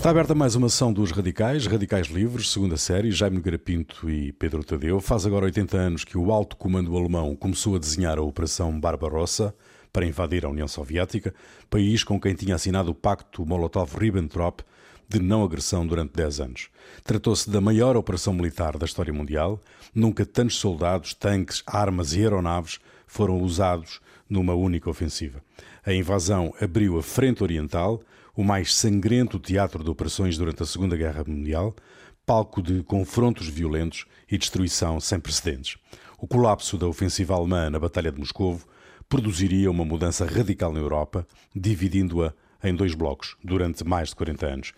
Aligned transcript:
Está 0.00 0.08
aberta 0.08 0.34
mais 0.34 0.54
uma 0.54 0.70
sessão 0.70 0.90
dos 0.94 1.10
Radicais, 1.10 1.66
Radicais 1.66 2.06
Livres, 2.06 2.48
segunda 2.48 2.78
série, 2.78 3.10
Jaime 3.10 3.36
Nogueira 3.36 3.58
Pinto 3.58 4.08
e 4.08 4.32
Pedro 4.32 4.64
Tadeu. 4.64 4.98
Faz 4.98 5.26
agora 5.26 5.44
80 5.44 5.76
anos 5.76 6.04
que 6.04 6.16
o 6.16 6.32
alto 6.32 6.56
comando 6.56 6.96
alemão 6.96 7.36
começou 7.36 7.76
a 7.76 7.78
desenhar 7.78 8.16
a 8.16 8.22
Operação 8.22 8.80
Barbarossa 8.80 9.54
para 9.92 10.06
invadir 10.06 10.46
a 10.46 10.48
União 10.48 10.66
Soviética, 10.66 11.34
país 11.68 12.02
com 12.02 12.18
quem 12.18 12.34
tinha 12.34 12.54
assinado 12.54 12.92
o 12.92 12.94
pacto 12.94 13.44
Molotov-Ribbentrop 13.44 14.60
de 15.06 15.20
não 15.20 15.44
agressão 15.44 15.86
durante 15.86 16.14
10 16.14 16.40
anos. 16.40 16.70
Tratou-se 17.04 17.50
da 17.50 17.60
maior 17.60 17.94
operação 17.94 18.32
militar 18.32 18.78
da 18.78 18.86
história 18.86 19.12
mundial. 19.12 19.60
Nunca 19.94 20.24
tantos 20.24 20.56
soldados, 20.56 21.12
tanques, 21.12 21.62
armas 21.66 22.14
e 22.14 22.20
aeronaves 22.20 22.78
foram 23.06 23.38
usados 23.42 24.00
numa 24.30 24.54
única 24.54 24.88
ofensiva. 24.88 25.42
A 25.84 25.92
invasão 25.92 26.54
abriu 26.58 26.98
a 26.98 27.02
Frente 27.02 27.42
Oriental, 27.42 28.00
o 28.40 28.44
mais 28.44 28.74
sangrento 28.74 29.38
teatro 29.38 29.84
de 29.84 29.90
operações 29.90 30.38
durante 30.38 30.62
a 30.62 30.66
Segunda 30.66 30.96
Guerra 30.96 31.22
Mundial, 31.26 31.76
palco 32.24 32.62
de 32.62 32.82
confrontos 32.82 33.46
violentos 33.48 34.06
e 34.30 34.38
destruição 34.38 34.98
sem 34.98 35.20
precedentes. 35.20 35.76
O 36.18 36.26
colapso 36.26 36.78
da 36.78 36.86
ofensiva 36.86 37.34
alemã 37.34 37.68
na 37.68 37.78
Batalha 37.78 38.10
de 38.10 38.18
Moscovo 38.18 38.66
produziria 39.10 39.70
uma 39.70 39.84
mudança 39.84 40.24
radical 40.24 40.72
na 40.72 40.78
Europa, 40.78 41.26
dividindo-a 41.54 42.32
em 42.66 42.74
dois 42.74 42.94
blocos 42.94 43.36
durante 43.44 43.84
mais 43.84 44.08
de 44.08 44.16
40 44.16 44.46
anos. 44.46 44.72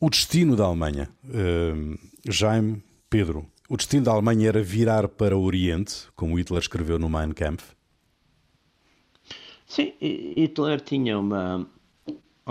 O 0.00 0.10
destino 0.10 0.56
da 0.56 0.64
Alemanha, 0.64 1.08
uh, 1.26 1.98
Jaime, 2.28 2.82
Pedro, 3.08 3.46
o 3.68 3.76
destino 3.76 4.06
da 4.06 4.10
Alemanha 4.10 4.48
era 4.48 4.60
virar 4.60 5.06
para 5.06 5.36
o 5.36 5.44
Oriente, 5.44 6.08
como 6.16 6.36
Hitler 6.40 6.60
escreveu 6.60 6.98
no 6.98 7.08
Mein 7.08 7.30
Kampf? 7.30 7.72
Sim, 9.64 9.92
Hitler 10.00 10.80
tinha 10.80 11.18
uma, 11.18 11.66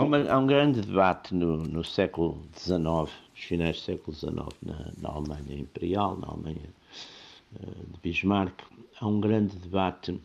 uma 0.02 0.18
há 0.30 0.38
um 0.38 0.46
grande 0.46 0.80
debate 0.80 1.34
no, 1.34 1.58
no 1.58 1.84
século 1.84 2.42
XIX, 2.56 2.78
nos 2.78 3.10
finais 3.36 3.76
do 3.76 3.82
século 3.82 4.16
XIX, 4.16 4.34
na, 4.62 4.92
na 4.98 5.08
Alemanha 5.10 5.58
Imperial, 5.58 6.16
na 6.16 6.28
Alemanha 6.28 6.68
uh, 7.54 7.92
de 7.92 8.00
Bismarck, 8.02 8.62
há 9.00 9.06
um 9.06 9.20
grande 9.20 9.56
debate 9.56 10.20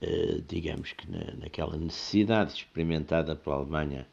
eh, 0.00 0.40
digamos 0.46 0.92
que 0.92 1.10
na, 1.10 1.34
naquela 1.34 1.76
necessidade 1.76 2.52
experimentada 2.52 3.34
pela 3.34 3.56
Alemanha 3.56 4.06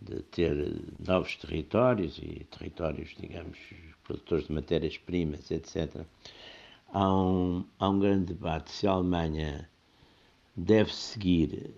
de 0.00 0.22
ter 0.24 0.78
novos 0.98 1.36
territórios 1.36 2.18
e 2.18 2.44
territórios, 2.50 3.14
digamos, 3.18 3.58
produtores 4.04 4.46
de 4.46 4.52
matérias-primas, 4.52 5.50
etc., 5.50 6.04
há 6.92 7.14
um, 7.14 7.64
há 7.78 7.88
um 7.88 7.98
grande 7.98 8.34
debate 8.34 8.70
se 8.72 8.86
a 8.86 8.90
Alemanha 8.92 9.68
deve 10.54 10.94
seguir 10.94 11.70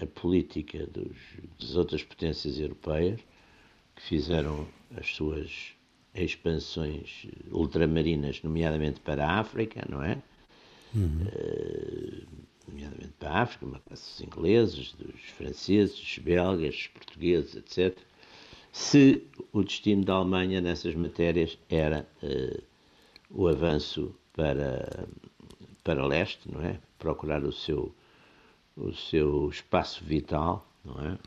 a 0.00 0.06
política 0.06 0.86
dos, 0.86 1.16
das 1.58 1.76
outras 1.76 2.02
potências 2.02 2.58
europeias 2.58 3.20
que 3.94 4.02
fizeram 4.02 4.66
as 4.96 5.14
suas 5.14 5.74
expansões 6.14 7.26
ultramarinas, 7.50 8.42
nomeadamente 8.42 9.00
para 9.00 9.26
a 9.26 9.38
África, 9.38 9.86
não 9.88 10.02
é? 10.02 10.22
Uhum. 10.94 11.26
Uh, 11.26 12.26
nomeadamente 12.68 13.12
para 13.18 13.30
a 13.30 13.42
África, 13.42 13.66
uma 13.66 13.80
classe 13.80 14.10
dos 14.10 14.20
ingleses, 14.20 14.92
dos 14.92 15.20
franceses, 15.36 15.98
dos 15.98 16.18
belgas, 16.18 16.74
dos 16.74 16.86
portugueses, 16.88 17.56
etc., 17.56 17.98
se 18.72 19.22
o 19.52 19.62
destino 19.62 20.04
da 20.04 20.14
Alemanha 20.14 20.60
nessas 20.60 20.94
matérias 20.94 21.58
era 21.70 22.06
uh, 22.22 22.62
o 23.30 23.48
avanço 23.48 24.14
para, 24.34 25.08
para 25.82 26.06
leste, 26.06 26.40
não 26.52 26.60
é? 26.60 26.78
Procurar 26.98 27.42
o 27.42 27.52
seu, 27.52 27.94
o 28.76 28.92
seu 28.92 29.48
espaço 29.48 30.04
vital, 30.04 30.66
não 30.84 31.00
é? 31.00 31.18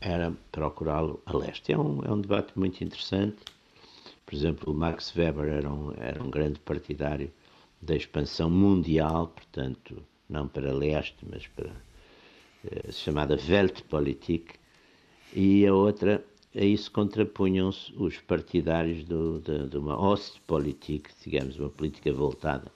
Era 0.00 0.32
procurá-lo 0.50 1.22
a 1.26 1.36
leste. 1.36 1.72
É 1.72 1.78
um, 1.78 2.02
é 2.04 2.10
um 2.10 2.20
debate 2.20 2.58
muito 2.58 2.82
interessante. 2.82 3.36
Por 4.24 4.34
exemplo, 4.34 4.72
Max 4.72 5.14
Weber 5.14 5.48
era 5.48 5.70
um, 5.70 5.92
era 5.98 6.22
um 6.22 6.30
grande 6.30 6.58
partidário 6.60 7.30
da 7.82 7.94
expansão 7.94 8.48
mundial, 8.48 9.28
portanto, 9.28 10.02
não 10.28 10.48
para 10.48 10.72
leste, 10.72 11.18
mas 11.28 11.46
para 11.48 11.70
eh, 12.64 12.92
chamada 12.92 13.36
Weltpolitik, 13.36 14.54
e 15.34 15.66
a 15.66 15.74
outra, 15.74 16.24
a 16.54 16.64
isso 16.64 16.90
contrapunham-se 16.90 17.92
os 17.96 18.18
partidários 18.18 19.04
do, 19.04 19.40
de, 19.40 19.68
de 19.68 19.76
uma 19.76 20.00
Ostpolitik, 20.00 21.10
digamos, 21.24 21.58
uma 21.58 21.70
política 21.70 22.12
voltada 22.12 22.70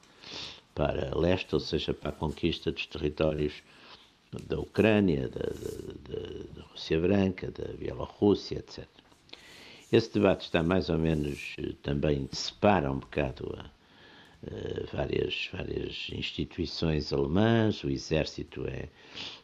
para 0.75 1.17
leste, 1.17 1.55
ou 1.55 1.61
seja, 1.61 1.93
para 1.95 2.11
a 2.11 2.13
conquista 2.13 2.73
dos 2.73 2.87
territórios 2.87 3.63
da 4.47 4.59
Ucrânia, 4.59 5.29
da, 5.29 5.41
da, 5.41 6.21
da 6.57 6.63
Rússia 6.69 7.01
Branca, 7.01 7.51
da 7.51 7.73
Bielorrússia, 7.75 8.59
etc. 8.59 8.87
Esse 9.93 10.13
debate 10.13 10.43
está 10.47 10.63
mais 10.63 10.89
ou 10.89 10.99
menos 10.99 11.55
eh, 11.59 11.73
também 11.83 12.29
separa 12.33 12.91
um 12.91 12.99
bocado 12.99 13.57
a, 13.57 13.71
eh, 14.47 14.85
várias, 14.93 15.49
várias 15.53 16.09
instituições 16.13 17.13
alemãs, 17.13 17.83
o 17.85 17.91
exército 17.91 18.67
é, 18.67 18.89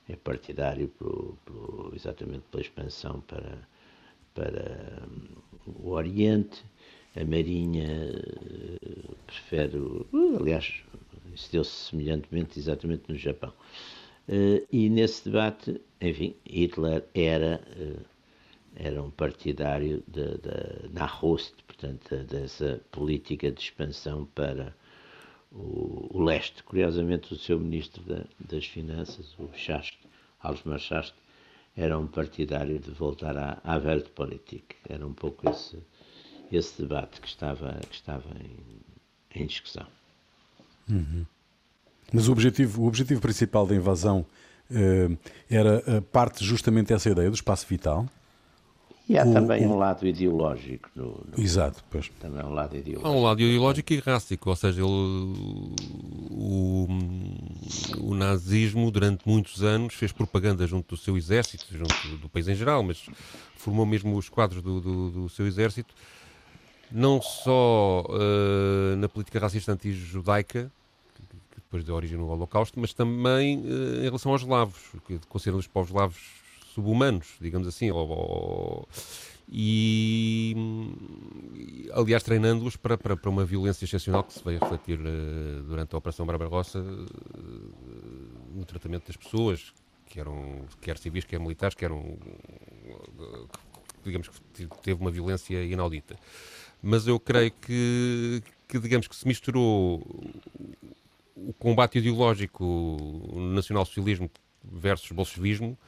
é 0.09 0.17
partidário 0.17 0.89
pelo, 0.89 1.39
pelo, 1.45 1.93
exatamente 1.95 2.43
pela 2.50 2.62
expansão 2.62 3.21
para, 3.23 3.59
para 4.34 5.06
hum, 5.09 5.29
o 5.67 5.91
Oriente, 5.91 6.65
a 7.17 7.25
Marinha 7.25 8.12
uh, 8.12 9.17
prefere, 9.27 9.79
aliás, 10.39 10.73
isso 11.34 11.50
deu-se 11.50 11.91
semelhantemente 11.91 12.59
exatamente 12.59 13.05
no 13.09 13.17
Japão. 13.17 13.53
Uh, 14.31 14.65
e 14.71 14.89
nesse 14.89 15.25
debate, 15.25 15.81
enfim, 16.01 16.37
Hitler 16.49 17.05
era, 17.13 17.61
era 18.77 19.03
um 19.03 19.11
partidário 19.11 20.05
da 20.07 20.89
Nahost, 20.93 21.55
portanto, 21.65 22.17
dessa 22.25 22.81
política 22.93 23.51
de 23.51 23.61
expansão 23.61 24.27
para 24.27 24.73
o, 25.51 26.17
o 26.17 26.23
leste. 26.23 26.63
Curiosamente, 26.63 27.35
o 27.35 27.39
seu 27.39 27.59
ministro 27.59 28.03
da, 28.05 28.25
das 28.39 28.67
Finanças, 28.67 29.35
o 29.39 29.51
Chaste, 29.53 29.99
Alves 30.41 30.83
Chaste, 30.83 31.17
era 31.77 31.99
um 31.99 32.07
partidário 32.07 32.79
de 32.79 32.91
voltar 32.91 33.37
à, 33.37 33.61
à 33.65 33.77
Weltpolitik. 33.79 34.77
Era 34.89 35.07
um 35.07 35.12
pouco 35.12 35.49
esse, 35.51 35.79
esse 36.53 36.83
debate 36.83 37.21
que 37.21 37.29
estava, 37.29 37.79
que 37.89 37.95
estava 37.95 38.29
em, 38.39 39.41
em 39.43 39.47
discussão. 39.47 39.87
Uhum. 40.89 41.25
Mas 42.12 42.28
o 42.28 42.32
objetivo, 42.32 42.82
o 42.82 42.87
objetivo 42.87 43.21
principal 43.21 43.66
da 43.66 43.75
invasão 43.75 44.25
uh, 44.71 45.19
era 45.48 45.82
uh, 45.87 46.03
parte 46.03 46.44
justamente 46.44 46.88
dessa 46.88 47.10
ideia 47.10 47.28
do 47.28 47.34
espaço 47.34 47.66
vital? 47.69 48.06
E 49.10 49.19
há 49.19 49.25
o, 49.25 49.32
também 49.32 49.66
o... 49.66 49.71
um 49.71 49.76
lado 49.76 50.06
ideológico. 50.06 50.88
No, 50.94 51.20
no, 51.37 51.43
Exato, 51.43 51.82
pois. 51.91 52.09
Também 52.20 52.44
um 52.44 52.53
lado 52.53 52.76
ideológico. 52.76 53.09
Há 53.09 53.10
um 53.10 53.22
lado 53.25 53.41
ideológico 53.41 53.93
e 53.93 53.97
errático, 53.97 54.50
ou 54.50 54.54
seja, 54.54 54.81
ele, 54.81 54.87
o, 56.31 56.87
o 57.99 58.15
nazismo 58.15 58.88
durante 58.88 59.28
muitos 59.28 59.65
anos 59.65 59.94
fez 59.94 60.12
propaganda 60.12 60.65
junto 60.65 60.94
do 60.94 60.97
seu 60.97 61.16
exército, 61.16 61.66
junto 61.70 62.19
do 62.19 62.28
país 62.28 62.47
em 62.47 62.54
geral, 62.54 62.84
mas 62.84 63.04
formou 63.56 63.84
mesmo 63.84 64.16
os 64.16 64.28
quadros 64.28 64.62
do, 64.62 64.81
do, 64.81 65.10
do 65.10 65.28
seu 65.28 65.44
exército, 65.44 65.93
não 66.93 67.20
só 67.20 68.04
uh, 68.09 68.97
na 68.97 69.09
política 69.09 69.41
racista 69.41 69.72
anti-judaica, 69.72 70.70
depois 71.70 71.84
deu 71.84 71.94
origem 71.94 72.19
no 72.19 72.28
Holocausto, 72.28 72.81
mas 72.81 72.92
também 72.92 73.60
uh, 73.60 74.00
em 74.00 74.03
relação 74.03 74.32
aos 74.32 74.42
eslavos, 74.42 74.76
que 75.06 75.20
consideram 75.28 75.58
os 75.58 75.69
povos 75.69 75.91
eslavos 75.91 76.19
subhumanos, 76.75 77.28
digamos 77.41 77.69
assim, 77.69 77.92
ou, 77.92 78.08
ou, 78.08 78.88
e 79.48 80.56
aliás 81.92 82.25
treinando-os 82.25 82.76
para, 82.76 82.98
para, 82.98 83.16
para, 83.16 83.31
uma 83.31 83.44
violência 83.44 83.84
excepcional 83.84 84.25
que 84.25 84.32
se 84.32 84.44
veio 84.44 84.58
refletir 84.58 84.99
uh, 84.99 85.62
durante 85.62 85.94
a 85.94 85.99
Operação 85.99 86.26
Barbarossa 86.26 86.81
uh, 86.81 87.06
no 88.52 88.64
tratamento 88.64 89.06
das 89.06 89.16
pessoas, 89.16 89.73
que 90.06 90.19
eram 90.19 90.64
quer 90.81 90.99
civis, 90.99 91.25
quer 91.25 91.38
militares, 91.38 91.76
que 91.76 91.84
eram 91.84 92.19
digamos 94.05 94.28
que 94.28 94.66
teve 94.82 95.00
uma 95.00 95.11
violência 95.11 95.62
inaudita. 95.62 96.16
Mas 96.82 97.06
eu 97.06 97.20
creio 97.20 97.52
que, 97.52 98.43
que 98.66 98.78
digamos 98.81 99.06
que 99.06 99.14
se 99.14 99.28
misturou 99.28 100.02
o 101.35 101.53
combate 101.53 101.99
ideológico 101.99 102.87
nacional-socialismo 103.35 104.31
versus 104.65 105.11
bolchevismo 105.12 105.79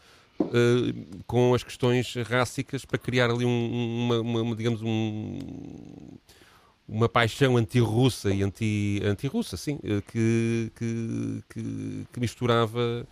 uh, 0.40 1.22
com 1.26 1.54
as 1.54 1.62
questões 1.62 2.14
rássicas 2.26 2.84
para 2.84 2.98
criar 2.98 3.30
ali 3.30 3.44
um, 3.44 4.06
uma, 4.06 4.20
uma, 4.20 4.56
digamos, 4.56 4.82
um, 4.82 5.38
uma 6.88 7.08
paixão 7.08 7.56
anti-russa 7.56 8.30
e 8.30 8.42
anti, 8.42 9.00
anti-russa, 9.04 9.56
sim, 9.56 9.76
uh, 9.76 10.02
que, 10.10 10.72
que, 10.76 11.42
que, 11.48 12.06
que, 12.12 12.20
misturava 12.20 13.06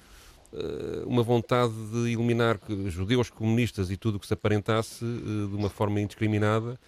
uh, 0.53 1.06
uma 1.06 1.23
vontade 1.23 1.75
de 1.93 2.12
eliminar 2.12 2.59
judeus, 2.88 3.31
comunistas 3.31 3.91
e 3.91 3.97
tudo 3.97 4.17
o 4.17 4.21
que 4.21 4.26
se 4.26 4.35
aparentasse 4.35 5.05
de 5.05 5.55
uma 5.55 5.71
forma 5.71 6.00
indiscriminada 6.00 6.79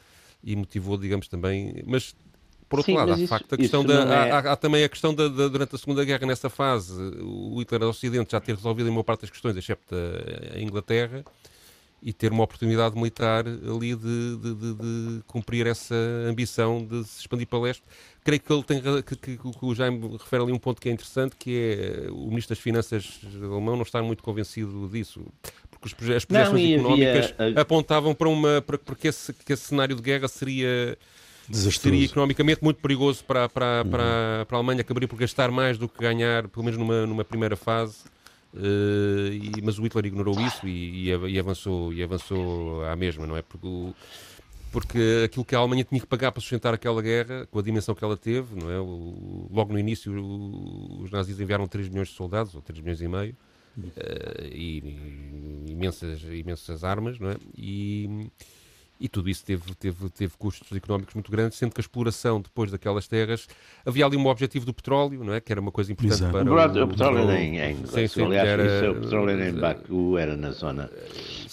e 0.43 0.56
motivou, 0.56 0.99
digamos, 0.99 1.29
também, 1.29 1.83
mas 1.87 2.17
por 2.73 2.79
outro 2.79 2.91
Sim, 2.91 2.97
lado, 2.97 3.13
há, 3.13 3.19
isso, 3.19 3.29
facto, 3.29 3.55
a 3.55 3.59
questão 3.59 3.85
da, 3.85 4.03
é... 4.03 4.31
há, 4.31 4.39
há, 4.39 4.57
também 4.57 4.83
a 4.83 4.89
questão 4.89 5.13
da, 5.13 5.29
da, 5.29 5.47
durante 5.47 5.75
a 5.75 5.79
Segunda 5.79 6.03
Guerra, 6.07 6.27
nessa 6.27 6.49
fase, 6.49 6.95
o 7.21 7.61
Hitler 7.61 7.83
Ocidente 7.83 8.33
já 8.33 8.41
ter 8.41 8.55
resolvido 8.55 8.89
em 8.89 8.91
uma 8.91 9.05
parte 9.05 9.21
das 9.21 9.31
questões, 9.31 9.55
excepto 9.59 9.95
a, 9.95 10.57
a 10.57 10.59
Inglaterra, 10.59 11.23
e 12.03 12.15
ter 12.15 12.33
uma 12.33 12.45
oportunidade 12.45 12.97
militar 12.97 13.45
ali 13.47 13.95
de, 13.95 14.37
de, 14.39 14.55
de, 14.55 14.75
de, 14.75 15.23
cumprir 15.27 15.67
essa 15.67 15.95
ambição 16.27 16.83
de 16.83 17.05
se 17.05 17.21
expandir 17.21 17.47
para 17.47 17.59
leste. 17.59 17.83
Creio 18.25 18.41
que 18.41 18.51
ele 18.51 18.63
tem 18.63 18.81
que, 18.81 19.17
que, 19.17 19.37
que 19.37 19.65
o 19.65 19.75
Jaime 19.75 20.17
refere 20.17 20.43
ali 20.43 20.53
um 20.53 20.59
ponto 20.59 20.81
que 20.81 20.89
é 20.89 20.93
interessante, 20.93 21.37
que 21.37 21.77
é 21.79 22.11
o 22.11 22.29
Ministro 22.29 22.55
das 22.55 22.63
Finanças 22.63 23.21
alemão 23.35 23.77
não 23.77 23.83
está 23.83 24.03
muito 24.03 24.23
convencido 24.23 24.89
disso, 24.89 25.21
porque 25.71 25.89
as 25.89 25.93
projeções 26.25 26.73
económicas 26.73 27.35
havia... 27.39 27.61
apontavam 27.61 28.15
para 28.15 28.31
uma 28.31 28.63
para, 28.63 28.79
porque 28.79 29.09
esse, 29.09 29.35
que 29.35 29.53
esse 29.53 29.65
cenário 29.65 29.95
de 29.95 30.01
guerra 30.01 30.27
seria 30.27 30.97
seria 31.50 32.05
economicamente 32.05 32.62
muito 32.62 32.81
perigoso 32.81 33.25
para, 33.25 33.49
para, 33.49 33.85
para, 33.85 34.47
para 34.47 34.56
a 34.56 34.59
Alemanha, 34.59 34.81
acabaria 34.81 35.09
por 35.09 35.19
gastar 35.19 35.50
mais 35.50 35.79
do 35.79 35.89
que 35.89 35.99
ganhar, 35.99 36.49
pelo 36.49 36.65
menos 36.65 36.79
numa, 36.79 37.06
numa 37.06 37.25
primeira 37.25 37.56
fase. 37.56 38.05
Uh, 38.55 39.33
e, 39.33 39.62
mas 39.62 39.79
o 39.79 39.83
Hitler 39.83 40.06
ignorou 40.06 40.39
isso 40.39 40.69
e, 40.69 41.09
e, 41.09 41.39
avançou, 41.39 41.93
e 41.93 42.03
avançou 42.03 42.85
à 42.85 42.94
mesma, 42.94 43.27
não 43.27 43.35
é? 43.37 43.41
Porque, 43.41 43.69
porque 44.71 45.23
aquilo 45.25 45.44
que 45.44 45.55
a 45.55 45.59
Alemanha 45.59 45.85
tinha 45.85 46.00
que 46.00 46.06
pagar 46.06 46.33
para 46.33 46.41
sustentar 46.41 46.75
aquela 46.75 47.00
guerra, 47.00 47.47
com 47.50 47.59
a 47.59 47.62
dimensão 47.62 47.95
que 47.95 48.05
ela 48.05 48.17
teve, 48.17 48.55
não 48.55 48.71
é? 48.71 48.79
O, 48.79 49.49
logo 49.50 49.73
no 49.73 49.79
início, 49.79 50.12
os 51.00 51.11
nazis 51.11 51.41
enviaram 51.41 51.67
3 51.67 51.88
milhões 51.88 52.09
de 52.09 52.15
soldados, 52.15 52.55
ou 52.55 52.61
3 52.61 52.81
milhões 52.81 53.00
e 53.00 53.09
meio, 53.09 53.37
uh, 53.79 54.45
e, 54.53 54.79
e, 55.67 55.73
imensas, 55.73 56.23
imensas 56.23 56.85
armas, 56.85 57.19
não 57.19 57.31
é? 57.31 57.37
E, 57.56 58.31
e 59.02 59.08
tudo 59.08 59.28
isso 59.28 59.44
teve, 59.44 59.75
teve, 59.75 60.08
teve 60.10 60.32
custos 60.38 60.70
económicos 60.76 61.12
muito 61.14 61.28
grandes, 61.28 61.58
sendo 61.58 61.72
que 61.75 61.81
a 61.81 61.82
exploração 61.82 62.40
depois 62.40 62.70
daquelas 62.70 63.08
terras 63.08 63.49
havia 63.84 64.06
ali 64.06 64.16
um 64.16 64.25
objetivo 64.26 64.64
do 64.64 64.72
petróleo, 64.72 65.25
não 65.25 65.34
é? 65.34 65.40
Que 65.40 65.50
era 65.50 65.60
uma 65.60 65.72
coisa 65.72 65.90
importante 65.90 66.20
Exato. 66.20 66.32
para 66.32 66.81
o, 66.81 66.84
o, 66.84 66.88
petróleo 66.88 67.19
era 67.19 67.40
em, 67.43 67.58
em 67.58 67.87
sim, 67.87 68.06
sim, 68.06 68.22
aliás, 68.22 68.49
era, 68.49 68.64
isso, 68.64 68.90
o 68.93 69.00
petróleo 69.00 69.31
era 69.31 69.49
em 69.49 69.54
Baku, 69.54 70.19
era 70.19 70.37
na 70.37 70.52
zona. 70.52 70.88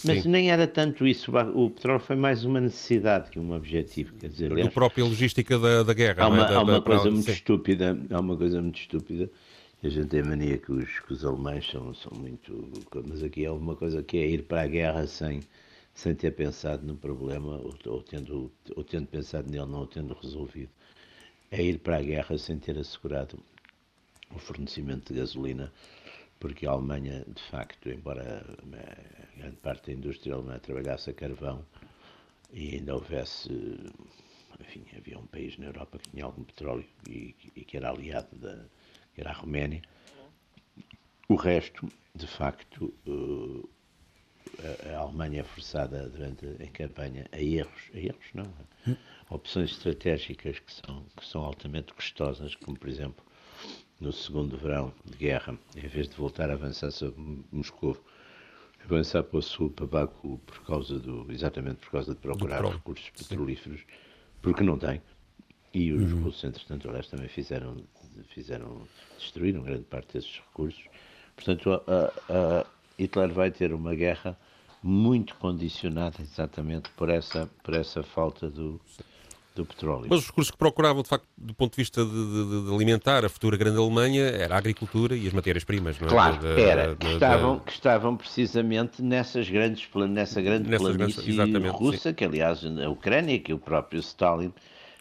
Mas 0.05 0.21
sim. 0.21 0.29
nem 0.29 0.51
era 0.51 0.67
tanto 0.67 1.07
isso, 1.07 1.31
o 1.55 1.71
petróleo 1.71 1.99
foi 1.99 2.15
mais 2.15 2.45
uma 2.45 2.61
necessidade 2.61 3.31
que 3.31 3.39
um 3.39 3.51
objetivo, 3.53 4.13
quer 4.19 4.29
dizer, 4.29 4.51
aliás, 4.51 4.67
a 4.67 4.71
própria 4.71 5.03
logística 5.03 5.57
da, 5.57 5.81
da 5.81 5.93
guerra. 5.93 6.25
Há 6.25 6.27
uma, 6.27 6.45
é? 6.45 6.49
da, 6.49 6.55
há 6.55 6.61
uma 6.61 6.73
da, 6.73 6.81
coisa 6.81 7.01
para... 7.01 7.11
muito 7.11 7.25
sim. 7.25 7.31
estúpida, 7.31 7.97
há 8.11 8.19
uma 8.19 8.37
coisa 8.37 8.61
muito 8.61 8.79
estúpida. 8.79 9.27
A 9.81 9.89
gente 9.89 10.07
tem 10.07 10.19
a 10.19 10.25
mania 10.25 10.57
que 10.57 10.71
os, 10.71 10.99
que 10.99 11.13
os 11.13 11.25
alemães 11.25 11.65
são, 11.65 11.95
são 11.95 12.11
muito. 12.15 12.69
Mas 13.07 13.23
aqui 13.23 13.45
há 13.45 13.53
uma 13.53 13.75
coisa 13.75 14.03
que 14.03 14.17
é 14.17 14.27
ir 14.27 14.43
para 14.43 14.61
a 14.63 14.67
guerra 14.67 15.07
sem, 15.07 15.39
sem 15.93 16.15
ter 16.15 16.31
pensado 16.31 16.85
no 16.85 16.95
problema 16.95 17.57
ou, 17.85 18.01
tendo, 18.03 18.51
ou 18.75 18.83
tendo 18.83 19.07
pensado 19.07 19.49
nele, 19.49 19.65
não 19.65 19.81
o 19.81 19.87
tendo 19.87 20.13
resolvido. 20.13 20.71
É 21.51 21.61
ir 21.61 21.79
para 21.79 21.97
a 21.97 22.01
guerra 22.01 22.37
sem 22.37 22.59
ter 22.59 22.77
assegurado 22.77 23.39
o 24.33 24.39
fornecimento 24.39 25.13
de 25.13 25.19
gasolina, 25.19 25.71
porque 26.39 26.65
a 26.65 26.71
Alemanha, 26.71 27.25
de 27.27 27.41
facto, 27.43 27.89
embora 27.89 28.45
a 28.61 29.37
grande 29.37 29.57
parte 29.57 29.87
da 29.87 29.93
indústria 29.93 30.35
alemã 30.35 30.59
trabalhasse 30.59 31.09
a 31.09 31.13
carvão 31.13 31.65
e 32.53 32.75
ainda 32.75 32.95
houvesse, 32.95 33.49
enfim, 34.59 34.85
havia 34.95 35.17
um 35.17 35.25
país 35.25 35.57
na 35.57 35.65
Europa 35.65 35.99
que 35.99 36.09
tinha 36.09 36.25
algum 36.25 36.43
petróleo 36.43 36.85
e, 37.07 37.35
e 37.55 37.65
que 37.65 37.77
era 37.77 37.89
aliado 37.89 38.35
da, 38.37 38.65
que 39.13 39.21
era 39.21 39.31
a 39.31 39.33
Roménia, 39.33 39.81
o 41.27 41.35
resto, 41.35 41.87
de 42.15 42.25
facto, 42.25 42.93
uh, 43.07 43.69
a, 44.93 44.97
Alemanha 44.97 45.41
é 45.41 45.43
forçada 45.43 46.09
durante 46.09 46.45
em 46.59 46.67
campanha 46.67 47.27
a 47.31 47.41
erros, 47.41 47.89
a 47.93 47.97
erros 47.97 48.25
não, 48.33 48.51
a 49.29 49.35
opções 49.35 49.71
estratégicas 49.71 50.59
que 50.59 50.73
são, 50.73 51.05
que 51.15 51.25
são 51.25 51.43
altamente 51.43 51.93
custosas, 51.93 52.55
como 52.55 52.77
por 52.77 52.89
exemplo 52.89 53.23
no 53.99 54.13
segundo 54.13 54.57
verão 54.57 54.93
de 55.05 55.17
guerra, 55.17 55.57
em 55.75 55.87
vez 55.87 56.07
de 56.07 56.15
voltar 56.15 56.49
a 56.49 56.53
avançar 56.53 56.91
sobre 56.91 57.43
Moscou, 57.51 57.97
avançar 58.83 59.23
para 59.23 59.37
o 59.37 59.41
sul, 59.41 59.69
para 59.69 59.85
Baku, 59.85 60.39
por 60.45 60.65
causa 60.65 60.97
do, 60.97 61.29
exatamente 61.31 61.77
por 61.77 61.91
causa 61.91 62.13
de 62.13 62.19
procurar 62.19 62.63
recursos 62.63 63.09
petrolíferos, 63.09 63.81
porque 64.41 64.63
não 64.63 64.77
tem. 64.77 65.01
E 65.73 65.91
os 65.91 66.11
uhum. 66.11 66.23
russos, 66.23 66.43
entretanto, 66.43 66.87
aliás, 66.87 67.07
também 67.07 67.27
fizeram, 67.27 67.77
fizeram, 68.29 68.87
destruíram 69.19 69.61
grande 69.61 69.83
parte 69.83 70.13
desses 70.13 70.39
recursos. 70.47 70.83
Portanto, 71.35 71.71
a, 71.71 71.77
a, 71.87 72.61
a 72.61 72.65
Hitler 72.99 73.31
vai 73.31 73.51
ter 73.51 73.73
uma 73.73 73.95
guerra 73.95 74.37
muito 74.81 75.35
condicionada 75.35 76.17
exatamente 76.21 76.89
por 76.91 77.09
essa, 77.09 77.49
por 77.63 77.73
essa 77.73 78.01
falta 78.01 78.49
do, 78.49 78.79
do 79.55 79.65
petróleo. 79.65 80.07
Mas 80.09 80.19
os 80.19 80.27
recursos 80.27 80.51
que 80.51 80.57
procuravam, 80.57 81.03
de 81.03 81.09
facto, 81.09 81.27
do 81.37 81.53
ponto 81.53 81.71
de 81.71 81.77
vista 81.77 82.03
de, 82.03 82.11
de, 82.11 82.65
de 82.65 82.73
alimentar 82.73 83.25
a 83.25 83.29
futura 83.29 83.57
grande 83.57 83.77
Alemanha, 83.77 84.23
era 84.23 84.55
a 84.55 84.57
agricultura 84.57 85.15
e 85.15 85.27
as 85.27 85.33
matérias-primas, 85.33 85.99
não 85.99 86.07
é? 86.07 86.11
Claro, 86.11 86.47
era. 86.47 86.95
Que 86.95 87.07
estavam, 87.07 87.59
que 87.59 87.71
estavam 87.71 88.17
precisamente 88.17 89.01
nessas 89.01 89.49
grandes, 89.49 89.87
nessa 90.09 90.41
grande 90.41 90.69
nessas 90.69 90.95
planície 90.95 91.35
grandes, 91.35 91.71
russa, 91.71 92.09
sim. 92.09 92.15
que 92.15 92.23
aliás 92.23 92.63
a 92.65 92.89
Ucrânia, 92.89 93.39
que 93.39 93.53
o 93.53 93.57
próprio 93.59 93.99
Stalin 93.99 94.53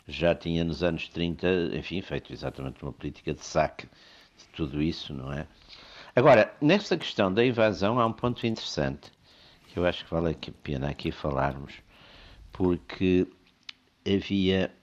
já 0.08 0.34
tinha 0.34 0.64
nos 0.64 0.82
anos 0.82 1.08
30, 1.08 1.76
enfim, 1.76 2.00
feito 2.00 2.32
exatamente 2.32 2.82
uma 2.82 2.92
política 2.92 3.32
de 3.32 3.44
saque 3.44 3.86
de 4.36 4.44
tudo 4.56 4.82
isso, 4.82 5.12
não 5.12 5.32
é? 5.32 5.46
Agora, 6.18 6.52
nesta 6.60 6.98
questão 6.98 7.32
da 7.32 7.46
invasão 7.46 8.00
há 8.00 8.04
um 8.04 8.12
ponto 8.12 8.44
interessante 8.44 9.12
que 9.68 9.78
eu 9.78 9.86
acho 9.86 10.04
que 10.04 10.10
vale 10.10 10.30
a 10.30 10.52
pena 10.64 10.90
aqui 10.90 11.12
falarmos, 11.12 11.74
porque 12.50 13.24
havia 14.04 14.74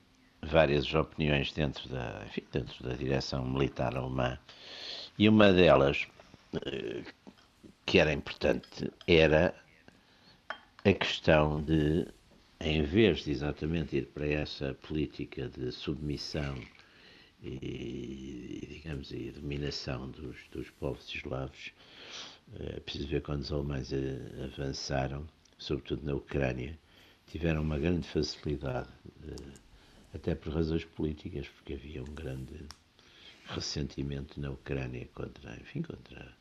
várias 0.41 0.93
opiniões 0.93 1.51
dentro 1.51 1.89
da, 1.89 2.23
enfim, 2.25 2.41
dentro 2.53 2.81
da 2.87 2.93
direção 2.93 3.43
militar 3.43 3.97
alemã 3.97 4.39
e 5.19 5.27
uma 5.27 5.51
delas 5.51 6.07
eh, 6.65 7.03
que 7.85 7.99
era 7.99 8.13
importante 8.13 8.89
era 9.05 9.53
a 10.85 10.93
questão 10.93 11.61
de, 11.61 12.07
em 12.61 12.81
vez 12.81 13.25
de 13.25 13.31
exatamente 13.31 13.97
ir 13.97 14.05
para 14.05 14.25
essa 14.25 14.73
política 14.87 15.49
de 15.49 15.69
submissão 15.73 16.55
e, 17.41 18.67
digamos, 18.69 19.11
e 19.11 19.31
dominação 19.31 20.09
dos, 20.09 20.37
dos 20.51 20.69
povos 20.71 21.07
eslavos, 21.13 21.71
é 22.59 22.79
preciso 22.79 23.07
ver 23.07 23.21
quando 23.21 23.41
os 23.41 23.51
alemães 23.51 23.91
avançaram, 24.43 25.27
sobretudo 25.57 26.05
na 26.05 26.13
Ucrânia, 26.13 26.77
tiveram 27.27 27.61
uma 27.61 27.77
grande 27.77 28.07
facilidade, 28.07 28.89
eh, 29.27 29.35
até 30.13 30.35
por 30.35 30.53
razões 30.53 30.85
políticas, 30.85 31.47
porque 31.47 31.73
havia 31.73 32.01
um 32.01 32.13
grande 32.13 32.65
ressentimento 33.47 34.39
na 34.39 34.51
Ucrânia 34.51 35.07
contra, 35.13 35.55
enfim, 35.55 35.81
contra 35.81 36.33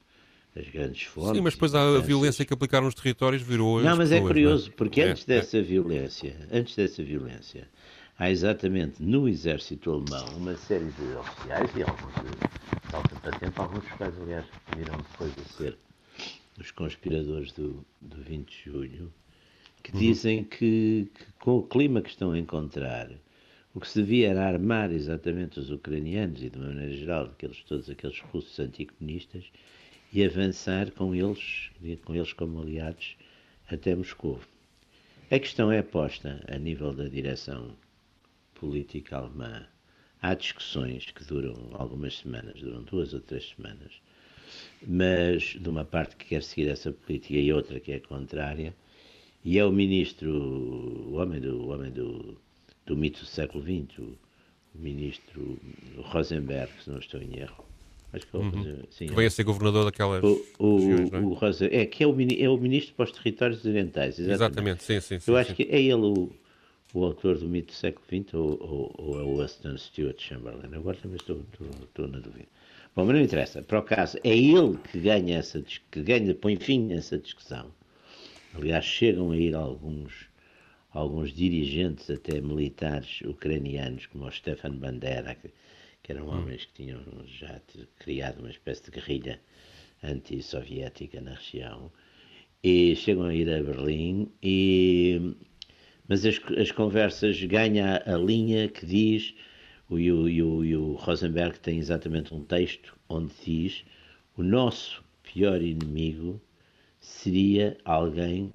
as 0.56 0.68
grandes 0.68 1.02
formas. 1.04 1.36
Sim, 1.36 1.42
mas 1.42 1.54
depois 1.54 1.74
a 1.74 1.98
violência 1.98 2.44
que 2.44 2.54
aplicaram 2.54 2.86
nos 2.86 2.94
territórios 2.94 3.42
virou. 3.42 3.82
Não, 3.82 3.96
mas 3.96 4.12
é 4.12 4.18
é 4.18 4.20
curioso, 4.20 4.68
não? 4.68 4.76
porque 4.76 5.00
é, 5.00 5.10
antes 5.10 5.24
dessa 5.24 5.58
é. 5.58 5.62
violência, 5.62 6.48
antes 6.50 6.76
dessa 6.76 7.02
violência, 7.02 7.68
há 8.18 8.30
exatamente 8.30 9.02
no 9.02 9.28
exército 9.28 9.90
alemão 9.90 10.36
uma 10.36 10.56
série 10.56 10.90
de 10.92 11.16
oficiais 11.16 11.70
e 11.76 11.82
alguns 11.82 12.14
de 12.14 12.94
alta 12.94 13.16
patente, 13.16 13.60
alguns 13.60 13.82
dos 13.82 13.92
quais, 13.92 14.20
aliás, 14.20 14.46
viram 14.76 14.96
depois 14.96 15.32
a 15.38 15.44
ser 15.56 15.78
os 16.58 16.70
conspiradores 16.70 17.52
do, 17.52 17.84
do 18.00 18.16
20 18.22 18.48
de 18.48 18.70
julho, 18.70 19.12
que 19.82 19.92
uhum. 19.92 19.98
dizem 19.98 20.44
que, 20.44 21.10
que, 21.12 21.24
com 21.40 21.58
o 21.58 21.62
clima 21.62 22.00
que 22.00 22.10
estão 22.10 22.30
a 22.32 22.38
encontrar, 22.38 23.10
o 23.74 23.80
que 23.80 23.88
se 23.88 24.00
devia 24.00 24.30
era 24.30 24.46
armar 24.46 24.92
exatamente 24.92 25.58
os 25.58 25.70
ucranianos 25.70 26.42
e, 26.42 26.48
de 26.48 26.56
uma 26.56 26.68
maneira 26.68 26.92
geral, 26.92 27.24
aqueles, 27.24 27.60
todos 27.64 27.90
aqueles 27.90 28.20
russos 28.20 28.58
anticomunistas 28.60 29.44
e 30.12 30.24
avançar 30.24 30.92
com 30.92 31.12
eles, 31.12 31.70
com 32.04 32.14
eles 32.14 32.32
como 32.32 32.62
aliados, 32.62 33.16
até 33.68 33.96
Moscou. 33.96 34.38
A 35.28 35.38
questão 35.40 35.72
é 35.72 35.82
posta 35.82 36.40
a 36.46 36.56
nível 36.56 36.92
da 36.92 37.08
direção 37.08 37.74
política 38.54 39.16
alemã. 39.16 39.66
Há 40.20 40.34
discussões 40.34 41.06
que 41.06 41.24
duram 41.24 41.54
algumas 41.72 42.18
semanas, 42.18 42.60
duram 42.60 42.82
duas 42.82 43.12
ou 43.12 43.20
três 43.20 43.52
semanas, 43.54 43.92
mas 44.86 45.42
de 45.42 45.68
uma 45.68 45.84
parte 45.84 46.16
que 46.16 46.26
quer 46.26 46.42
seguir 46.42 46.68
essa 46.68 46.92
política 46.92 47.34
e 47.34 47.52
outra 47.52 47.78
que 47.78 47.92
é 47.92 48.00
contrária, 48.00 48.74
e 49.44 49.58
é 49.58 49.64
o 49.64 49.70
ministro, 49.70 50.30
o 50.30 51.14
homem 51.14 51.40
do, 51.40 51.60
o 51.60 51.68
homem 51.68 51.90
do, 51.90 52.38
do 52.86 52.96
mito 52.96 53.20
do 53.20 53.26
século 53.26 53.62
XX, 53.62 53.98
o, 53.98 54.18
o 54.74 54.78
ministro 54.78 55.58
Rosenberg, 55.98 56.72
se 56.82 56.90
não 56.90 56.98
estou 56.98 57.20
em 57.20 57.38
erro. 57.38 57.64
Acho 58.14 58.26
que, 58.28 58.36
é 58.36 58.38
uhum. 58.38 58.78
sim, 58.90 59.06
que 59.08 59.14
veio 59.14 59.26
a 59.26 59.30
ser 59.30 59.42
governador 59.42 59.84
daquelas 59.84 60.22
o, 60.22 60.46
o, 60.58 60.76
regiões, 60.76 61.12
é? 61.12 61.18
O 61.18 61.32
Rosa, 61.32 61.66
é, 61.66 61.84
que 61.84 62.04
é 62.04 62.06
o, 62.06 62.16
é 62.38 62.48
o 62.48 62.56
ministro 62.56 62.94
para 62.94 63.06
os 63.06 63.12
territórios 63.12 63.64
orientais. 63.64 64.18
Exatamente, 64.18 64.30
exatamente 64.30 64.84
sim, 64.84 65.00
sim. 65.00 65.20
sim 65.20 65.30
Eu 65.30 65.36
acho 65.36 65.50
sim. 65.50 65.56
que 65.56 65.62
é 65.64 65.82
ele 65.82 65.94
o, 65.94 66.30
o 66.94 67.04
autor 67.04 67.38
do 67.38 67.48
mito 67.48 67.66
do 67.66 67.72
século 67.72 68.06
XX 68.06 68.34
ou, 68.34 68.62
ou, 68.62 68.94
ou 68.98 69.20
é 69.20 69.22
o 69.24 69.40
Winston 69.40 69.76
Stuart 69.76 70.20
Chamberlain. 70.20 70.72
Agora 70.72 70.96
também 70.96 71.16
estou, 71.16 71.40
estou, 71.40 71.68
estou 71.82 72.08
na 72.08 72.20
dúvida. 72.20 72.46
Bom, 72.94 73.04
mas 73.04 73.16
não 73.16 73.22
interessa. 73.22 73.60
Para 73.62 73.80
o 73.80 73.82
caso, 73.82 74.16
é 74.22 74.36
ele 74.36 74.78
que 74.78 75.00
ganha 75.00 75.38
essa 75.38 75.60
que 75.90 76.02
ganha, 76.02 76.32
põe 76.36 76.56
fim 76.56 76.86
nessa 76.86 77.18
discussão. 77.18 77.74
Aliás, 78.54 78.84
chegam 78.84 79.32
a 79.32 79.36
ir 79.36 79.56
alguns, 79.56 80.28
alguns 80.92 81.32
dirigentes, 81.32 82.08
até 82.08 82.40
militares 82.40 83.20
ucranianos, 83.22 84.06
como 84.06 84.26
o 84.26 84.30
Stefan 84.30 84.76
Bandera, 84.76 85.34
que, 85.34 85.50
que 86.00 86.12
eram 86.12 86.28
hum. 86.28 86.38
homens 86.38 86.66
que 86.66 86.84
tinham 86.84 87.00
já 87.26 87.60
criado 87.98 88.38
uma 88.38 88.50
espécie 88.50 88.84
de 88.84 88.92
guerrilha 88.92 89.40
anti-soviética 90.04 91.20
na 91.20 91.34
região, 91.34 91.90
e 92.62 92.94
chegam 92.94 93.24
a 93.24 93.34
ir 93.34 93.52
a 93.52 93.60
Berlim 93.60 94.30
e 94.40 95.34
mas 96.08 96.24
as, 96.24 96.40
as 96.58 96.70
conversas 96.70 97.42
ganham 97.44 98.00
a 98.04 98.16
linha 98.16 98.68
que 98.68 98.84
diz 98.84 99.34
o, 99.88 99.98
e, 99.98 100.10
o, 100.12 100.28
e, 100.28 100.42
o, 100.42 100.64
e 100.64 100.76
o 100.76 100.92
Rosenberg 100.94 101.58
tem 101.60 101.78
exatamente 101.78 102.34
um 102.34 102.42
texto 102.44 102.96
onde 103.08 103.32
diz 103.44 103.84
o 104.36 104.42
nosso 104.42 105.04
pior 105.22 105.62
inimigo 105.62 106.40
seria 107.00 107.76
alguém 107.84 108.52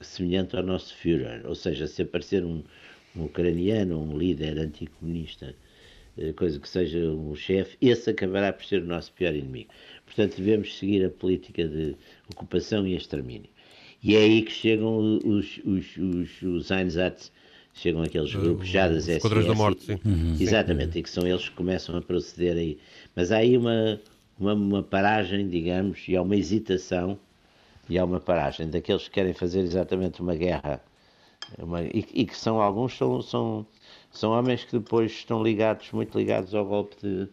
semelhante 0.00 0.56
ao 0.56 0.62
nosso 0.62 0.94
Führer, 0.94 1.46
ou 1.46 1.54
seja, 1.54 1.86
se 1.86 2.02
aparecer 2.02 2.44
um, 2.44 2.62
um 3.16 3.24
ucraniano, 3.24 4.00
um 4.00 4.16
líder 4.16 4.58
anticomunista, 4.58 5.54
eh, 6.16 6.32
coisa 6.32 6.58
que 6.58 6.68
seja 6.68 6.98
um 6.98 7.34
chefe, 7.34 7.76
esse 7.80 8.10
acabará 8.10 8.52
por 8.52 8.64
ser 8.64 8.82
o 8.82 8.86
nosso 8.86 9.12
pior 9.12 9.34
inimigo. 9.34 9.70
Portanto, 10.06 10.36
devemos 10.36 10.76
seguir 10.78 11.04
a 11.04 11.10
política 11.10 11.66
de 11.66 11.96
ocupação 12.30 12.86
e 12.86 12.94
extermínio. 12.96 13.50
E 14.02 14.14
é 14.14 14.20
aí 14.20 14.42
que 14.42 14.52
chegam 14.52 15.18
os, 15.24 15.60
os, 15.64 15.96
os, 15.96 16.42
os 16.42 16.70
Einsatz, 16.70 17.32
chegam 17.74 18.02
aqueles 18.02 18.34
grupos 18.34 18.68
já 18.68 18.88
das 18.88 19.04
SS. 19.04 19.46
da 19.46 19.54
Morte, 19.54 19.84
sim. 19.84 19.98
Uhum. 20.04 20.36
Exatamente, 20.38 20.92
sim. 20.92 20.98
e 21.00 21.02
que 21.02 21.10
são 21.10 21.26
eles 21.26 21.48
que 21.48 21.54
começam 21.54 21.96
a 21.96 22.02
proceder 22.02 22.56
aí. 22.56 22.78
Mas 23.14 23.32
há 23.32 23.38
aí 23.38 23.56
uma, 23.56 24.00
uma, 24.38 24.54
uma 24.54 24.82
paragem, 24.82 25.48
digamos, 25.48 26.06
e 26.06 26.16
há 26.16 26.22
uma 26.22 26.36
hesitação, 26.36 27.18
e 27.88 27.98
há 27.98 28.04
uma 28.04 28.20
paragem 28.20 28.68
daqueles 28.68 29.04
que 29.04 29.14
querem 29.14 29.32
fazer 29.32 29.60
exatamente 29.60 30.20
uma 30.20 30.34
guerra, 30.34 30.80
uma, 31.58 31.82
e, 31.82 32.04
e, 32.12 32.26
que 32.26 32.36
são 32.36 32.60
alguns, 32.60 32.96
são, 32.96 33.22
são, 33.22 33.66
são 34.10 34.30
homens 34.32 34.64
que 34.64 34.78
depois 34.78 35.10
estão 35.10 35.42
ligados, 35.42 35.90
muito 35.92 36.16
ligados 36.18 36.54
ao 36.54 36.64
golpe 36.64 36.96
de. 37.02 37.28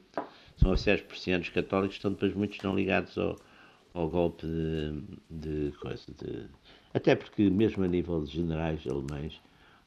São 0.58 0.72
oficiais 0.72 1.02
persianos 1.02 1.50
católicos, 1.50 1.98
estão 1.98 2.12
depois 2.12 2.34
muitos 2.34 2.56
estão 2.56 2.74
ligados 2.74 3.18
ao, 3.18 3.36
ao 3.96 4.10
golpe 4.10 4.46
de, 4.46 5.70
de 5.72 5.72
coisa. 5.78 6.06
De, 6.20 6.48
até 6.94 7.16
porque, 7.16 7.50
mesmo 7.50 7.84
a 7.84 7.88
nível 7.88 8.24
de 8.24 8.32
generais 8.32 8.86
alemães, 8.86 9.42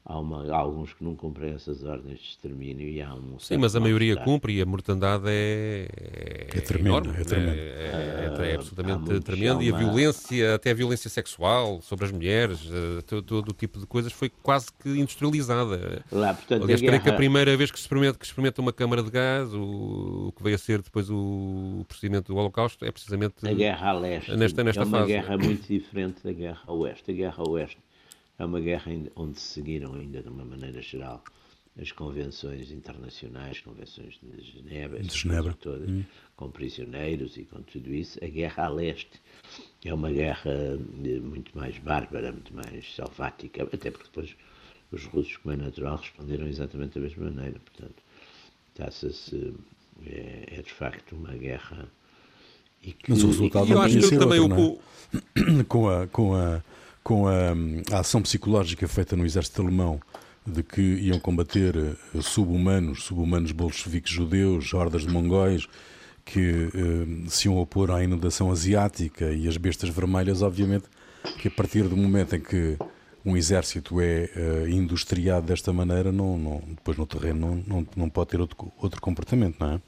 há, 0.09 0.19
uma, 0.19 0.51
há, 0.51 0.57
alguns 0.57 0.93
que 0.93 1.03
não 1.03 1.15
cumprem 1.15 1.53
essas 1.53 1.83
ordens 1.83 2.19
de 2.19 2.29
extermínio 2.29 2.87
e 2.87 2.99
há 2.99 3.13
um 3.13 3.37
Sim, 3.37 3.57
mas 3.57 3.75
a 3.75 3.79
maioria 3.79 4.17
cumpre 4.17 4.57
e 4.57 4.61
a 4.61 4.65
mortandade 4.65 5.25
é, 5.27 5.87
é, 5.95 6.57
é 6.57 6.61
tremenda, 6.61 6.89
enorme, 6.89 7.21
é, 7.21 7.23
tremendo. 7.23 7.51
é, 7.51 8.35
é, 8.41 8.51
é, 8.51 8.55
absolutamente 8.55 9.19
tremenda 9.19 9.63
e 9.63 9.71
a 9.71 9.77
violência, 9.77 10.55
até 10.55 10.71
a 10.71 10.73
violência 10.73 11.09
sexual 11.09 11.79
sobre 11.81 12.05
as 12.05 12.11
mulheres, 12.11 12.67
eh, 12.71 13.01
todo, 13.03 13.21
todo 13.21 13.49
o 13.49 13.53
tipo 13.53 13.79
de 13.79 13.85
coisas 13.85 14.11
foi 14.11 14.29
quase 14.29 14.67
que 14.81 14.89
industrializada. 14.89 16.03
Lá, 16.11 16.33
portanto, 16.33 16.63
Aliás, 16.63 16.81
creio 16.81 17.01
que 17.01 17.09
a 17.09 17.15
primeira 17.15 17.55
vez 17.55 17.69
que 17.69 17.77
se 17.77 17.83
experimenta, 17.83 18.17
que 18.17 18.25
se 18.25 18.31
experimenta 18.31 18.61
uma 18.61 18.73
câmara 18.73 19.03
de 19.03 19.11
gás, 19.11 19.53
o, 19.53 20.27
o, 20.29 20.31
que 20.31 20.41
veio 20.41 20.55
a 20.55 20.59
ser 20.59 20.81
depois 20.81 21.09
o 21.09 21.85
procedimento 21.87 22.33
do 22.33 22.39
Holocausto, 22.39 22.83
é 22.83 22.91
precisamente 22.91 23.47
a 23.47 23.53
guerra 23.53 23.89
a 23.89 23.93
leste. 23.93 24.35
Nesta, 24.35 24.63
nesta 24.63 24.81
é 24.81 24.85
uma 24.85 24.99
fase. 24.99 25.11
guerra 25.11 25.37
muito 25.37 25.67
diferente 25.67 26.23
da 26.23 26.31
guerra 26.31 26.61
a 26.65 26.73
oeste. 26.73 27.11
A 27.11 27.13
guerra 27.13 27.43
a 27.45 27.49
oeste 27.49 27.77
é 28.39 28.45
uma 28.45 28.59
guerra 28.59 28.91
onde 29.15 29.39
se 29.39 29.53
seguiram 29.53 29.93
ainda 29.93 30.21
de 30.23 30.29
uma 30.29 30.45
maneira 30.45 30.81
geral 30.81 31.23
as 31.79 31.91
convenções 31.91 32.71
internacionais, 32.71 33.61
convenções 33.61 34.19
de 34.21 34.41
Genebra, 34.41 34.99
de 35.01 35.17
Genebra. 35.17 35.53
todas, 35.53 35.89
hum. 35.89 36.03
com 36.35 36.49
prisioneiros 36.51 37.37
e 37.37 37.43
com 37.43 37.61
tudo 37.61 37.93
isso. 37.93 38.19
A 38.23 38.27
guerra 38.27 38.65
a 38.65 38.69
leste 38.69 39.21
é 39.85 39.93
uma 39.93 40.11
guerra 40.11 40.51
eh, 40.51 41.19
muito 41.21 41.57
mais 41.57 41.77
bárbara, 41.77 42.31
muito 42.31 42.53
mais 42.53 42.93
selvática, 42.95 43.63
até 43.63 43.91
porque 43.91 44.07
depois 44.07 44.35
os 44.91 45.05
russos, 45.05 45.37
como 45.37 45.53
é 45.53 45.57
natural, 45.57 45.97
responderam 45.97 46.47
exatamente 46.47 46.95
da 46.95 47.01
mesma 47.01 47.31
maneira. 47.31 47.59
Portanto, 47.59 48.03
está-se 48.71 49.53
é, 50.05 50.45
é, 50.57 50.61
de 50.61 50.71
facto 50.71 51.15
uma 51.15 51.33
guerra. 51.33 51.87
E 52.83 52.93
que, 52.93 53.09
Mas 53.11 53.23
o 53.23 53.27
resultado 53.27 53.67
e, 53.67 53.73
não 53.73 53.81
podia 53.81 54.01
ser 54.01 54.21
outro, 54.21 54.47
não 54.47 54.79
é? 55.59 55.63
com 55.67 55.89
a, 55.89 56.07
com 56.07 56.35
a 56.35 56.63
com 57.03 57.27
a, 57.27 57.53
a 57.91 57.99
ação 57.99 58.21
psicológica 58.21 58.87
feita 58.87 59.15
no 59.15 59.25
exército 59.25 59.61
alemão 59.61 59.99
de 60.45 60.63
que 60.63 60.81
iam 60.81 61.19
combater 61.19 61.75
eh, 61.75 62.21
sub-humanos, 62.21 63.03
sub-humanos 63.03 63.51
bolcheviques 63.51 64.11
judeus, 64.11 64.73
hordas 64.73 65.03
de 65.03 65.09
mongóis, 65.09 65.67
que 66.25 66.69
eh, 66.73 67.29
se 67.29 67.47
iam 67.47 67.57
opor 67.57 67.91
à 67.91 68.03
inundação 68.03 68.51
asiática 68.51 69.31
e 69.31 69.47
as 69.47 69.57
bestas 69.57 69.89
vermelhas, 69.89 70.41
obviamente 70.41 70.85
que 71.37 71.47
a 71.47 71.51
partir 71.51 71.83
do 71.83 71.97
momento 71.97 72.35
em 72.35 72.39
que 72.39 72.77
um 73.25 73.35
exército 73.35 73.99
é 73.99 74.29
uh, 74.35 74.69
industriado 74.69 75.45
desta 75.45 75.73
maneira, 75.73 76.11
não, 76.11 76.37
não, 76.37 76.63
depois 76.69 76.97
no 76.97 77.05
terreno 77.05 77.61
não, 77.67 77.79
não, 77.79 77.87
não 77.95 78.09
pode 78.09 78.29
ter 78.29 78.39
outro, 78.39 78.71
outro 78.77 79.01
comportamento, 79.01 79.57
não 79.59 79.73
é? 79.73 79.81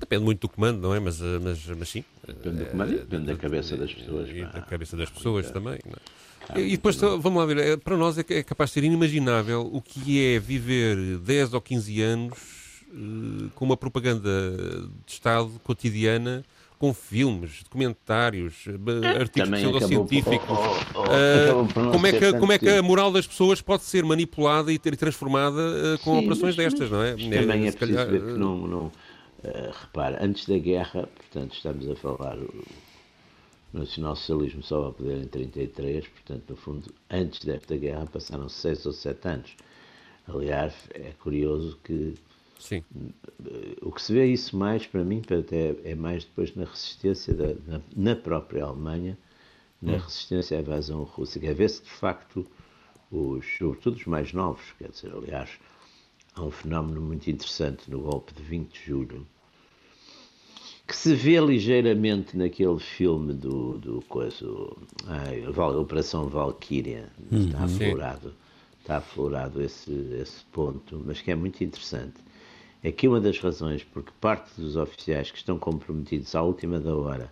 Depende 0.00 0.24
muito 0.24 0.40
do 0.40 0.48
comando, 0.48 0.80
não 0.80 0.94
é? 0.94 0.98
Mas, 0.98 1.20
eh, 1.20 1.38
mas, 1.40 1.66
mas 1.66 1.88
sim. 1.88 2.02
Depende 2.26 2.56
do 2.56 2.66
comando 2.66 2.92
e 2.92 2.98
depende 2.98 3.26
da 3.26 3.36
cabeça 3.36 3.76
das 3.76 3.92
pessoas. 3.92 4.30
E 4.30 4.42
da 4.42 4.62
cabeça 4.62 4.96
das 4.96 5.10
pessoas 5.10 5.50
também. 5.50 5.78
É? 6.54 6.60
E 6.60 6.70
depois, 6.70 6.96
vamos 6.96 7.34
lá 7.34 7.44
ver, 7.44 7.58
é, 7.58 7.76
para 7.76 7.96
nós 7.96 8.18
é, 8.18 8.24
é 8.30 8.42
capaz 8.42 8.70
de 8.70 8.74
ser 8.74 8.84
inimaginável 8.84 9.68
o 9.72 9.80
que 9.80 10.24
é 10.24 10.38
viver 10.38 11.18
10 11.18 11.54
ou 11.54 11.60
15 11.60 12.02
anos 12.02 12.38
eh, 12.92 13.50
com 13.54 13.64
uma 13.64 13.76
propaganda 13.76 14.30
de 15.06 15.12
Estado 15.12 15.50
cotidiana 15.62 16.42
com 16.78 16.94
filmes, 16.94 17.62
documentários, 17.62 18.64
eh, 18.66 19.20
artigos 19.20 19.50
pseudocientíficos. 19.50 20.58
Uh, 20.96 21.90
como, 21.92 22.06
é 22.06 22.12
que, 22.12 22.32
como 22.38 22.52
é 22.52 22.58
que 22.58 22.68
a 22.70 22.82
moral 22.82 23.12
das 23.12 23.26
pessoas 23.26 23.60
pode 23.60 23.82
ser 23.82 24.02
manipulada 24.02 24.72
e 24.72 24.78
ter 24.78 24.96
transformada 24.96 25.60
uh, 25.60 25.98
com 26.02 26.14
Sim, 26.14 26.20
operações 26.20 26.56
mas, 26.56 26.64
destas, 26.64 26.90
não 26.90 27.02
é? 27.02 27.10
Também 27.12 27.34
é, 27.64 27.68
é 27.68 27.72
preciso 27.72 27.78
calhar, 27.78 28.08
ver 28.08 28.22
que 28.22 28.38
não, 28.38 28.66
não 28.66 28.92
Uh, 29.42 29.70
repara, 29.72 30.22
antes 30.22 30.46
da 30.46 30.58
guerra, 30.58 31.06
portanto, 31.06 31.54
estamos 31.54 31.88
a 31.88 31.96
falar, 31.96 32.36
o 32.38 32.64
nacionalsocialismo 33.72 34.62
só 34.62 34.82
vai 34.82 34.92
poder 34.92 35.22
em 35.22 35.28
33, 35.28 36.08
portanto, 36.08 36.44
no 36.50 36.56
fundo, 36.56 36.94
antes 37.10 37.44
desta 37.44 37.76
guerra 37.76 38.06
passaram 38.06 38.48
seis 38.48 38.84
ou 38.84 38.92
sete 38.92 39.26
anos. 39.28 39.56
Aliás, 40.28 40.74
é 40.94 41.12
curioso 41.18 41.78
que 41.82 42.14
Sim. 42.60 42.84
Uh, 42.94 43.88
o 43.88 43.90
que 43.90 44.02
se 44.02 44.12
vê 44.12 44.26
isso 44.26 44.54
mais, 44.54 44.86
para 44.86 45.02
mim, 45.02 45.22
até 45.22 45.74
é 45.82 45.94
mais 45.94 46.24
depois 46.24 46.54
na 46.54 46.64
resistência 46.64 47.32
da, 47.32 47.54
na, 47.66 47.80
na, 47.96 48.14
própria 48.14 48.64
Alemanha, 48.64 49.16
na 49.80 49.94
hum. 49.94 49.98
resistência 49.98 50.58
à 50.58 50.60
invasão 50.60 51.02
russa, 51.04 51.40
que 51.40 51.46
é 51.46 51.54
ver 51.54 51.70
se 51.70 51.82
de 51.82 51.90
facto, 51.90 52.46
os, 53.10 53.46
sobretudo 53.56 53.96
os 53.96 54.04
mais 54.04 54.34
novos, 54.34 54.72
quer 54.78 54.90
dizer, 54.90 55.10
aliás, 55.10 55.58
há 56.40 56.44
um 56.44 56.50
fenómeno 56.50 57.00
muito 57.00 57.30
interessante 57.30 57.90
no 57.90 58.00
golpe 58.00 58.32
de 58.34 58.42
20 58.42 58.72
de 58.72 58.86
julho, 58.86 59.26
que 60.86 60.96
se 60.96 61.14
vê 61.14 61.38
ligeiramente 61.38 62.36
naquele 62.36 62.78
filme 62.78 63.32
do, 63.32 63.78
do 63.78 64.02
coisa, 64.08 64.46
ai, 65.06 65.46
Operação 65.46 66.28
Valkyria, 66.28 67.08
uhum. 67.30 67.46
está 67.46 67.64
aflorado, 67.64 68.34
está 68.80 68.96
aflorado 68.96 69.62
esse, 69.62 69.92
esse 70.20 70.44
ponto, 70.46 71.00
mas 71.04 71.20
que 71.20 71.30
é 71.30 71.34
muito 71.34 71.62
interessante. 71.62 72.14
É 72.82 72.90
que 72.90 73.06
uma 73.06 73.20
das 73.20 73.38
razões 73.38 73.84
porque 73.84 74.10
parte 74.20 74.58
dos 74.58 74.74
oficiais 74.74 75.30
que 75.30 75.36
estão 75.36 75.58
comprometidos 75.58 76.34
à 76.34 76.42
última 76.42 76.80
da 76.80 76.96
hora 76.96 77.30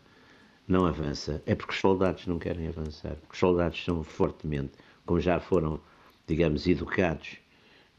não 0.68 0.84
avança 0.84 1.42
é 1.46 1.54
porque 1.54 1.72
os 1.72 1.80
soldados 1.80 2.26
não 2.26 2.38
querem 2.38 2.68
avançar. 2.68 3.16
Porque 3.16 3.32
os 3.32 3.38
soldados 3.38 3.82
são 3.82 4.04
fortemente, 4.04 4.72
como 5.06 5.18
já 5.18 5.40
foram, 5.40 5.80
digamos, 6.26 6.66
educados 6.66 7.38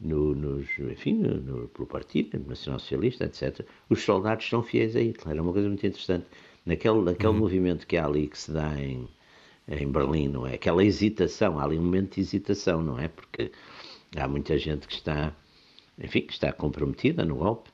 no, 0.00 0.34
nos, 0.34 0.66
enfim, 0.78 1.14
no, 1.14 1.40
no, 1.40 1.68
pelo 1.68 1.86
Partido 1.86 2.38
Nacional 2.48 2.80
Socialista, 2.80 3.24
etc., 3.24 3.66
os 3.88 4.02
soldados 4.02 4.48
são 4.48 4.62
fiéis 4.62 4.96
a 4.96 5.00
Hitler. 5.00 5.36
É 5.36 5.40
uma 5.40 5.52
coisa 5.52 5.68
muito 5.68 5.86
interessante. 5.86 6.26
Naquele, 6.64 7.02
naquele 7.02 7.32
uhum. 7.32 7.38
movimento 7.38 7.86
que 7.86 7.96
há 7.96 8.06
ali, 8.06 8.26
que 8.28 8.38
se 8.38 8.50
dá 8.50 8.80
em, 8.80 9.08
em 9.68 9.90
Berlim, 9.90 10.28
não 10.28 10.46
é? 10.46 10.54
Aquela 10.54 10.84
hesitação, 10.84 11.58
há 11.58 11.64
ali 11.64 11.78
um 11.78 11.82
momento 11.82 12.14
de 12.14 12.20
hesitação, 12.20 12.82
não 12.82 12.98
é? 12.98 13.08
Porque 13.08 13.50
há 14.16 14.26
muita 14.26 14.56
gente 14.58 14.86
que 14.86 14.94
está, 14.94 15.34
enfim, 15.98 16.22
que 16.22 16.32
está 16.32 16.52
comprometida 16.52 17.24
no 17.24 17.36
golpe. 17.36 17.70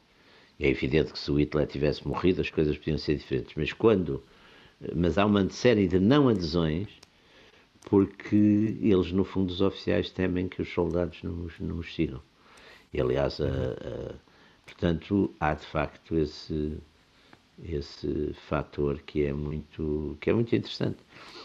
É 0.58 0.68
evidente 0.68 1.12
que 1.12 1.18
se 1.18 1.30
o 1.30 1.38
Hitler 1.38 1.66
tivesse 1.66 2.06
morrido 2.06 2.40
as 2.40 2.50
coisas 2.50 2.76
podiam 2.78 2.98
ser 2.98 3.16
diferentes, 3.16 3.54
mas 3.56 3.72
quando. 3.72 4.22
Mas 4.94 5.18
há 5.18 5.24
uma 5.24 5.48
série 5.50 5.86
de 5.86 5.98
não 5.98 6.28
adesões 6.28 6.88
porque 7.86 8.76
eles, 8.82 9.12
no 9.12 9.24
fundo, 9.24 9.50
os 9.52 9.60
oficiais 9.60 10.10
temem 10.10 10.48
que 10.48 10.60
os 10.60 10.68
soldados 10.68 11.22
não 11.22 11.44
os, 11.44 11.58
não 11.60 11.78
os 11.78 11.94
sigam. 11.94 12.20
E, 12.92 13.00
aliás, 13.00 13.40
a, 13.40 13.44
a, 13.46 14.14
portanto, 14.64 15.32
há 15.38 15.54
de 15.54 15.64
facto 15.66 16.16
esse, 16.16 16.78
esse 17.62 18.34
fator 18.48 19.00
que 19.02 19.24
é 19.24 19.32
muito, 19.32 20.18
que 20.20 20.30
é 20.30 20.32
muito 20.32 20.54
interessante. 20.56 20.98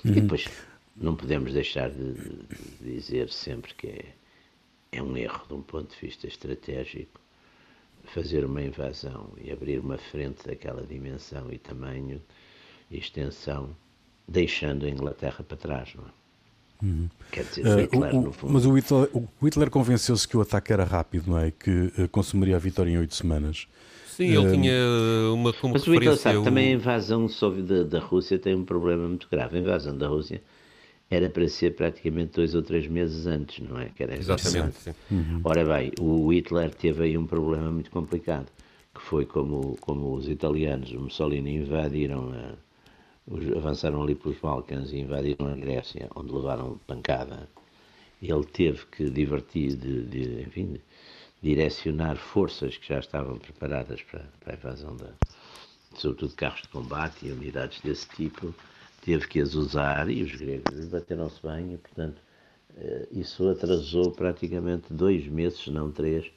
Uhum. 0.04 0.12
E 0.14 0.22
depois, 0.22 0.50
não 0.98 1.16
podemos 1.16 1.54
deixar 1.54 1.92
de, 1.92 2.14
de, 2.14 2.48
dizer 2.82 3.30
sempre 3.30 3.76
que 3.76 3.88
é, 3.88 4.06
é 4.94 5.04
um 5.04 5.16
erro, 5.16 5.46
de 5.48 5.54
um 5.54 5.62
ponto 5.62 5.94
de 5.94 6.02
vista 6.02 6.26
estratégico, 6.26 7.22
fazer 8.06 8.44
uma 8.46 8.64
invasão 8.64 9.32
e 9.40 9.52
abrir 9.52 9.78
uma 9.78 10.00
frente 10.00 10.48
daquela 10.48 10.82
dimensão 10.88 11.54
e 11.54 11.60
tamanho 11.60 12.20
e 12.90 12.98
extensão, 12.98 13.76
deixando 14.28 14.88
a 14.88 14.90
Inglaterra 14.90 15.44
para 15.44 15.56
trás, 15.56 15.94
não 15.94 16.06
é? 16.06 16.21
Uhum. 16.82 17.08
Quer 17.32 17.44
dizer, 17.46 17.66
uh, 17.66 17.80
Hitler, 17.80 18.16
o, 18.16 18.30
o, 18.30 18.52
Mas 18.52 18.66
o 18.66 18.74
Hitler, 18.74 19.10
Hitler 19.42 19.70
convenceu-se 19.70 20.28
que 20.28 20.36
o 20.36 20.42
ataque 20.42 20.74
era 20.74 20.84
rápido, 20.84 21.32
não 21.32 21.38
é? 21.38 21.52
Que 21.52 21.92
uh, 21.98 22.10
consumiria 22.10 22.56
a 22.56 22.60
vitória 22.60 22.90
em 22.90 22.98
oito 22.98 23.16
semanas. 23.16 23.68
Sim, 24.08 24.26
ele 24.26 24.48
uh, 24.48 24.52
tinha 24.52 24.74
uma 25.34 25.54
como 25.54 25.74
Mas 25.74 25.88
o 25.88 25.94
Hitler 25.94 26.18
sabe, 26.18 26.38
o... 26.38 26.44
também 26.44 26.70
a 26.70 26.72
invasão 26.76 27.28
da, 27.66 27.84
da 27.84 28.00
Rússia 28.00 28.38
tem 28.38 28.56
um 28.56 28.66
problema 28.66 29.08
muito 29.08 29.28
grave. 29.32 29.58
A 29.58 29.62
invasão 29.62 29.98
da 29.98 30.08
Rússia 30.08 30.42
era 31.12 31.30
para 31.30 31.48
ser 31.50 31.76
praticamente 31.76 32.32
dois 32.36 32.56
ou 32.56 32.62
três 32.62 32.88
meses 32.88 33.28
antes, 33.28 33.68
não 33.68 33.78
é? 33.78 33.90
Que 33.90 34.04
era 34.04 34.18
Exatamente. 34.18 34.96
Uhum. 35.12 35.42
Ora 35.44 35.66
bem, 35.66 35.92
o 36.00 36.32
Hitler 36.32 36.74
teve 36.74 37.04
aí 37.04 37.18
um 37.18 37.28
problema 37.28 37.70
muito 37.70 37.92
complicado, 37.92 38.48
que 38.96 39.02
foi 39.02 39.26
como, 39.26 39.78
como 39.82 40.14
os 40.14 40.30
italianos, 40.30 40.92
o 40.92 41.02
Mussolini 41.02 41.58
invadiram, 41.58 42.32
a, 42.32 42.54
os, 43.28 43.58
avançaram 43.58 44.02
ali 44.04 44.16
pelos 44.16 44.38
Balcãs 44.40 44.92
e 44.92 45.00
invadiram 45.00 45.48
a 45.48 45.56
Grécia, 45.56 46.10
onde 46.16 46.32
levaram 46.32 46.80
pancada. 46.88 47.50
Ele 48.22 48.46
teve 48.46 48.86
que 48.88 49.10
divertir, 49.10 49.76
de, 49.76 50.04
de 50.04 50.42
enfim, 50.44 50.80
direcionar 51.42 52.18
forças 52.18 52.78
que 52.78 52.88
já 52.88 53.00
estavam 53.00 53.38
preparadas 53.38 54.02
para, 54.04 54.26
para 54.40 54.54
a 54.54 54.56
invasão, 54.56 54.96
da, 54.96 55.10
sobretudo 55.96 56.36
carros 56.36 56.62
de 56.62 56.68
combate 56.70 57.26
e 57.26 57.32
unidades 57.32 57.82
desse 57.82 58.08
tipo, 58.10 58.54
teve 59.02 59.28
que 59.28 59.40
as 59.40 59.56
usar 59.56 60.10
e 60.10 60.22
os 60.22 60.36
gregos 60.36 60.86
bateram-se 60.88 61.42
bem 61.42 61.74
e, 61.74 61.78
portanto, 61.78 62.22
eh, 62.78 63.08
isso 63.12 63.50
atrasou 63.50 64.12
praticamente 64.12 64.94
dois 64.94 65.28
meses, 65.28 65.68
não 65.68 65.92
três, 65.92 66.32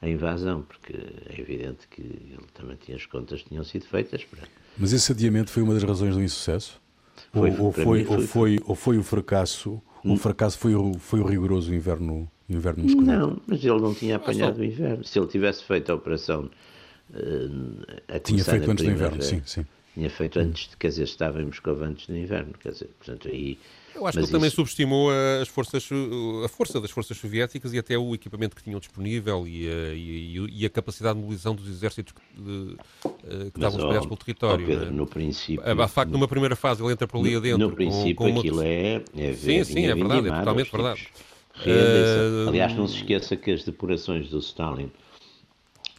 a 0.00 0.08
invasão, 0.08 0.62
porque 0.62 0.92
é 1.30 1.40
evidente 1.40 1.86
que 1.88 2.02
ele 2.02 2.46
também 2.52 2.76
tinha 2.76 2.96
as 2.96 3.06
contas 3.06 3.42
tinham 3.42 3.64
sido 3.64 3.86
feitas. 3.86 4.24
Para... 4.24 4.42
Mas 4.76 4.92
esse 4.92 5.12
adiamento 5.12 5.50
foi 5.50 5.62
uma 5.62 5.74
das 5.74 5.82
razões 5.82 6.14
do 6.14 6.22
insucesso? 6.22 6.80
Foi, 7.32 7.50
ou, 7.50 7.66
ou, 7.66 7.72
foi, 7.72 7.84
foi, 7.84 8.06
ou, 8.06 8.26
foi, 8.26 8.60
ou 8.66 8.74
foi 8.74 8.98
o 8.98 9.02
fracasso? 9.02 9.82
O 10.04 10.12
hum. 10.12 10.16
fracasso 10.16 10.58
foi 10.58 10.74
o, 10.74 10.94
foi 10.98 11.20
o 11.20 11.24
rigoroso 11.24 11.74
inverno, 11.74 12.28
inverno 12.48 12.84
muscular? 12.84 13.18
Não, 13.18 13.40
mas 13.46 13.64
ele 13.64 13.80
não 13.80 13.94
tinha 13.94 14.16
apanhado 14.16 14.58
o 14.58 14.64
inverno. 14.64 15.04
Se 15.04 15.18
ele 15.18 15.28
tivesse 15.28 15.62
feito 15.64 15.90
a 15.92 15.94
operação. 15.94 16.50
Uh, 17.10 17.84
a 18.08 18.18
tinha 18.18 18.44
feito 18.44 18.70
antes 18.70 18.84
do 18.84 18.90
inverno, 18.90 19.22
sim, 19.22 19.42
sim 19.44 19.64
tinha 19.94 20.08
feito 20.08 20.38
antes, 20.38 20.70
de, 20.70 20.76
quer 20.76 20.88
dizer, 20.88 21.04
estava 21.04 21.42
em 21.42 21.44
Moscou 21.44 21.74
antes 21.82 22.06
do 22.06 22.16
inverno, 22.16 22.54
quer 22.58 22.72
dizer, 22.72 22.88
portanto 22.98 23.28
aí... 23.28 23.58
Eu 23.94 24.06
acho 24.06 24.12
que 24.12 24.18
ele 24.20 24.24
isso... 24.24 24.32
também 24.32 24.48
subestimou 24.48 25.10
as 25.40 25.48
forças, 25.48 25.86
a 26.42 26.48
força 26.48 26.80
das 26.80 26.90
forças 26.90 27.14
soviéticas 27.18 27.74
e 27.74 27.78
até 27.78 27.98
o 27.98 28.14
equipamento 28.14 28.56
que 28.56 28.62
tinham 28.62 28.80
disponível 28.80 29.46
e 29.46 29.68
a, 29.68 29.94
e, 29.94 30.62
e 30.62 30.64
a 30.64 30.70
capacidade 30.70 31.16
de 31.16 31.20
mobilização 31.20 31.54
dos 31.54 31.68
exércitos 31.68 32.14
que, 32.14 32.42
de, 32.42 32.76
eh, 33.04 33.50
que 33.50 33.58
estavam 33.58 33.78
espalhados 33.78 34.06
pelo 34.06 34.16
território. 34.16 34.66
Pedro, 34.66 34.86
né? 34.86 34.90
no 34.92 35.06
princípio... 35.06 35.62
A, 35.62 35.84
a 35.84 35.88
facto, 35.88 36.10
no, 36.10 36.16
numa 36.16 36.28
primeira 36.28 36.56
fase, 36.56 36.82
ele 36.82 36.90
entra 36.90 37.06
por 37.06 37.18
ali 37.18 37.36
adentro. 37.36 37.58
No 37.58 37.74
princípio, 37.74 38.14
com, 38.14 38.32
com 38.32 38.38
aquilo 38.38 38.56
uma... 38.56 38.66
é, 38.66 39.04
é 39.14 39.32
Sim, 39.34 39.62
sim, 39.64 39.84
é 39.84 39.94
verdade, 39.94 40.28
é 40.28 40.38
totalmente 40.38 40.72
verdade. 40.72 41.08
Uh... 41.66 42.48
Aliás, 42.48 42.74
não 42.74 42.88
se 42.88 42.96
esqueça 42.96 43.36
que 43.36 43.50
as 43.50 43.62
depurações 43.62 44.30
do 44.30 44.38
Stalin 44.38 44.90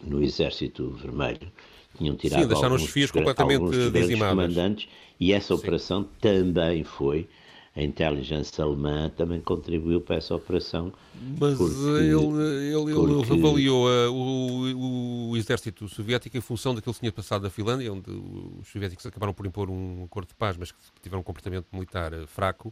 no 0.02 0.24
Exército 0.24 0.90
Vermelho 0.90 1.52
tinham 1.98 2.16
tirado 2.16 2.42
Sim, 2.42 2.48
deixaram 2.48 2.74
alguns, 2.74 2.88
os 2.88 2.94
fios 2.94 3.12
completamente 3.12 3.92
dizimados. 3.92 4.36
comandantes 4.36 4.90
e 5.20 5.34
essa 5.34 5.54
operação 5.54 6.04
Sim. 6.04 6.10
também 6.20 6.84
foi 6.84 7.28
a 7.76 7.82
inteligência 7.82 8.64
alemã 8.64 9.10
também 9.18 9.42
contribuiu 9.42 10.00
para 10.00 10.18
essa 10.18 10.36
operação. 10.36 10.94
Mas 11.40 11.58
porque, 11.58 11.76
ele, 11.76 12.14
ele, 12.14 12.94
porque... 12.94 13.32
ele 13.32 13.40
avaliou 13.40 13.88
uh, 13.88 14.12
o, 14.12 15.32
o, 15.32 15.38
exército 15.38 15.88
soviético 15.90 16.38
em 16.38 16.42
função 16.42 16.76
daquilo 16.76 16.94
que 16.94 17.00
tinha 17.00 17.12
passado 17.12 17.42
na 17.42 17.50
Finlândia, 17.50 17.92
onde 17.92 18.12
os 18.12 18.68
soviéticos 18.68 19.04
acabaram 19.08 19.34
por 19.34 19.48
impor 19.48 19.72
um 19.72 20.04
acordo 20.04 20.28
de 20.28 20.36
paz, 20.36 20.56
mas 20.56 20.72
que 20.72 20.78
tiveram 21.02 21.22
um 21.22 21.24
comportamento 21.24 21.66
militar 21.74 22.14
uh, 22.14 22.28
fraco. 22.28 22.72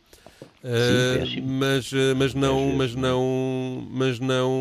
Uh, 0.63 1.25
Sim, 1.25 1.41
mas, 1.41 1.91
mas 2.15 2.35
não, 2.35 2.71
mas 2.75 2.93
não, 2.93 3.87
mas 3.89 4.19
não, 4.19 4.51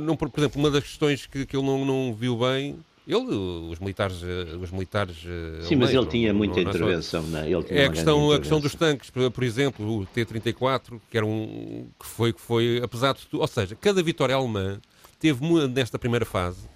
não, 0.00 0.16
por 0.16 0.30
exemplo, 0.36 0.60
uma 0.60 0.70
das 0.70 0.82
questões 0.84 1.24
que, 1.24 1.46
que 1.46 1.56
ele 1.56 1.64
não, 1.64 1.82
não 1.86 2.14
viu 2.14 2.36
bem 2.36 2.76
ele, 3.12 3.34
os 3.70 3.78
militares, 3.78 4.22
eh, 4.22 4.56
os 4.56 4.70
militares 4.70 5.16
eh, 5.26 5.62
Sim, 5.62 5.76
mas 5.76 5.90
ele 5.92 6.06
tinha 6.06 6.32
muita 6.32 6.60
intervenção, 6.60 7.22
não, 7.24 7.40
é? 7.40 7.50
ele 7.50 7.62
tinha 7.62 7.80
é 7.80 7.86
a 7.86 7.90
questão, 7.90 8.32
a 8.32 8.38
questão 8.38 8.60
dos 8.60 8.74
tanques, 8.74 9.10
por 9.10 9.42
exemplo, 9.42 10.00
o 10.00 10.06
T-34, 10.06 11.00
que 11.10 11.16
era 11.16 11.26
um 11.26 11.88
que 11.98 12.06
foi 12.06 12.32
que 12.32 12.40
foi, 12.40 12.80
apesar 12.82 13.14
de 13.14 13.26
tudo, 13.26 13.40
ou 13.40 13.46
seja, 13.46 13.76
cada 13.80 14.02
vitória 14.02 14.34
alemã 14.34 14.80
teve 15.18 15.40
nesta 15.68 15.98
primeira 15.98 16.24
fase 16.24 16.72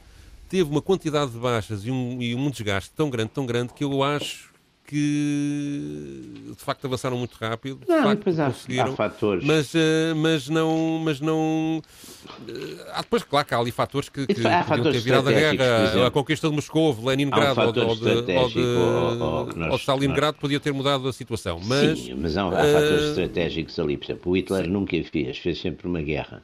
teve 0.48 0.70
uma 0.70 0.82
quantidade 0.82 1.32
de 1.32 1.38
baixas 1.38 1.84
e 1.84 1.90
um, 1.90 2.22
e 2.22 2.34
um 2.34 2.50
desgaste 2.50 2.90
tão 2.94 3.10
grande, 3.10 3.30
tão 3.30 3.46
grande 3.46 3.72
que 3.72 3.84
eu 3.84 4.02
acho 4.02 4.54
que 4.86 6.22
de 6.56 6.64
facto 6.64 6.86
avançaram 6.86 7.18
muito 7.18 7.34
rápido. 7.34 7.80
Não, 7.88 8.02
facto, 8.04 8.18
depois 8.18 8.38
há, 8.38 8.46
há 8.46 8.86
fatores. 8.94 9.44
Mas, 9.44 9.74
uh, 9.74 9.78
mas 10.16 10.48
não. 10.48 11.00
Mas 11.04 11.20
não 11.20 11.82
uh, 11.82 12.52
há 12.92 13.02
depois, 13.02 13.24
claro 13.24 13.46
que 13.46 13.54
há 13.54 13.58
ali 13.58 13.70
fatores 13.70 14.08
que, 14.08 14.26
que 14.26 14.46
há 14.46 14.64
podiam 14.64 14.92
ter 14.92 15.00
virado 15.00 15.28
a 15.28 15.32
guerra. 15.32 16.06
A 16.06 16.10
conquista 16.10 16.48
de 16.48 16.54
Moscou, 16.54 16.96
Leningrado 17.04 17.60
um 17.60 17.64
ou, 17.64 17.72
de, 17.72 17.80
ou, 17.80 17.96
de, 17.96 18.32
ou, 18.32 18.48
de, 18.48 18.60
ou, 18.60 19.70
ou 19.70 19.76
Stalingrado 19.76 20.38
podia 20.38 20.60
ter 20.60 20.72
mudado 20.72 21.08
a 21.08 21.12
situação. 21.12 21.60
Mas, 21.64 21.98
Sim, 21.98 22.14
mas 22.14 22.36
há, 22.36 22.42
há 22.42 22.48
uh, 22.48 22.50
fatores 22.50 23.04
estratégicos 23.10 23.78
ali. 23.78 23.96
Por 23.96 24.04
exemplo, 24.04 24.32
o 24.32 24.36
Hitler 24.36 24.64
sim. 24.64 24.70
nunca 24.70 25.02
fez, 25.02 25.38
fez 25.38 25.60
sempre 25.60 25.88
uma 25.88 26.00
guerra. 26.00 26.42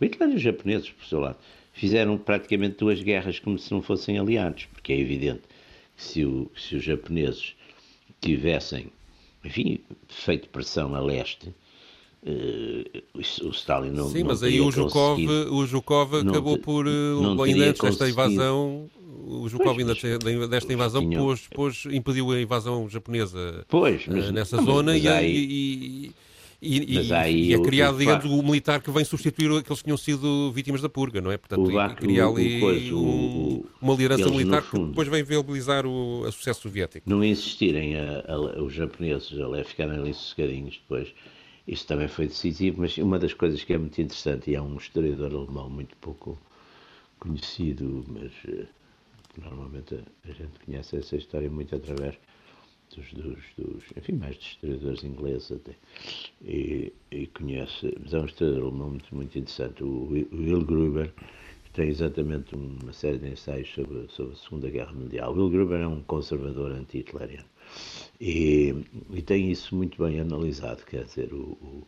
O 0.00 0.04
Hitler 0.04 0.30
e 0.30 0.34
os 0.34 0.42
japoneses, 0.42 0.90
por 0.90 1.06
seu 1.06 1.20
lado, 1.20 1.38
fizeram 1.72 2.18
praticamente 2.18 2.76
duas 2.78 3.00
guerras 3.02 3.38
como 3.38 3.58
se 3.58 3.72
não 3.72 3.80
fossem 3.80 4.18
aliados, 4.18 4.66
porque 4.72 4.92
é 4.92 4.98
evidente 4.98 5.42
que 5.96 6.04
se, 6.04 6.24
o, 6.24 6.50
se 6.56 6.76
os 6.76 6.84
japoneses 6.84 7.55
tivessem, 8.26 8.86
enfim, 9.44 9.80
feito 10.08 10.48
pressão 10.48 10.94
a 10.94 11.00
leste, 11.00 11.48
uh, 12.22 13.46
o 13.46 13.50
Stalin 13.50 13.90
não 13.90 14.08
Sim, 14.08 14.20
não 14.20 14.28
mas 14.28 14.42
aí 14.42 14.60
o 14.60 14.70
Zhukov, 14.70 15.20
o 15.50 15.66
Zhukov 15.66 16.16
acabou 16.16 16.58
por, 16.58 16.86
uh, 16.86 17.42
ainda 17.42 17.66
antes 17.66 17.80
desta 17.80 18.08
invasão, 18.08 18.90
o 19.24 19.48
Zhukov 19.48 19.78
ainda 19.78 19.94
desta 20.48 20.72
invasão 20.72 21.02
tinha... 21.02 21.18
pôs, 21.18 21.48
pôs, 21.48 21.84
impediu 21.86 22.30
a 22.32 22.40
invasão 22.40 22.88
japonesa 22.88 23.64
pois, 23.68 24.06
mas, 24.06 24.28
uh, 24.28 24.32
nessa 24.32 24.56
não, 24.56 24.64
zona 24.64 24.96
e, 24.96 25.08
aí... 25.08 25.34
e, 25.34 26.06
e, 26.06 26.12
e, 26.60 26.98
e 26.98 27.54
é 27.54 27.60
criado, 27.60 27.98
digamos, 27.98 28.24
o 28.24 28.42
militar 28.42 28.80
que 28.80 28.90
vem 28.90 29.04
substituir 29.04 29.50
aqueles 29.58 29.80
que 29.80 29.84
tinham 29.84 29.96
sido 29.96 30.50
vítimas 30.52 30.80
da 30.80 30.88
purga, 30.88 31.20
não 31.20 31.30
é? 31.30 31.36
Portanto, 31.36 31.70
cria 31.96 32.26
ali 32.26 32.92
um, 32.92 33.62
uma 33.80 33.92
liderança 33.92 34.30
militar 34.30 34.62
fundo, 34.62 34.84
que 34.84 34.88
depois 34.90 35.08
vem 35.08 35.22
viabilizar 35.22 35.86
o, 35.86 36.20
o 36.20 36.32
sucesso 36.32 36.62
soviético. 36.62 37.08
Não 37.08 37.22
insistirem 37.22 37.96
a, 37.96 38.24
a, 38.26 38.62
os 38.62 38.72
japoneses 38.72 39.32
a 39.38 39.64
ficarem 39.64 39.98
ali 39.98 40.14
sossegadinhos 40.14 40.80
depois, 40.82 41.12
isso 41.68 41.86
também 41.86 42.08
foi 42.08 42.26
decisivo, 42.26 42.80
mas 42.80 42.96
uma 42.98 43.18
das 43.18 43.34
coisas 43.34 43.62
que 43.62 43.72
é 43.72 43.78
muito 43.78 44.00
interessante, 44.00 44.50
e 44.50 44.56
há 44.56 44.62
um 44.62 44.76
historiador 44.76 45.34
alemão 45.34 45.68
muito 45.68 45.96
pouco 45.96 46.38
conhecido, 47.18 48.04
mas 48.08 48.32
uh, 48.48 48.66
normalmente 49.42 49.94
a, 49.94 49.98
a 50.28 50.32
gente 50.32 50.64
conhece 50.64 50.96
essa 50.96 51.16
história 51.16 51.50
muito 51.50 51.74
através 51.74 52.14
dos, 52.96 53.12
dos, 53.12 53.38
dos, 53.56 53.84
enfim, 53.96 54.12
mais 54.14 54.36
de 54.36 54.46
historiadores 54.46 55.04
ingleses 55.04 55.52
até, 55.52 55.72
e, 56.42 56.92
e 57.10 57.26
conhece, 57.28 57.94
mas 58.02 58.14
é 58.14 58.18
um 58.18 58.24
historiador 58.24 58.62
alemão 58.68 58.90
muito, 58.90 59.14
muito 59.14 59.38
interessante, 59.38 59.84
o 59.84 60.08
Will 60.10 60.64
Gruber, 60.64 61.12
que 61.64 61.70
tem 61.72 61.88
exatamente 61.88 62.54
uma 62.54 62.92
série 62.92 63.18
de 63.18 63.28
ensaios 63.28 63.68
sobre, 63.72 64.06
sobre 64.08 64.32
a 64.32 64.36
Segunda 64.36 64.70
Guerra 64.70 64.92
Mundial. 64.92 65.32
O 65.32 65.36
Will 65.36 65.50
Gruber 65.50 65.80
é 65.80 65.86
um 65.86 66.02
conservador 66.02 66.72
anti-hitleriano 66.72 67.48
e, 68.20 68.74
e, 69.10 69.22
tem 69.22 69.50
isso 69.50 69.74
muito 69.74 70.02
bem 70.02 70.20
analisado, 70.20 70.84
quer 70.84 71.04
dizer, 71.04 71.32
o, 71.32 71.52
o 71.60 71.86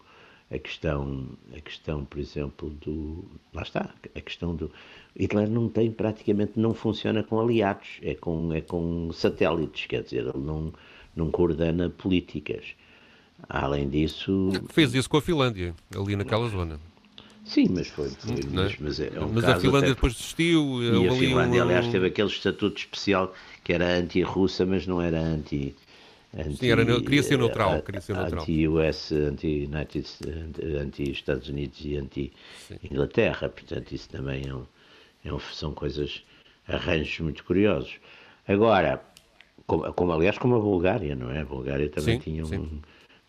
a 0.51 0.59
questão, 0.59 1.29
a 1.55 1.61
questão, 1.61 2.05
por 2.05 2.19
exemplo, 2.19 2.71
do. 2.71 3.25
Lá 3.53 3.63
está, 3.63 3.95
a 4.15 4.21
questão 4.21 4.55
do. 4.55 4.71
Hitler 5.15 5.49
não 5.49 5.69
tem, 5.69 5.91
praticamente, 5.91 6.59
não 6.59 6.73
funciona 6.73 7.23
com 7.23 7.39
aliados, 7.39 7.99
é 8.03 8.15
com, 8.15 8.53
é 8.53 8.61
com 8.61 9.13
satélites, 9.13 9.87
quer 9.87 10.03
dizer, 10.03 10.27
ele 10.27 10.39
não, 10.39 10.73
não 11.19 11.31
coordena 11.31 11.91
políticas. 11.91 12.65
Além 13.49 13.89
disso. 13.89 14.51
Fez 14.71 14.95
isso 14.95 15.09
com 15.11 15.17
a 15.19 15.23
Finlândia, 15.23 15.75
ali 15.95 16.17
naquela 16.17 16.49
zona. 16.49 16.81
Sim, 17.45 17.69
mas 17.71 17.89
foi. 17.89 18.09
foi 18.11 18.35
hum, 18.35 18.41
mas, 18.51 18.77
mas, 18.79 19.01
é, 19.01 19.11
é 19.15 19.21
um 19.21 19.33
mas 19.33 19.45
a 19.45 19.59
Finlândia 19.59 19.95
depois 19.95 20.13
desistiu. 20.15 20.83
E 20.83 21.09
a 21.09 21.13
Finlândia, 21.13 21.61
um... 21.61 21.65
aliás, 21.65 21.87
teve 21.89 22.07
aquele 22.09 22.29
estatuto 22.29 22.79
especial 22.79 23.35
que 23.65 23.73
era 23.73 23.87
anti-russa, 23.87 24.67
mas 24.67 24.87
não 24.87 25.01
era 25.01 25.19
anti. 25.19 25.75
Anti, 26.37 26.59
Sim, 26.59 26.71
era, 26.71 26.85
queria 27.01 27.23
ser 27.23 27.39
neutral. 27.39 27.81
Queria 27.81 28.03
ser 28.03 28.15
neutral. 28.15 28.43
Anti-US, 28.43 29.13
anti-Estados 30.83 31.49
Unidos 31.49 31.81
e 31.83 31.97
anti-Inglaterra. 31.97 33.49
Portanto, 33.49 33.93
isso 33.93 34.11
também 34.11 34.47
é 34.47 34.55
um, 34.55 34.67
é 35.25 35.33
um, 35.33 35.41
são 35.41 35.73
coisas, 35.73 36.23
arranjos 36.67 37.21
muito 37.21 37.45
curiosos. 37.45 37.95
Agora, 38.47 39.03
como, 39.69 39.93
como, 39.93 40.13
aliás 40.13 40.39
como 40.39 40.57
a 40.57 40.59
Bulgária, 40.59 41.15
não 41.15 41.31
é? 41.31 41.43
A 41.43 41.45
Bulgária 41.45 41.89
também 41.91 42.17
sim, 42.17 42.43
tinha 42.43 42.45
um, 42.45 42.81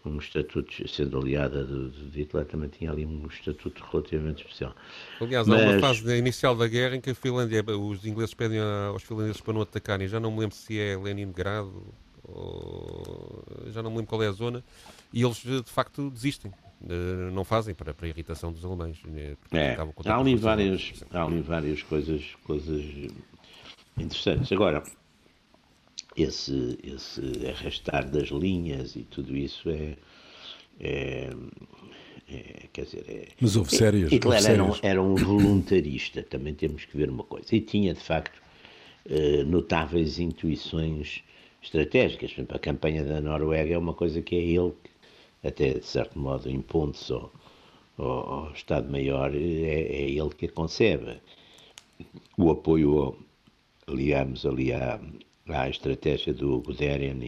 um, 0.06 0.18
estatuto, 0.18 0.88
sendo 0.88 1.20
aliada 1.20 1.66
do, 1.66 1.90
do 1.90 2.18
Hitler, 2.18 2.46
também 2.46 2.70
tinha 2.70 2.90
ali 2.90 3.06
um 3.06 3.28
estatuto 3.28 3.84
relativamente 3.92 4.44
especial. 4.44 4.74
Aliás, 5.20 5.46
Mas... 5.46 5.62
há 5.62 5.70
uma 5.70 5.80
fase 5.80 6.18
inicial 6.18 6.56
da 6.56 6.66
guerra 6.66 6.96
em 6.96 7.02
que 7.02 7.10
a 7.10 7.16
Finlândia, 7.16 7.62
os 7.78 8.06
ingleses 8.06 8.34
pedem 8.34 8.58
aos 8.60 9.04
finlandeses 9.04 9.42
para 9.42 9.54
não 9.54 9.62
atacarem, 9.62 10.08
já 10.08 10.18
não 10.18 10.32
me 10.32 10.40
lembro 10.40 10.56
se 10.56 10.80
é 10.80 10.98
Leningrado 10.98 11.94
ou, 12.24 13.44
já 13.68 13.84
não 13.84 13.92
me 13.92 13.98
lembro 13.98 14.10
qual 14.10 14.24
é 14.24 14.28
a 14.28 14.32
zona, 14.32 14.64
e 15.12 15.22
eles 15.22 15.38
de 15.44 15.62
facto 15.66 16.10
desistem. 16.10 16.52
Uh, 16.82 17.30
não 17.34 17.44
fazem 17.44 17.76
para, 17.76 17.94
para 17.94 18.06
a 18.06 18.10
irritação 18.10 18.54
dos 18.54 18.64
alemães. 18.64 18.98
Né? 19.04 19.36
É, 19.52 19.76
há 20.06 20.18
ali, 20.18 20.38
várias, 20.38 21.04
há 21.12 21.26
ali 21.26 21.42
várias 21.42 21.84
coisas, 21.84 22.24
coisas 22.46 22.82
interessantes. 23.98 24.50
Agora, 24.54 24.82
esse, 26.24 26.78
esse 26.84 27.48
arrastar 27.48 28.10
das 28.10 28.30
linhas 28.30 28.96
e 28.96 29.04
tudo 29.04 29.36
isso 29.36 29.70
é, 29.70 29.96
é, 30.80 31.30
é, 32.30 32.68
quer 32.72 32.86
dizer, 32.86 33.06
é, 33.08 33.28
Mas 33.40 33.56
houve 33.56 33.76
sérias. 33.76 34.12
Hitler 34.12 34.46
era 34.46 34.64
um, 34.64 34.72
era 34.82 35.02
um 35.02 35.16
voluntarista, 35.16 36.24
também 36.24 36.54
temos 36.54 36.86
que 36.86 36.96
ver 36.96 37.10
uma 37.10 37.24
coisa. 37.24 37.56
E 37.56 37.62
tinha, 37.62 37.94
de 37.94 38.00
facto, 38.02 38.40
eh, 39.10 39.44
notáveis 39.44 40.20
intuições 40.20 41.24
estratégicas. 41.62 42.32
Por 42.32 42.42
exemplo, 42.42 42.56
a 42.56 42.60
campanha 42.60 43.04
da 43.04 43.20
Noruega 43.20 43.74
é 43.74 43.78
uma 43.78 43.94
coisa 43.94 44.22
que 44.22 44.36
é 44.36 44.40
ele, 44.40 44.72
que, 44.84 45.48
até 45.48 45.74
de 45.74 45.86
certo 45.86 46.20
modo, 46.20 46.50
impondo-se 46.50 47.12
ao, 47.12 47.32
ao, 47.98 48.46
ao 48.46 48.52
Estado-Maior, 48.54 49.34
é, 49.34 49.38
é, 49.40 50.10
ele 50.12 50.30
que 50.30 50.46
a 50.46 50.52
concebe. 50.52 51.20
O 52.38 52.52
apoio, 52.52 53.18
aliamos 53.88 54.46
ali 54.46 54.72
à, 54.74 55.00
à 55.50 55.70
estratégia 55.70 56.34
do 56.34 56.62
Guderian 56.62 57.20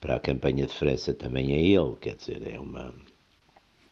para 0.00 0.16
a 0.16 0.20
campanha 0.20 0.66
de 0.66 0.74
França 0.74 1.14
também 1.14 1.52
é 1.52 1.60
ele, 1.60 1.96
quer 2.00 2.16
dizer, 2.16 2.42
é 2.46 2.60
uma 2.60 2.94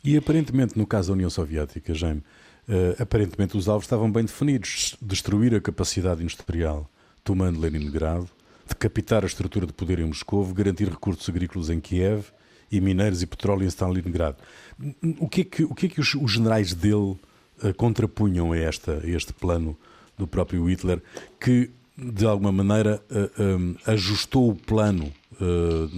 e 0.05 0.19
aparentemente, 0.19 0.77
no 0.77 0.87
caso 0.87 1.09
da 1.09 1.15
União 1.15 1.31
Soviética, 1.31 1.95
Jaime, 1.95 2.23
uh, 2.69 3.03
aparentemente 3.03 3.57
os 3.57 3.71
alvos 3.71 3.87
estavam 3.87 4.13
bem 4.13 4.25
definidos: 4.25 4.97
destruir 5.01 5.55
a 5.55 5.61
capacidade 5.63 6.23
industrial, 6.23 6.91
tomando 7.25 7.59
Leningrado, 7.59 8.29
decapitar 8.69 9.25
a 9.25 9.27
estrutura 9.27 9.67
de 9.67 9.73
poder 9.73 9.99
em 9.99 10.05
Moscou, 10.05 10.45
garantir 10.53 10.91
recursos 10.91 11.27
agrícolas 11.27 11.71
em 11.71 11.81
Kiev 11.81 12.27
e 12.71 12.83
mineiros 12.83 13.23
e 13.23 13.27
petróleo 13.27 13.65
em 13.65 13.69
Stalingrado. 13.69 14.37
O 15.19 15.27
que 15.27 15.41
é 15.41 15.45
que, 15.45 15.65
o 15.65 15.75
que, 15.75 15.87
é 15.87 15.89
que 15.89 16.01
os, 16.01 16.15
os 16.15 16.33
generais 16.33 16.75
dele 16.75 17.17
uh, 17.63 17.75
contrapunham 17.75 18.53
a, 18.53 18.59
esta, 18.59 19.01
a 19.03 19.09
este 19.09 19.33
plano 19.33 19.75
do 20.19 20.27
próprio 20.27 20.69
Hitler, 20.69 21.03
que 21.41 21.71
de 21.97 22.27
alguma 22.27 22.53
maneira 22.53 23.03
uh, 23.11 23.43
um, 23.43 23.77
ajustou 23.87 24.51
o 24.51 24.55
plano 24.55 25.13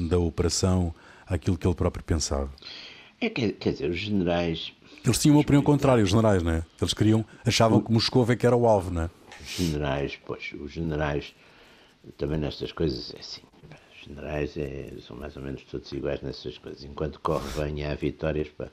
da 0.09 0.19
operação 0.19 0.95
àquilo 1.27 1.59
que 1.59 1.67
ele 1.67 1.75
próprio 1.75 2.03
pensava? 2.03 2.51
É, 3.21 3.29
quer, 3.31 3.53
quer 3.53 3.73
dizer, 3.73 3.91
os 3.91 3.99
generais. 3.99 4.73
Eles 5.05 5.19
tinham 5.19 5.37
uma 5.37 5.43
opinião 5.43 5.63
contrária, 5.63 6.03
os 6.03 6.11
generais, 6.11 6.43
não 6.43 6.53
é? 6.53 6.65
Eles 6.81 6.95
queriam, 6.95 7.25
achavam 7.45 7.81
que 7.81 7.93
Moscou 7.93 8.27
é 8.31 8.37
que 8.37 8.47
era 8.47 8.57
o 8.57 8.67
alvo, 8.67 8.91
não 8.91 9.03
é? 9.03 9.11
Os 9.41 9.57
generais, 9.57 10.19
pois, 10.25 10.53
os 10.59 10.73
generais, 10.73 11.35
também 12.17 12.39
nestas 12.39 12.73
coisas 12.73 13.15
é 13.15 13.21
assim. 13.21 13.43
Os 13.95 14.05
generais 14.07 14.57
é, 14.57 14.93
são 15.07 15.17
mais 15.17 15.37
ou 15.37 15.43
menos 15.43 15.63
todos 15.65 15.91
iguais 15.93 16.21
nessas 16.23 16.59
coisas. 16.59 16.85
Enquanto 16.85 17.21
corre 17.21 17.49
bem 17.57 17.85
há 17.85 17.95
vitórias, 17.95 18.49
pá, 18.49 18.69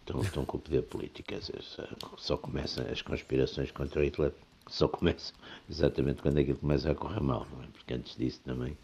estão, 0.00 0.20
estão 0.22 0.44
com 0.44 0.56
o 0.56 0.60
poder 0.60 0.82
político. 0.82 1.32
Só, 1.60 1.82
só 2.16 2.36
começam 2.36 2.84
as 2.90 3.02
conspirações 3.02 3.70
contra 3.70 4.04
Hitler, 4.04 4.32
só 4.68 4.88
começam 4.88 5.34
exatamente 5.68 6.22
quando 6.22 6.38
aquilo 6.38 6.58
começa 6.58 6.90
a 6.90 6.94
correr 6.94 7.20
mal, 7.20 7.46
não 7.52 7.62
é? 7.62 7.66
Porque 7.66 7.94
antes 7.94 8.16
disso 8.16 8.40
também, 8.44 8.76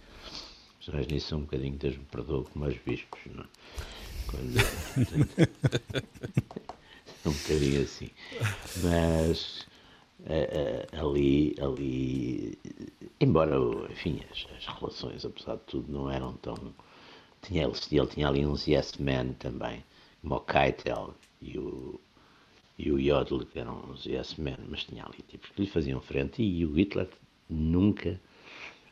os 0.78 0.86
generais 0.86 1.08
nisso 1.08 1.28
são 1.28 1.38
um 1.38 1.42
bocadinho, 1.42 1.76
Deus 1.76 1.96
me 1.96 2.04
perdoa, 2.04 2.44
como 2.44 2.66
os 2.66 2.76
bispos, 2.78 3.20
não 3.34 3.44
é? 3.44 3.46
Quando, 4.26 4.56
um 7.26 7.32
bocadinho 7.32 7.82
assim. 7.82 8.10
Mas 8.82 9.66
uh, 10.20 10.96
uh, 10.96 11.10
ali, 11.10 11.54
ali, 11.60 12.58
embora, 13.20 13.56
enfim, 13.90 14.20
as, 14.30 14.46
as, 14.56 14.66
relações, 14.66 15.24
apesar 15.24 15.56
de 15.56 15.62
tudo, 15.62 15.92
não 15.92 16.10
eram 16.10 16.34
tão. 16.34 16.56
Tinha, 17.42 17.64
ele, 17.64 17.72
ele 17.90 18.06
tinha 18.06 18.28
ali 18.28 18.44
uns 18.46 18.66
yes 18.66 18.96
men 18.98 19.32
também, 19.34 19.82
como 20.20 20.36
o 20.36 20.40
Keitel 20.40 21.14
e 21.40 21.58
o, 21.58 21.98
e 22.86 22.92
o 22.92 22.98
Jodl, 22.98 23.46
eram 23.54 23.84
uns 23.90 24.06
yes 24.06 24.36
men, 24.36 24.56
mas 24.68 24.84
tinha 24.84 25.04
ali 25.04 25.22
tipos 25.28 25.50
que 25.50 25.62
lhe 25.62 25.68
faziam 25.68 26.00
frente 26.00 26.42
e 26.42 26.64
o 26.64 26.72
Hitler 26.72 27.08
nunca. 27.48 28.20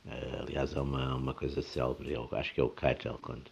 Uh, 0.04 0.42
aliás, 0.42 0.74
é 0.74 0.80
uma, 0.80 1.14
uma 1.16 1.34
coisa 1.34 1.60
célebre, 1.62 2.12
eu 2.12 2.28
acho 2.32 2.54
que 2.54 2.60
é 2.60 2.64
o 2.64 2.70
Keitel, 2.70 3.18
quando 3.20 3.50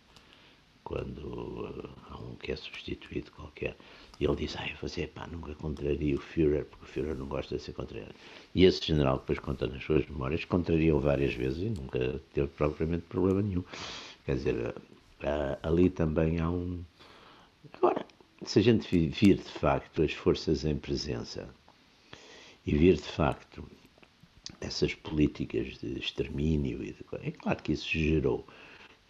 quando 0.86 1.90
há 2.08 2.16
um 2.16 2.36
que 2.36 2.52
é 2.52 2.56
substituído 2.56 3.32
qualquer. 3.32 3.76
E 4.20 4.24
ele 4.24 4.36
diz, 4.36 4.56
ah, 4.56 4.68
fazia, 4.76 5.08
pá, 5.08 5.26
nunca 5.26 5.52
contraria 5.56 6.14
o 6.14 6.20
Führer, 6.20 6.64
porque 6.64 6.84
o 6.84 6.86
Führer 6.86 7.16
não 7.16 7.26
gosta 7.26 7.56
de 7.56 7.62
ser 7.62 7.72
contrariado. 7.72 8.14
E 8.54 8.64
esse 8.64 8.86
general, 8.86 9.18
depois 9.18 9.40
conta 9.40 9.66
nas 9.66 9.82
suas 9.82 10.06
memórias, 10.06 10.44
contrariou 10.44 11.00
várias 11.00 11.34
vezes 11.34 11.60
e 11.60 11.70
nunca 11.70 12.20
teve 12.32 12.46
propriamente 12.46 13.02
problema 13.08 13.42
nenhum. 13.42 13.64
Quer 14.24 14.36
dizer, 14.36 14.74
ali 15.60 15.90
também 15.90 16.38
há 16.38 16.48
um... 16.48 16.84
Se 18.46 18.60
a 18.60 18.62
gente 18.62 19.08
vir 19.08 19.36
de 19.36 19.50
facto 19.50 20.02
as 20.02 20.12
forças 20.12 20.64
em 20.64 20.76
presença 20.76 21.48
e 22.66 22.74
vir 22.74 22.94
de 22.94 23.02
facto 23.02 23.62
essas 24.60 24.94
políticas 24.94 25.78
de 25.78 25.98
extermínio, 25.98 26.82
e 26.82 26.92
de... 26.92 27.04
é 27.22 27.30
claro 27.30 27.62
que 27.62 27.72
isso 27.72 27.88
gerou 27.88 28.46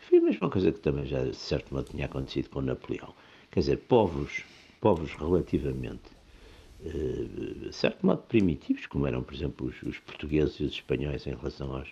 foi 0.08 0.18
a 0.18 0.22
mesma 0.22 0.48
coisa 0.48 0.70
que 0.70 0.78
também 0.78 1.04
já, 1.04 1.24
de 1.24 1.34
certo 1.34 1.74
modo, 1.74 1.90
tinha 1.90 2.06
acontecido 2.06 2.48
com 2.50 2.60
Napoleão. 2.60 3.12
Quer 3.50 3.60
dizer, 3.60 3.78
povos, 3.78 4.44
povos 4.80 5.12
relativamente, 5.14 6.10
eh, 6.84 7.66
de 7.66 7.72
certo 7.72 8.06
modo, 8.06 8.22
primitivos, 8.22 8.86
como 8.86 9.06
eram, 9.06 9.24
por 9.24 9.34
exemplo, 9.34 9.66
os, 9.66 9.82
os 9.82 9.98
portugueses 9.98 10.60
e 10.60 10.64
os 10.64 10.72
espanhóis 10.74 11.26
em 11.26 11.34
relação 11.34 11.74
aos. 11.74 11.88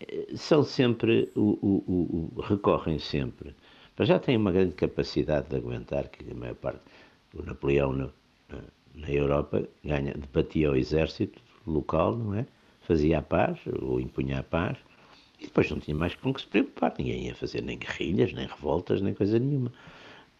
Eh, 0.00 0.26
são 0.34 0.64
sempre. 0.64 1.30
O, 1.36 1.58
o, 1.62 2.32
o, 2.36 2.40
recorrem 2.40 2.98
sempre. 2.98 3.54
Mas 3.98 4.06
já 4.06 4.18
têm 4.18 4.36
uma 4.36 4.52
grande 4.52 4.74
capacidade 4.74 5.48
de 5.48 5.56
aguentar, 5.56 6.08
que 6.08 6.30
a 6.30 6.34
maior 6.34 6.54
parte. 6.54 6.80
O 7.34 7.42
Napoleão 7.42 7.92
na, 7.92 8.08
na 8.94 9.10
Europa 9.10 9.68
ganha, 9.84 10.14
debatia 10.14 10.70
o 10.70 10.76
exército 10.76 11.42
local, 11.66 12.16
não 12.16 12.34
é? 12.34 12.46
Fazia 12.82 13.18
a 13.18 13.22
paz, 13.22 13.58
ou 13.82 14.00
impunha 14.00 14.38
a 14.38 14.42
paz, 14.42 14.78
e 15.38 15.46
depois 15.46 15.70
não 15.70 15.78
tinha 15.78 15.96
mais 15.96 16.14
com 16.14 16.32
que 16.32 16.40
se 16.40 16.46
preocupar, 16.46 16.94
ninguém 16.96 17.26
ia 17.26 17.34
fazer 17.34 17.60
nem 17.60 17.76
guerrilhas, 17.76 18.32
nem 18.32 18.46
revoltas, 18.46 19.02
nem 19.02 19.12
coisa 19.12 19.38
nenhuma. 19.38 19.72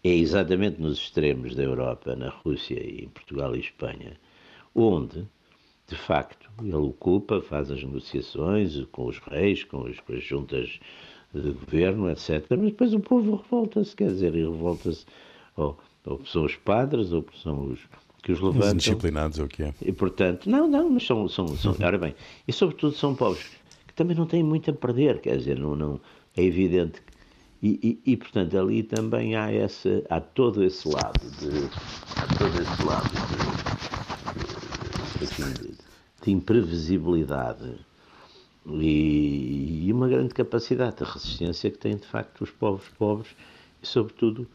É 0.02 0.14
exatamente 0.14 0.80
nos 0.80 0.98
extremos 0.98 1.54
da 1.54 1.64
Europa, 1.64 2.14
na 2.14 2.30
Rússia 2.30 2.80
e 2.80 3.04
em 3.04 3.08
Portugal 3.08 3.54
e 3.54 3.60
Espanha, 3.60 4.16
onde, 4.74 5.26
de 5.86 5.96
facto, 5.96 6.48
ele 6.62 6.74
ocupa, 6.76 7.42
faz 7.42 7.70
as 7.70 7.82
negociações 7.82 8.82
com 8.92 9.06
os 9.06 9.18
reis, 9.18 9.64
com, 9.64 9.82
com 9.82 10.12
as 10.12 10.22
juntas 10.22 10.80
de 11.34 11.50
governo, 11.50 12.10
etc. 12.10 12.44
Mas 12.50 12.70
depois 12.70 12.94
o 12.94 13.00
povo 13.00 13.36
revolta-se, 13.36 13.94
quer 13.94 14.08
dizer, 14.08 14.34
e 14.34 14.42
revolta-se, 14.42 15.04
ou, 15.56 15.78
ou 16.06 16.24
são 16.24 16.44
os 16.44 16.56
padres, 16.56 17.12
ou 17.12 17.24
são 17.42 17.72
os 17.72 17.80
que 18.22 18.32
os 18.32 18.40
levantam. 18.40 18.68
Os 18.68 18.74
indisciplinados, 18.74 19.38
é 19.38 19.42
o 19.42 19.48
que 19.48 19.62
é. 19.62 19.74
E 19.82 19.92
portanto, 19.92 20.48
não, 20.48 20.68
não, 20.68 20.90
mas 20.90 21.06
são, 21.06 21.28
são, 21.28 21.48
são 21.56 21.76
ora 21.82 21.98
bem, 21.98 22.14
e 22.46 22.52
sobretudo 22.52 22.94
são 22.94 23.14
povos 23.14 23.58
também 23.98 24.16
não 24.16 24.26
tem 24.26 24.44
muito 24.44 24.70
a 24.70 24.72
perder, 24.72 25.20
quer 25.20 25.36
dizer, 25.36 25.58
não, 25.58 25.74
não 25.74 26.00
é 26.36 26.44
evidente. 26.44 27.02
E, 27.60 28.00
e, 28.06 28.12
e, 28.12 28.16
portanto, 28.16 28.56
ali 28.56 28.84
também 28.84 29.34
há, 29.34 29.52
esse, 29.52 30.04
há 30.08 30.20
todo 30.20 30.62
esse 30.62 30.88
lado 30.88 31.28
de, 31.40 31.68
há 32.16 32.26
todo 32.38 32.62
esse 32.62 32.84
lado 32.84 33.10
de, 35.18 35.26
de, 35.26 35.52
de, 35.52 35.74
de 36.22 36.30
imprevisibilidade 36.30 37.74
e, 38.70 39.86
e, 39.86 39.92
uma 39.92 40.08
grande 40.08 40.34
capacidade 40.34 40.96
de 40.96 41.04
resistência 41.04 41.70
que 41.70 41.78
têm, 41.78 41.96
de 41.96 42.06
facto, 42.06 42.42
os 42.42 42.50
povos 42.50 42.88
pobres 42.98 43.34
e, 43.82 43.86
sobretudo, 43.86 44.46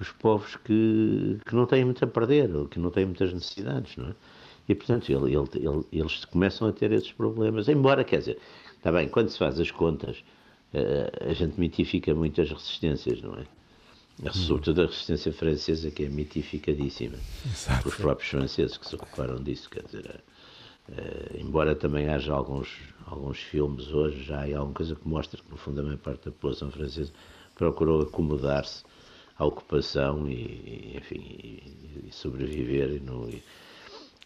os 0.00 0.10
povos 0.12 0.56
que, 0.56 1.38
que 1.46 1.54
não 1.54 1.66
têm 1.66 1.84
muito 1.84 2.04
a 2.04 2.08
perder, 2.08 2.50
que 2.70 2.78
não 2.78 2.90
têm 2.90 3.06
muitas 3.06 3.32
necessidades, 3.32 3.96
não 3.96 4.08
é? 4.08 4.14
E, 4.68 4.74
portanto, 4.74 5.10
ele, 5.10 5.36
ele, 5.36 5.48
ele, 5.54 5.84
eles 5.92 6.24
começam 6.24 6.66
a 6.66 6.72
ter 6.72 6.90
esses 6.90 7.12
problemas, 7.12 7.68
embora, 7.68 8.02
quer 8.02 8.18
dizer, 8.18 8.38
Está 8.86 8.92
bem, 8.92 9.08
quando 9.08 9.30
se 9.30 9.38
faz 9.38 9.58
as 9.58 9.72
contas, 9.72 10.22
eh, 10.72 11.10
a 11.28 11.32
gente 11.32 11.58
mitifica 11.58 12.14
muitas 12.14 12.48
resistências, 12.48 13.20
não 13.20 13.34
é? 13.34 13.44
Uhum. 14.22 14.32
Sobretudo 14.32 14.82
a 14.82 14.86
resistência 14.86 15.32
francesa, 15.32 15.90
que 15.90 16.04
é 16.04 16.08
mitificadíssima. 16.08 17.18
Exato. 17.44 17.88
Os 17.88 17.96
próprios 17.96 18.30
franceses 18.30 18.78
que 18.78 18.86
se 18.86 18.94
ocuparam 18.94 19.42
disso, 19.42 19.68
quer 19.68 19.82
dizer, 19.82 20.22
uh, 20.88 21.36
embora 21.38 21.74
também 21.74 22.08
haja 22.08 22.32
alguns, 22.32 22.68
alguns 23.06 23.38
filmes 23.38 23.88
hoje, 23.88 24.22
já 24.24 24.40
há 24.40 24.58
alguma 24.58 24.74
coisa 24.74 24.94
que 24.94 25.08
mostra 25.08 25.40
que, 25.40 25.50
no 25.50 25.56
fundo, 25.56 25.80
a 25.80 25.84
maior 25.84 25.98
parte 25.98 26.26
da 26.26 26.32
população 26.32 26.70
francesa 26.70 27.12
procurou 27.54 28.02
acomodar-se 28.02 28.84
à 29.38 29.44
ocupação 29.44 30.28
e, 30.28 30.34
e 30.34 30.96
enfim, 30.96 31.20
e, 31.20 32.08
e 32.08 32.12
sobreviver. 32.12 32.90
E 32.90 33.00
não, 33.00 33.28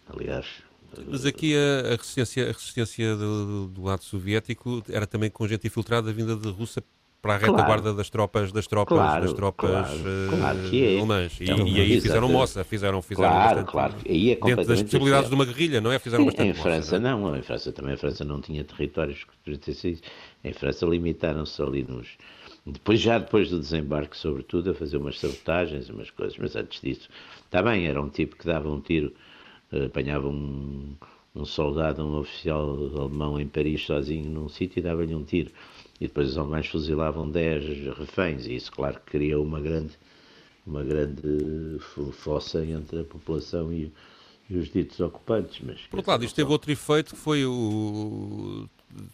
aliás, 0.08 0.62
mas 1.06 1.24
aqui 1.24 1.54
a, 1.56 1.92
a 1.92 1.96
resistência, 1.96 2.44
a 2.44 2.52
resistência 2.52 3.16
do, 3.16 3.68
do, 3.68 3.82
lado 3.82 4.02
soviético 4.02 4.82
era 4.88 5.06
também 5.06 5.30
com 5.30 5.46
gente 5.46 5.66
infiltrada 5.66 6.12
vinda 6.12 6.34
de 6.34 6.50
Rússia 6.50 6.82
para 7.20 7.34
a 7.34 7.36
retaguarda 7.36 7.82
claro. 7.82 7.96
das 7.96 8.08
tropas, 8.08 8.52
das 8.52 8.66
tropas, 8.66 8.96
claro, 8.96 9.22
das 9.22 9.32
tropas 9.34 9.70
claro, 9.70 10.38
claro 10.38 10.58
é. 10.72 10.96
alemãs. 10.96 11.38
E, 11.40 11.44
então, 11.44 11.66
e, 11.66 11.80
aí 11.80 12.00
fizeram 12.00 12.28
moça, 12.28 12.64
fizeram, 12.64 13.02
fizeram 13.02 13.30
claro, 13.30 13.48
bastante, 13.48 13.70
claro. 13.70 13.94
Aí 14.08 14.32
é 14.32 14.36
dentro 14.36 14.64
das 14.66 14.82
possibilidades 14.82 15.28
de 15.28 15.34
uma 15.34 15.44
guerrilha, 15.44 15.80
não 15.80 15.92
é? 15.92 15.98
Fizeram 15.98 16.24
bastante 16.24 16.48
Em 16.48 16.54
França 16.54 16.98
moça, 16.98 16.98
não, 16.98 17.36
em 17.36 17.42
França 17.42 17.72
também 17.72 17.94
a 17.94 17.96
França 17.98 18.24
não 18.24 18.40
tinha 18.40 18.64
territórios 18.64 19.24
que 19.24 19.30
pertencessem 19.44 19.98
Em 20.42 20.52
França 20.52 20.86
limitaram-se 20.86 21.60
ali 21.60 21.84
nos 21.84 22.08
depois 22.66 23.00
já 23.00 23.18
depois 23.18 23.48
do 23.50 23.58
desembarque, 23.58 24.16
sobretudo, 24.16 24.70
a 24.70 24.74
fazer 24.74 24.98
umas 24.98 25.18
sabotagens, 25.18 25.88
umas 25.88 26.10
coisas, 26.10 26.36
mas 26.38 26.54
antes 26.54 26.80
disso, 26.80 27.08
está 27.44 27.62
bem, 27.62 27.86
era 27.86 28.00
um 28.00 28.08
tipo 28.08 28.36
que 28.36 28.46
dava 28.46 28.68
um 28.68 28.80
tiro, 28.80 29.12
eh, 29.72 29.86
apanhava 29.86 30.28
um, 30.28 30.94
um 31.34 31.44
soldado, 31.44 32.04
um 32.04 32.18
oficial 32.18 32.76
alemão 32.96 33.40
em 33.40 33.48
Paris 33.48 33.84
sozinho 33.86 34.30
num 34.30 34.48
sítio 34.48 34.80
e 34.80 34.82
dava-lhe 34.82 35.14
um 35.14 35.24
tiro 35.24 35.50
e 36.00 36.06
depois 36.06 36.30
os 36.30 36.38
alemães 36.38 36.66
fuzilavam 36.66 37.30
10 37.30 37.96
reféns, 37.98 38.46
e 38.46 38.54
isso, 38.54 38.72
claro, 38.72 38.98
que 39.00 39.12
criou 39.12 39.44
uma 39.44 39.60
grande, 39.60 39.92
uma 40.66 40.82
grande 40.82 41.78
fossa 42.12 42.64
entre 42.64 43.00
a 43.00 43.04
população 43.04 43.70
e, 43.70 43.92
e 44.48 44.56
os 44.56 44.70
ditos 44.70 44.98
ocupantes. 45.00 45.60
Mas, 45.62 45.80
Por 45.82 45.98
outro 45.98 46.10
lado, 46.10 46.24
isto 46.24 46.34
teve 46.34 46.50
outro 46.50 46.72
efeito 46.72 47.14
que 47.14 47.20
foi 47.20 47.44
o. 47.44 48.66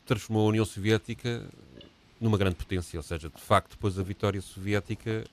transformou 0.05 0.47
a 0.47 0.51
União 0.51 0.65
Soviética 0.65 1.45
numa 2.21 2.39
grande 2.39 2.55
potência, 2.55 2.99
ou 2.99 3.03
seja, 3.03 3.29
de 3.29 3.43
facto, 3.43 3.73
depois 3.73 3.97
da 3.97 4.03
vitória 4.05 4.41
soviética. 4.41 5.25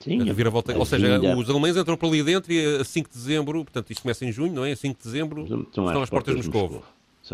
Sim, 0.00 0.20
a 0.20 0.24
reviravolta, 0.24 0.78
ou 0.78 0.86
seja, 0.86 1.18
os 1.36 1.50
alemães 1.50 1.76
entram 1.76 1.96
por 1.96 2.06
ali 2.06 2.22
dentro 2.22 2.52
e 2.52 2.76
a 2.76 2.84
5 2.84 3.08
de 3.08 3.16
dezembro, 3.16 3.64
portanto 3.64 3.90
isto 3.90 4.02
começa 4.02 4.24
em 4.24 4.30
junho, 4.30 4.52
não 4.52 4.64
é? 4.64 4.70
A 4.70 4.76
5 4.76 4.96
de 4.96 5.04
dezembro 5.04 5.42
estão, 5.42 5.88
às, 5.88 5.96
às 6.02 6.10
portas 6.10 6.36
de 6.36 6.46
Moscou. 6.46 6.84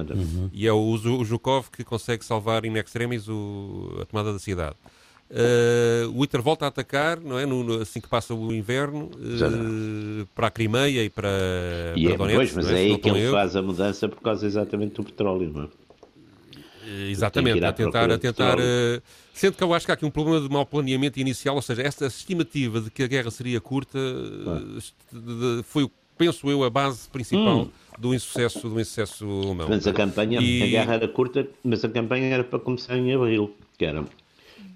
Uhum. 0.01 0.51
E 0.53 0.67
é 0.67 0.73
o 0.73 0.97
Zhukov 0.97 1.71
que 1.71 1.85
consegue 1.85 2.25
salvar 2.25 2.65
in 2.65 2.77
extremis 2.77 3.29
o, 3.29 3.99
a 4.01 4.05
tomada 4.05 4.33
da 4.33 4.39
cidade. 4.39 4.77
Uh, 5.31 6.13
o 6.15 6.23
Hitler 6.23 6.43
volta 6.43 6.67
a 6.67 6.69
atacar, 6.69 7.19
não 7.19 7.39
é? 7.39 7.47
No, 7.47 7.65
no, 7.65 7.81
assim 7.81 8.01
que 8.01 8.09
passa 8.09 8.35
o 8.35 8.53
inverno, 8.53 9.11
uh, 9.15 10.27
para 10.35 10.49
a 10.49 10.51
Crimeia 10.51 11.03
e 11.03 11.09
para, 11.09 11.29
e 11.97 12.05
para 12.05 12.15
é, 12.15 12.17
Donetsk. 12.17 12.37
Pois, 12.37 12.55
mas 12.55 12.71
é, 12.71 12.75
é 12.75 12.77
aí 12.77 12.99
que 12.99 13.09
ele 13.09 13.23
eu. 13.23 13.33
faz 13.33 13.57
a 13.57 13.63
mudança 13.63 14.09
por 14.09 14.21
causa 14.21 14.47
exatamente 14.47 14.95
do 14.95 15.05
petróleo, 15.05 15.51
não 15.53 15.63
é? 15.63 15.67
Uh, 15.67 17.11
exatamente, 17.11 17.65
a 17.65 17.73
tentar, 17.73 18.11
a 18.11 18.19
tentar 18.19 18.59
sendo 19.33 19.55
que 19.55 19.65
eu 19.65 19.73
acho 19.73 19.87
que 19.87 19.93
há 19.93 19.95
aqui 19.95 20.05
um 20.05 20.11
problema 20.11 20.41
de 20.41 20.49
mau 20.53 20.67
planeamento 20.67 21.19
inicial, 21.19 21.57
ou 21.57 21.63
seja, 21.63 21.83
esta 21.83 22.07
estimativa 22.07 22.81
de 22.81 22.91
que 22.91 23.03
a 23.03 23.07
guerra 23.07 23.31
seria 23.31 23.61
curta 23.61 23.99
foi, 25.65 25.91
penso 26.17 26.51
eu, 26.51 26.65
a 26.65 26.71
base 26.71 27.09
principal 27.09 27.63
hum 27.63 27.69
do 27.99 28.15
insucesso, 28.15 28.69
do 28.69 28.81
insucesso 28.81 29.25
alemão. 29.25 29.69
Mas 29.69 29.87
a 29.87 29.93
campanha, 29.93 30.41
e... 30.41 30.63
a 30.63 30.67
guerra 30.67 30.95
era 30.95 31.09
curta, 31.09 31.47
mas 31.63 31.85
a 31.85 31.89
campanha 31.89 32.27
era 32.27 32.45
para 32.45 32.59
começar 32.59 32.97
em 32.97 33.15
abril, 33.15 33.55
que 33.79 33.85
era... 33.85 34.05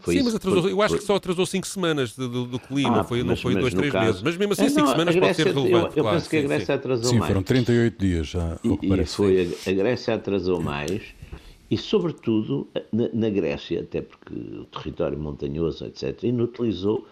Foi 0.00 0.14
Sim, 0.16 0.22
mas 0.22 0.34
atrasou, 0.36 0.62
foi, 0.62 0.72
eu 0.72 0.80
acho 0.80 0.90
foi... 0.90 0.98
que 1.00 1.04
só 1.04 1.16
atrasou 1.16 1.44
5 1.44 1.66
semanas 1.66 2.14
do, 2.14 2.44
do 2.46 2.60
clima, 2.60 2.88
ah, 2.88 2.96
não 2.98 3.04
foi 3.04 3.18
2, 3.18 3.26
não 3.26 3.36
foi 3.36 3.54
dois, 3.56 3.74
três 3.74 3.92
caso... 3.92 4.06
meses. 4.06 4.22
Mas 4.22 4.36
mesmo 4.36 4.52
assim, 4.52 4.68
5 4.68 4.80
é, 4.80 4.90
semanas 4.92 5.16
pode 5.16 5.34
ser 5.34 5.46
relevante. 5.46 5.72
Eu, 5.72 5.96
eu 5.96 6.02
claro, 6.04 6.16
penso 6.16 6.30
que 6.30 6.36
a 6.36 6.42
Grécia 6.42 6.66
sim, 6.66 6.72
atrasou 6.72 7.04
sim, 7.04 7.18
mais. 7.18 7.26
Sim, 7.26 7.28
foram 7.28 7.42
38 7.42 7.98
dias 7.98 8.26
já. 8.28 8.58
E, 8.62 8.78
e 8.86 9.06
foi 9.06 9.56
a, 9.66 9.70
a, 9.70 9.72
Grécia 9.72 10.14
atrasou 10.14 10.62
mais 10.62 11.02
e, 11.68 11.76
sobretudo, 11.76 12.68
na, 12.92 13.08
na 13.12 13.28
Grécia, 13.28 13.80
até 13.80 14.00
porque 14.00 14.32
o 14.34 14.66
território 14.66 15.18
montanhoso, 15.18 15.84
etc., 15.84 16.22
inutilizou 16.22 17.04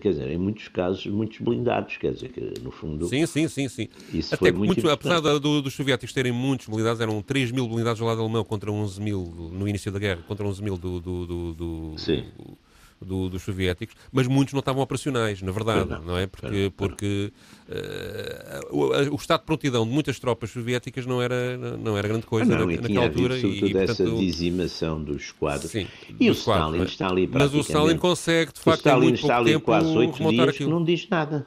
quer 0.00 0.10
dizer, 0.10 0.30
em 0.30 0.38
muitos 0.38 0.68
casos, 0.68 1.06
muitos 1.06 1.38
blindados, 1.40 1.96
quer 1.96 2.12
dizer, 2.12 2.30
que 2.30 2.54
no 2.62 2.70
fundo. 2.70 3.06
Sim, 3.06 3.26
sim, 3.26 3.46
sim. 3.48 3.68
sim. 3.68 3.88
Isso 4.12 4.34
Até 4.34 4.50
foi 4.50 4.52
muito, 4.52 4.80
muito 4.80 4.90
apesar 4.90 5.20
do, 5.20 5.62
dos 5.62 5.74
soviéticos 5.74 6.12
terem 6.12 6.32
muitos 6.32 6.66
blindados, 6.66 7.00
eram 7.00 7.20
3 7.20 7.50
mil 7.50 7.68
blindados 7.68 7.98
do 7.98 8.06
lado 8.06 8.20
alemão 8.20 8.44
contra 8.44 8.70
11 8.70 9.00
mil 9.00 9.24
no 9.52 9.68
início 9.68 9.92
da 9.92 9.98
guerra, 9.98 10.22
contra 10.26 10.46
11 10.46 10.62
mil 10.62 10.76
do, 10.76 11.00
do, 11.00 11.26
do, 11.26 11.54
do 11.54 11.98
sim 11.98 12.24
do, 12.38 12.58
dos 13.00 13.42
soviéticos, 13.42 13.94
mas 14.12 14.26
muitos 14.26 14.52
não 14.52 14.60
estavam 14.60 14.82
operacionais, 14.82 15.40
na 15.42 15.52
verdade, 15.52 15.88
não, 15.88 16.02
não 16.02 16.18
é? 16.18 16.26
Porque, 16.26 16.72
porque 16.76 17.32
uh, 17.68 18.76
o, 18.76 19.14
o, 19.14 19.16
estado 19.16 19.40
de 19.40 19.46
prontidão 19.46 19.86
de 19.86 19.92
muitas 19.92 20.18
tropas 20.18 20.50
soviéticas 20.50 21.06
não 21.06 21.22
era, 21.22 21.56
não 21.56 21.96
era 21.96 22.08
grande 22.08 22.26
coisa 22.26 22.56
não, 22.56 22.66
na, 22.66 22.72
e 22.72 22.78
naquela 22.78 23.04
altura. 23.04 23.38
E, 23.38 23.72
e 23.72 23.76
essa 23.76 24.04
dizimação 24.04 25.02
dos 25.02 25.32
quadros. 25.32 25.70
Sim, 25.70 25.86
e 26.18 26.28
o 26.28 26.32
Stalin 26.32 26.78
mas, 26.78 26.90
está 26.90 27.08
ali 27.08 27.28
Mas 27.32 27.54
o 27.54 27.60
Stalin 27.60 27.96
consegue, 27.96 28.52
de 28.52 28.60
facto, 28.60 28.86
em 28.88 29.00
muito 29.00 29.20
pouco 29.20 29.44
tempo, 29.44 29.64
quase 29.64 29.96
oito 29.96 30.30
dias 30.30 30.48
aquilo. 30.48 30.70
não 30.70 30.84
diz 30.84 31.08
nada. 31.08 31.46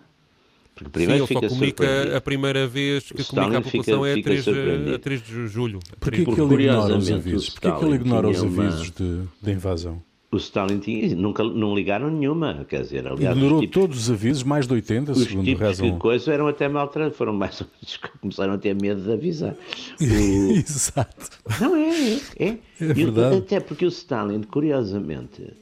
Porque 0.73 0.89
primeiro 0.89 1.27
Sim, 1.27 1.33
ele 1.33 1.41
só 1.41 1.49
comunica 1.49 2.17
a 2.17 2.21
primeira 2.21 2.67
vez 2.67 3.11
que 3.11 3.23
comunica 3.23 3.57
à 3.57 3.61
população 3.61 4.03
fica, 4.03 4.07
é 4.07 4.19
a 4.19 4.23
3, 4.23 4.95
a 4.95 4.99
3 4.99 5.21
de 5.21 5.47
julho. 5.47 5.79
Porquê 5.99 6.25
que 6.25 6.41
ele 6.41 6.53
ignora 6.63 6.97
os 6.97 7.11
avisos? 7.11 7.49
Porquê 7.49 7.71
que 7.71 7.85
ele 7.85 7.95
ignora 7.95 8.29
os 8.29 8.43
avisos 8.43 8.91
de, 8.91 9.23
de 9.41 9.51
invasão? 9.51 10.01
O 10.31 10.37
Stalin 10.37 10.79
tinha, 10.79 11.13
nunca 11.13 11.43
não 11.43 11.75
ligaram 11.75 12.09
nenhuma, 12.09 12.65
quer 12.67 12.83
dizer, 12.83 13.05
aliás, 13.05 13.35
ignorou 13.35 13.59
tipos, 13.59 13.73
todos 13.73 13.97
os 14.03 14.11
avisos, 14.11 14.43
mais 14.43 14.65
de 14.65 14.73
80, 14.73 15.11
os 15.11 15.23
segundo 15.23 15.43
tipos 15.43 15.61
rezam. 15.61 15.91
que 15.91 15.99
coisa 15.99 16.33
eram 16.33 16.47
até 16.47 16.69
mal 16.69 16.89
foram 17.11 17.33
mais 17.33 17.59
ou 17.59 17.67
menos 17.67 17.97
que 17.97 18.17
começaram 18.17 18.53
a 18.53 18.57
ter 18.57 18.73
medo 18.73 19.01
de 19.01 19.11
avisar. 19.11 19.55
O... 20.01 20.51
Exato. 20.53 21.37
Não 21.59 21.75
é, 21.75 22.13
é, 22.37 22.45
é. 22.45 22.57
é 22.79 22.93
verdade. 22.93 23.37
até 23.37 23.59
porque 23.59 23.85
o 23.85 23.89
Stalin, 23.89 24.41
curiosamente, 24.43 25.53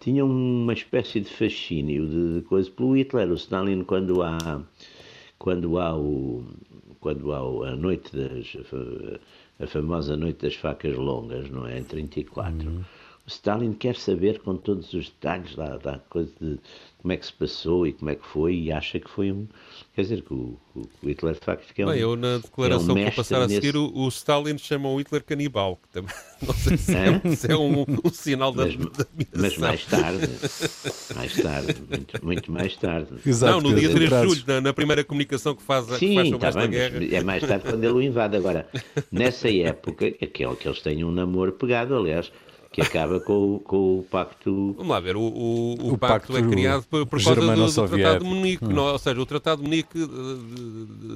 tinha 0.00 0.24
uma 0.24 0.72
espécie 0.72 1.20
de 1.20 1.30
fascínio 1.30 2.06
de, 2.06 2.34
de 2.36 2.42
coisa 2.42 2.70
pelo 2.70 2.96
Hitler. 2.96 3.30
O 3.30 3.34
Stalin 3.34 3.84
quando 3.84 4.22
há 4.22 4.60
quando 5.38 5.78
há 5.78 5.96
o 5.96 6.44
quando 7.00 7.32
há 7.32 7.38
a 7.68 7.76
noite 7.76 8.10
das 8.16 8.56
a 9.60 9.66
famosa 9.66 10.16
noite 10.16 10.42
das 10.42 10.54
facas 10.54 10.96
longas, 10.96 11.48
não 11.50 11.66
é, 11.66 11.78
em 11.78 11.84
34. 11.84 12.68
Uhum 12.68 12.82
Stalin 13.26 13.72
quer 13.72 13.96
saber 13.96 14.40
com 14.40 14.56
todos 14.56 14.92
os 14.92 15.08
detalhes 15.08 15.54
da, 15.56 15.76
da 15.76 15.98
coisa 15.98 16.32
de 16.40 16.58
como 16.98 17.12
é 17.12 17.16
que 17.16 17.26
se 17.26 17.32
passou 17.32 17.86
e 17.86 17.92
como 17.92 18.10
é 18.10 18.14
que 18.16 18.26
foi 18.26 18.54
e 18.54 18.72
acha 18.72 18.98
que 18.98 19.08
foi 19.08 19.30
um... 19.30 19.46
Quer 19.94 20.02
dizer, 20.02 20.22
que 20.22 20.34
o, 20.34 20.58
o 20.74 21.08
Hitler 21.08 21.34
de 21.34 21.40
facto 21.40 21.72
que 21.72 21.82
é 21.82 21.86
um 21.86 21.90
Bem, 21.90 22.00
eu 22.00 22.16
na 22.16 22.38
declaração 22.38 22.90
é 22.90 22.92
um 22.92 22.94
que 22.96 23.02
vou 23.04 23.12
passar 23.12 23.42
a 23.42 23.48
seguir, 23.48 23.76
o, 23.76 23.90
o, 23.94 24.08
Stalin 24.08 24.58
chama 24.58 24.88
o 24.88 24.98
Hitler 24.98 25.24
canibal, 25.24 25.76
que 25.76 25.88
também 25.88 26.14
não 26.46 26.54
sei 26.54 26.76
se 26.76 26.94
é, 26.94 27.36
se 27.36 27.52
é 27.52 27.56
um, 27.56 27.82
um, 27.82 28.10
sinal 28.10 28.52
mas, 28.52 28.76
da, 28.76 28.84
da 28.84 29.06
Mas 29.34 29.56
mais 29.56 29.84
tarde, 29.84 30.28
mais 31.14 31.34
tarde, 31.34 31.76
muito, 31.88 32.24
muito 32.24 32.52
mais 32.52 32.76
tarde. 32.76 33.08
Exato, 33.24 33.62
não, 33.62 33.70
no 33.70 33.78
dia 33.78 33.90
3 33.90 34.10
de 34.10 34.22
julho, 34.22 34.44
na, 34.46 34.60
na, 34.60 34.72
primeira 34.72 35.04
comunicação 35.04 35.54
que 35.54 35.62
faz, 35.62 35.86
Sim, 35.86 36.08
que 36.08 36.14
faz 36.14 36.28
sobre 36.28 36.40
tá 36.40 36.48
esta 36.48 36.60
bem, 36.60 36.70
guerra. 36.70 37.04
É 37.14 37.22
mais 37.22 37.42
tarde 37.46 37.64
quando 37.64 37.84
ele 37.84 37.92
o 37.92 38.02
invade. 38.02 38.36
Agora, 38.36 38.68
nessa 39.10 39.50
época, 39.50 40.06
aquele 40.06 40.56
que 40.56 40.68
eles 40.68 40.80
têm 40.80 41.04
um 41.04 41.10
namoro 41.10 41.52
pegado, 41.52 41.96
aliás, 41.96 42.30
que 42.70 42.80
acaba 42.80 43.20
com, 43.20 43.58
com 43.60 44.00
o 44.00 44.02
pacto. 44.02 44.74
Vamos 44.74 44.88
lá 44.88 45.00
ver, 45.00 45.16
o, 45.16 45.20
o, 45.20 45.74
o, 45.74 45.92
o 45.94 45.98
pacto, 45.98 46.32
pacto, 46.32 46.36
é 46.36 46.42
criado 46.50 46.84
por, 46.84 47.06
por 47.06 47.22
causa 47.22 47.40
do, 47.40 47.66
do, 47.66 47.88
Tratado 47.88 48.24
de 48.24 48.30
Munique, 48.30 48.64
hum. 48.64 48.68
não, 48.68 48.84
ou 48.84 48.98
seja, 48.98 49.20
o 49.20 49.26
Tratado 49.26 49.62
de 49.62 49.68
Munique 49.68 49.98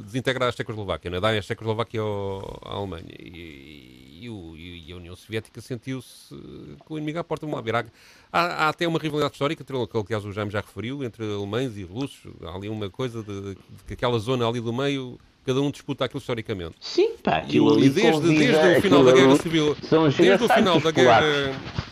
desintegrar 0.04 0.48
a 0.48 0.52
Checoslováquia, 0.52 1.10
né? 1.10 1.20
dá 1.20 1.30
a 1.30 1.42
Checoslováquia 1.42 2.00
ao, 2.00 2.60
à 2.64 2.74
Alemanha. 2.74 3.14
E, 3.18 4.18
e, 4.22 4.28
o, 4.28 4.56
e, 4.56 4.92
a 4.92 4.96
União 4.96 5.16
Soviética 5.16 5.60
sentiu-se 5.60 6.34
com 6.80 6.94
o 6.94 6.98
inimigo 6.98 7.18
à 7.18 7.24
porta. 7.24 7.46
Vamos 7.46 7.56
lá 7.56 7.62
ver, 7.62 7.74
há, 7.74 7.84
há, 8.32 8.66
há 8.66 8.68
até 8.68 8.86
uma 8.86 8.98
rivalidade 8.98 9.32
histórica, 9.32 9.64
que 9.64 9.72
aliás 9.72 10.24
o 10.24 10.32
Jaime 10.32 10.50
já 10.50 10.60
referiu, 10.60 11.02
entre 11.02 11.24
alemães 11.24 11.76
e 11.76 11.84
russos. 11.84 12.30
Há 12.42 12.54
ali 12.54 12.68
uma 12.68 12.90
coisa 12.90 13.22
de, 13.22 13.54
de 13.54 13.84
que 13.86 13.94
aquela 13.94 14.18
zona 14.18 14.46
ali 14.46 14.60
do 14.60 14.72
meio 14.72 15.18
cada 15.50 15.60
um 15.60 15.70
disputa 15.70 16.04
aquilo 16.04 16.20
historicamente. 16.20 16.76
Sim, 16.80 17.16
pá, 17.22 17.38
aquilo 17.38 17.74
e, 17.74 17.78
ali 17.78 17.90
desde, 17.90 18.20
desde 18.20 18.78
o 18.78 18.82
final 18.82 19.04
da 19.04 19.12
Guerra 19.12 19.36
Civil, 19.36 19.76
desde 20.16 20.44
o 20.44 20.48
final 20.48 20.80
da 20.80 20.90
Guerra, 20.92 21.22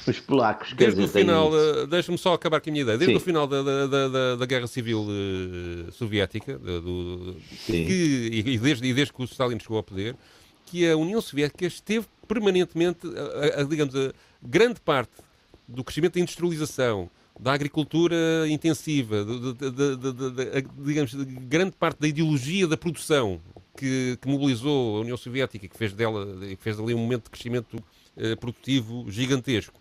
os 0.07 0.21
polacos, 0.21 0.73
desde 0.75 1.03
o 1.03 1.09
final, 1.09 1.51
uh, 1.51 1.87
deixa-me 1.89 2.17
só 2.17 2.35
acabar 2.35 2.61
com 2.61 2.71
a 2.71 2.73
minha 2.73 2.83
ideia, 2.83 2.97
desde 2.97 3.15
Sim. 3.15 3.21
o 3.21 3.25
final 3.25 3.49
da, 3.49 3.63
da, 3.63 3.87
da, 3.87 4.37
da 4.37 4.47
Guerra 4.47 4.69
Civil 4.69 5.01
uh, 5.01 5.93
soviética, 5.93 6.57
do, 6.57 7.37
que, 7.67 8.45
e, 8.47 8.59
desde, 8.59 8.87
e 8.87 8.95
desde 8.95 9.13
que 9.13 9.21
o 9.21 9.25
Stalin 9.25 9.59
chegou 9.59 9.79
ao 9.79 9.83
poder, 9.83 10.15
que 10.67 10.89
a 10.89 10.97
União 10.97 11.21
Soviética 11.21 11.67
esteve 11.67 12.07
permanentemente, 12.29 13.01
a, 13.57 13.63
a, 13.63 13.65
digamos, 13.65 13.97
a 13.97 14.13
grande 14.41 14.81
parte 14.81 15.11
do 15.67 15.83
crescimento 15.83 16.15
da 16.15 16.21
industrialização, 16.21 17.11
da 17.39 17.53
agricultura 17.53 18.17
intensiva, 18.49 19.25
de, 19.25 19.53
de, 19.55 19.97
de, 19.97 20.69
digamos, 20.85 21.15
grande 21.15 21.73
parte 21.73 22.01
da 22.01 22.09
ideologia 22.09 22.67
da 22.67 22.77
produção 22.77 23.41
que, 23.77 24.19
que, 24.21 24.29
mobilizou 24.29 24.97
a 24.97 25.01
União 25.01 25.17
Soviética 25.17 25.69
que 25.69 25.77
fez, 25.77 25.93
dela, 25.93 26.27
que 26.41 26.57
fez 26.57 26.77
dali 26.77 26.95
um 26.95 26.99
momento 26.99 27.25
de 27.25 27.31
crescimento 27.31 27.83
eh, 28.17 28.35
produtivo 28.35 29.09
gigantesco, 29.09 29.81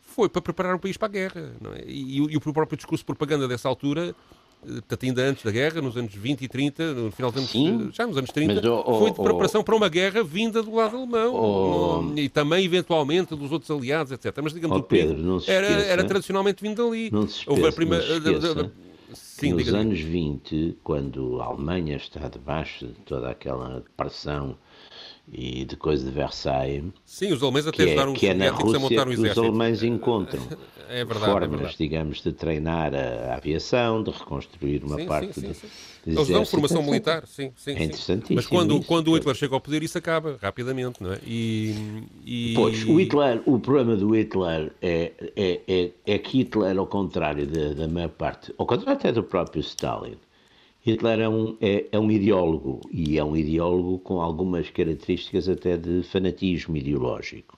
foi 0.00 0.28
para 0.28 0.40
preparar 0.40 0.76
o 0.76 0.78
país 0.78 0.96
para 0.96 1.08
a 1.08 1.10
guerra. 1.10 1.52
É? 1.76 1.84
E, 1.86 2.18
e, 2.18 2.36
o 2.36 2.40
próprio 2.40 2.76
discurso 2.76 3.02
de 3.02 3.06
propaganda 3.06 3.48
dessa 3.48 3.68
altura 3.68 4.14
portanto, 4.62 5.04
ainda 5.04 5.22
antes 5.22 5.42
da 5.42 5.50
guerra, 5.50 5.80
nos 5.80 5.96
anos 5.96 6.14
20 6.14 6.42
e 6.42 6.48
30, 6.48 6.94
no 6.94 7.10
final 7.10 7.32
dos 7.32 7.54
anos, 7.54 7.94
já 7.94 8.06
nos 8.06 8.16
anos 8.16 8.30
30, 8.30 8.54
mas, 8.54 8.64
oh, 8.64 8.98
foi 8.98 9.10
de 9.10 9.16
preparação 9.20 9.60
oh, 9.60 9.64
para 9.64 9.74
uma 9.74 9.88
guerra 9.88 10.22
vinda 10.22 10.62
do 10.62 10.74
lado 10.74 10.96
alemão 10.96 11.34
oh, 11.34 12.02
no, 12.02 12.18
e 12.18 12.28
também, 12.28 12.64
eventualmente, 12.64 13.34
dos 13.34 13.50
outros 13.50 13.70
aliados, 13.70 14.12
etc. 14.12 14.38
Mas, 14.42 14.52
digamos, 14.52 14.76
o 14.76 14.82
Pedro, 14.82 15.42
era, 15.46 15.66
era, 15.66 16.04
tradicionalmente 16.04 16.62
vindo 16.62 16.84
dali. 16.84 17.10
Não 17.10 17.22
se 17.22 17.40
esqueça, 17.40 17.50
Houve 17.50 17.66
a 17.66 17.72
primeira, 17.72 18.04
Sim, 19.14 19.54
nos 19.54 19.74
anos 19.74 20.00
20, 20.00 20.78
quando 20.84 21.40
a 21.42 21.46
Alemanha 21.46 21.96
está 21.96 22.28
debaixo 22.28 22.86
de 22.86 22.94
toda 23.04 23.28
aquela 23.28 23.82
pressão 23.96 24.56
e 25.30 25.64
de 25.64 25.76
coisa 25.76 26.04
de 26.04 26.10
Versailles. 26.10 26.92
Sim, 27.04 27.32
os 27.32 27.42
alemães 27.42 27.66
até 27.66 27.76
que 27.76 27.82
ajudaram 27.82 28.12
é, 28.12 28.16
que 28.16 28.26
é 28.26 28.34
na 28.34 28.50
Rússia 28.50 29.04
que 29.04 29.28
os 29.28 29.38
alemães 29.38 29.82
encontram 29.82 30.42
é 30.88 31.04
verdade, 31.04 31.24
formas, 31.24 31.42
é 31.42 31.56
verdade. 31.56 31.76
digamos, 31.78 32.22
de 32.22 32.32
treinar 32.32 32.92
a, 32.94 33.36
aviação, 33.36 34.02
de 34.02 34.10
reconstruir 34.10 34.84
uma 34.84 34.96
sim, 34.96 35.06
parte 35.06 35.40
sim, 35.40 35.54
sim, 35.54 35.66
de 36.04 36.16
Eles 36.16 36.28
dão 36.28 36.44
formação 36.44 36.82
militar, 36.82 37.26
sim, 37.26 37.52
sim. 37.56 37.72
É 37.72 37.76
sim. 37.76 37.84
interessantíssimo 37.84 38.36
Mas 38.36 38.46
quando, 38.46 38.76
isso. 38.76 38.86
quando 38.86 39.08
o 39.08 39.14
Hitler 39.14 39.34
chega 39.34 39.54
ao 39.54 39.60
poder, 39.60 39.82
isso 39.82 39.96
acaba 39.96 40.36
rapidamente, 40.40 41.02
não 41.02 41.12
é? 41.12 41.18
E, 41.24 41.74
e... 42.24 42.52
Pois, 42.54 42.84
o 42.84 42.98
Hitler, 42.98 43.42
o 43.46 43.58
problema 43.58 43.96
do 43.96 44.14
Hitler 44.14 44.72
é, 44.82 45.12
é, 45.36 45.60
é, 45.66 45.90
é 46.04 46.18
que 46.18 46.38
Hitler, 46.38 46.76
ao 46.76 46.86
contrário 46.86 47.46
da, 47.46 47.72
da 47.72 47.88
maior 47.88 48.10
parte, 48.10 48.52
ao 48.58 48.66
contrário 48.66 48.98
até 48.98 49.12
do 49.12 49.22
próprio 49.22 49.60
Stalin, 49.60 50.16
Hitler 50.84 51.20
é 51.20 51.28
um, 51.28 51.56
é, 51.60 51.86
é 51.92 51.98
um 51.98 52.10
ideólogo 52.10 52.80
e 52.90 53.16
é 53.16 53.24
um 53.24 53.36
ideólogo 53.36 54.00
com 54.00 54.20
algumas 54.20 54.68
características 54.68 55.48
até 55.48 55.76
de 55.76 56.02
fanatismo 56.02 56.76
ideológico. 56.76 57.56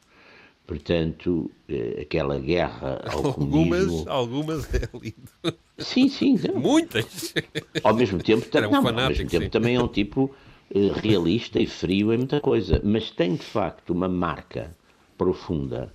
Portanto, 0.66 1.50
eh, 1.68 2.00
aquela 2.02 2.38
guerra 2.38 3.02
ao 3.06 3.26
Algumas, 3.34 3.84
comunismo... 3.84 4.04
algumas 4.08 4.74
é 4.74 4.88
lido. 4.94 5.56
Sim, 5.78 6.08
sim. 6.08 6.38
não. 6.48 6.60
Muitas! 6.60 7.34
Ao 7.82 7.94
mesmo 7.94 8.22
tempo, 8.22 8.46
um 8.46 8.60
não, 8.60 8.76
ao 8.76 8.82
fanático, 8.82 9.08
mesmo 9.08 9.30
tempo 9.30 9.44
sim. 9.44 9.50
também 9.50 9.76
é 9.76 9.82
um 9.82 9.88
tipo 9.88 10.34
eh, 10.74 10.90
realista 10.94 11.60
e 11.60 11.66
frio 11.66 12.12
em 12.12 12.18
muita 12.18 12.40
coisa, 12.40 12.80
mas 12.84 13.10
tem 13.10 13.36
de 13.36 13.44
facto 13.44 13.90
uma 13.90 14.08
marca 14.08 14.74
profunda. 15.18 15.92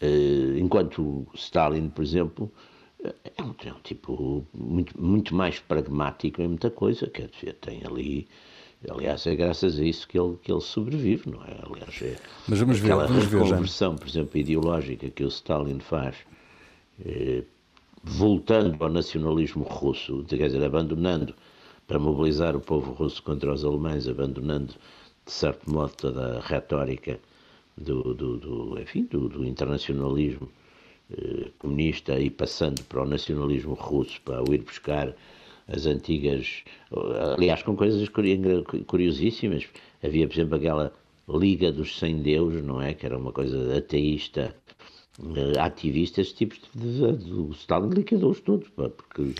Eh, 0.00 0.58
enquanto 0.58 1.26
Stalin, 1.34 1.88
por 1.88 2.02
exemplo, 2.02 2.52
é 3.04 3.42
um, 3.42 3.54
é 3.64 3.72
um 3.72 3.80
tipo 3.82 4.46
muito, 4.54 5.00
muito 5.00 5.34
mais 5.34 5.58
pragmático 5.58 6.40
em 6.40 6.48
muita 6.48 6.70
coisa, 6.70 7.06
quer 7.08 7.28
dizer, 7.28 7.54
tem 7.54 7.82
ali. 7.84 8.28
Aliás, 8.90 9.26
é 9.28 9.36
graças 9.36 9.78
a 9.78 9.84
isso 9.84 10.08
que 10.08 10.18
ele, 10.18 10.36
que 10.42 10.50
ele 10.50 10.60
sobrevive, 10.60 11.30
não 11.30 11.42
é? 11.44 11.56
Aliás, 11.64 12.02
é 12.02 12.16
Mas 12.48 12.58
vamos 12.58 12.78
ver, 12.80 12.92
aquela 12.92 13.06
vamos 13.06 13.24
ver, 13.24 13.30
Jaime. 13.30 13.50
reconversão, 13.50 13.94
por 13.96 14.08
exemplo, 14.08 14.40
ideológica 14.40 15.08
que 15.08 15.22
o 15.24 15.28
Stalin 15.28 15.78
faz 15.78 16.16
eh, 17.04 17.44
voltando 18.02 18.82
ao 18.82 18.90
nacionalismo 18.90 19.62
russo, 19.64 20.24
quer 20.24 20.46
dizer, 20.46 20.64
abandonando 20.64 21.34
para 21.86 21.98
mobilizar 21.98 22.56
o 22.56 22.60
povo 22.60 22.92
russo 22.92 23.22
contra 23.22 23.52
os 23.52 23.64
alemães, 23.64 24.08
abandonando 24.08 24.74
de 25.24 25.32
certo 25.32 25.70
modo 25.70 25.92
toda 25.96 26.38
a 26.38 26.40
retórica 26.40 27.20
do, 27.76 28.14
do, 28.14 28.36
do, 28.36 28.80
enfim, 28.80 29.04
do, 29.04 29.28
do 29.28 29.44
internacionalismo 29.44 30.48
comunista 31.58 32.18
e 32.18 32.30
passando 32.30 32.82
para 32.84 33.02
o 33.02 33.06
nacionalismo 33.06 33.74
russo, 33.74 34.20
para 34.24 34.42
o 34.42 34.54
ir 34.54 34.62
buscar 34.62 35.14
as 35.68 35.86
antigas, 35.86 36.64
aliás, 37.36 37.62
com 37.62 37.76
coisas 37.76 38.08
curi- 38.08 38.40
curiosíssimas. 38.86 39.64
Havia, 40.02 40.26
por 40.26 40.34
exemplo, 40.34 40.56
aquela 40.56 40.92
Liga 41.28 41.70
dos 41.70 41.98
Sem 41.98 42.20
Deus, 42.20 42.62
não 42.64 42.82
é? 42.82 42.94
Que 42.94 43.06
era 43.06 43.16
uma 43.16 43.32
coisa 43.32 43.78
ateísta, 43.78 44.54
eh, 45.36 45.58
ativista, 45.60 46.20
esses 46.20 46.32
tipos 46.32 46.58
de. 46.74 47.12
de, 47.16 47.32
o 47.32 47.50
Stalin 47.52 47.90
liquidou-os 47.90 48.40
todos, 48.40 48.68
pá, 48.70 48.88
porque 48.88 49.34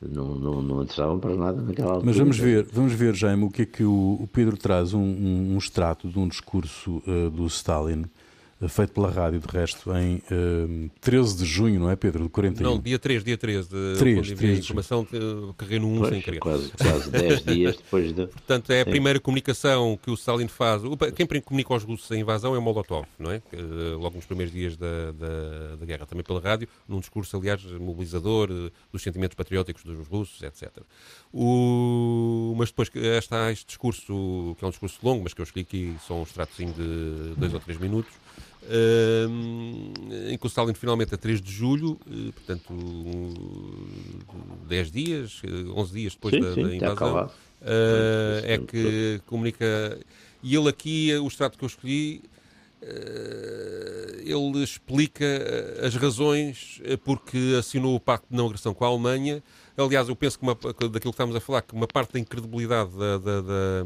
não, 0.00 0.34
não, 0.34 0.62
não 0.62 0.82
interessavam 0.82 1.18
para 1.20 1.34
nada 1.34 1.60
naquela 1.60 1.90
altura. 1.90 2.06
Mas 2.06 2.16
vamos 2.16 2.38
ver, 2.38 2.66
vamos 2.72 2.92
ver, 2.94 3.14
Jaime, 3.14 3.44
o 3.44 3.50
que 3.50 3.62
é 3.62 3.66
que 3.66 3.84
o, 3.84 4.16
o 4.20 4.28
Pedro 4.32 4.56
traz 4.56 4.94
um, 4.94 5.00
um, 5.00 5.54
um 5.54 5.58
extrato 5.58 6.08
de 6.08 6.18
um 6.18 6.26
discurso 6.26 7.02
eh, 7.06 7.28
do 7.30 7.46
Stalin, 7.46 8.04
eh, 8.04 8.06
feito 8.66 8.92
pela 8.92 9.08
rádio, 9.10 9.38
de 9.38 9.46
resto, 9.46 9.94
em 9.96 10.20
eh, 10.30 10.90
13 11.00 11.36
de 11.36 11.44
junho, 11.44 11.78
não 11.78 11.90
é, 11.90 11.94
Pedro? 11.94 12.24
De 12.24 12.28
41. 12.30 12.68
Não, 12.68 12.78
dia 12.80 12.98
3, 12.98 13.22
dia 13.22 13.36
3, 13.38 13.68
de, 13.68 13.94
Três, 13.98 14.16
quando 14.16 14.24
enviei 14.24 14.36
três 14.36 14.50
a 14.50 14.54
de 14.54 14.60
informação, 14.64 15.06
eh, 15.12 15.52
carreguei 15.56 15.78
no 15.78 15.86
1 15.88 15.94
sem 15.94 16.00
Pois, 16.10 16.24
querer. 16.24 16.38
quase, 16.40 16.72
quase 16.72 17.10
10 17.10 17.44
dias 17.46 17.76
depois 17.76 18.12
de. 18.12 18.26
Portanto, 18.26 18.70
é 18.72 18.80
a 18.80 18.84
Sim. 18.84 18.90
primeira 18.90 19.20
comunicação 19.20 19.96
que 20.02 20.10
o 20.10 20.14
Stalin 20.14 20.48
faz. 20.48 20.82
O- 20.82 20.96
Quem 20.96 21.26
comunica 21.40 21.72
aos 21.72 21.84
russos 21.84 22.10
a 22.10 22.16
invasão 22.16 22.54
é 22.54 22.58
o 22.58 22.62
Molotov, 22.62 23.06
não 23.18 23.30
é? 23.30 23.40
Que, 23.40 23.54
eh, 23.54 23.94
Logo 23.98 24.16
nos 24.16 24.26
primeiros 24.26 24.52
dias 24.52 24.76
da, 24.76 25.12
da, 25.12 25.76
da 25.76 25.86
guerra, 25.86 26.06
também 26.06 26.24
pela 26.24 26.40
rádio, 26.40 26.66
num 26.88 26.98
discurso, 27.00 27.36
aliás, 27.36 27.62
mobilizador 27.64 28.48
eh, 28.50 28.70
dos 28.92 29.02
sentimentos 29.02 29.36
patrióticos 29.36 29.84
dos 29.84 30.06
russos, 30.08 30.42
etc. 30.42 30.68
O... 31.32 32.54
Mas 32.56 32.70
depois 32.70 32.88
que 32.88 32.98
está 32.98 33.52
este 33.52 33.66
discurso, 33.66 34.56
que 34.58 34.64
é 34.64 34.66
um 34.66 34.70
discurso 34.70 34.98
longo, 35.02 35.22
mas 35.22 35.32
que 35.34 35.40
eu 35.40 35.44
escolhi 35.44 35.62
aqui 35.64 35.96
só 36.06 36.14
um 36.14 36.22
extratozinho 36.22 36.72
de 36.72 37.34
dois 37.36 37.52
ou 37.54 37.60
três 37.60 37.78
minutos, 37.78 38.10
eh, 38.12 38.27
em 40.30 40.36
que 40.36 40.44
o 40.44 40.48
Stalin 40.48 40.74
finalmente, 40.74 41.14
a 41.14 41.18
3 41.18 41.40
de 41.40 41.50
julho, 41.50 41.98
eh, 42.06 42.32
portanto, 42.32 42.72
um, 42.72 43.34
10 44.68 44.90
dias, 44.90 45.42
eh, 45.44 45.70
11 45.74 45.92
dias 45.92 46.14
depois 46.14 46.34
Sim, 46.34 46.40
da, 46.40 46.54
sim, 46.54 46.62
da 46.62 46.76
invasão. 46.76 47.30
Uh, 47.60 48.44
é 48.44 48.58
que 48.58 49.20
comunica. 49.26 49.98
E 50.42 50.54
ele 50.54 50.68
aqui, 50.68 51.12
o 51.16 51.26
extrato 51.26 51.58
que 51.58 51.64
eu 51.64 51.66
escolhi, 51.66 52.22
ele 54.24 54.62
explica 54.62 55.26
as 55.82 55.96
razões 55.96 56.80
porque 57.02 57.56
assinou 57.58 57.96
o 57.96 58.00
pacto 58.00 58.28
de 58.30 58.36
não 58.36 58.46
agressão 58.46 58.72
com 58.72 58.84
a 58.84 58.88
Alemanha. 58.88 59.42
Aliás, 59.78 60.08
eu 60.08 60.16
penso 60.16 60.36
que 60.38 60.42
uma, 60.44 60.54
daquilo 60.54 61.00
que 61.00 61.08
estamos 61.08 61.36
a 61.36 61.40
falar, 61.40 61.62
que 61.62 61.72
uma 61.72 61.86
parte 61.86 62.12
da 62.14 62.18
incredibilidade 62.18 62.90
da, 62.98 63.16
da, 63.18 63.40
da, 63.40 63.84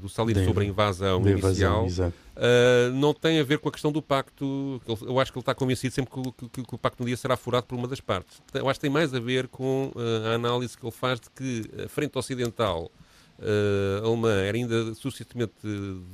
do 0.00 0.06
Stalin 0.06 0.32
Da 0.34 0.44
sobre 0.44 0.64
a 0.64 0.68
invasão 0.68 1.20
inicial 1.30 1.84
invasão. 1.86 2.12
Uh, 2.34 2.92
não 2.94 3.12
tem 3.14 3.38
a 3.38 3.44
ver 3.44 3.58
com 3.58 3.68
a 3.68 3.72
questão 3.72 3.92
do 3.92 4.02
pacto. 4.02 4.80
Eu 5.02 5.20
acho 5.20 5.30
que 5.32 5.38
ele 5.38 5.42
está 5.42 5.54
convencido 5.54 5.94
sempre 5.94 6.12
que, 6.12 6.18
o- 6.18 6.32
que- 6.32 6.62
que 6.64 6.74
o 6.74 6.78
pacto 6.78 7.02
um 7.02 7.06
dia 7.06 7.16
será 7.16 7.36
furado 7.36 7.66
por 7.66 7.76
uma 7.76 7.86
das 7.86 8.00
partes. 8.00 8.40
Eu 8.54 8.68
acho 8.68 8.78
que 8.80 8.82
tem 8.82 8.90
mais 8.90 9.14
a 9.14 9.20
ver 9.20 9.48
com 9.48 9.92
uh, 9.94 10.28
a 10.30 10.34
análise 10.34 10.76
que 10.76 10.84
ele 10.84 10.92
faz 10.92 11.20
de 11.20 11.28
que 11.30 11.70
a 11.84 11.88
frente 11.88 12.16
ocidental 12.18 12.90
uh, 13.38 14.06
alemã 14.06 14.34
era 14.42 14.56
ainda 14.56 14.94
suficientemente 14.94 15.52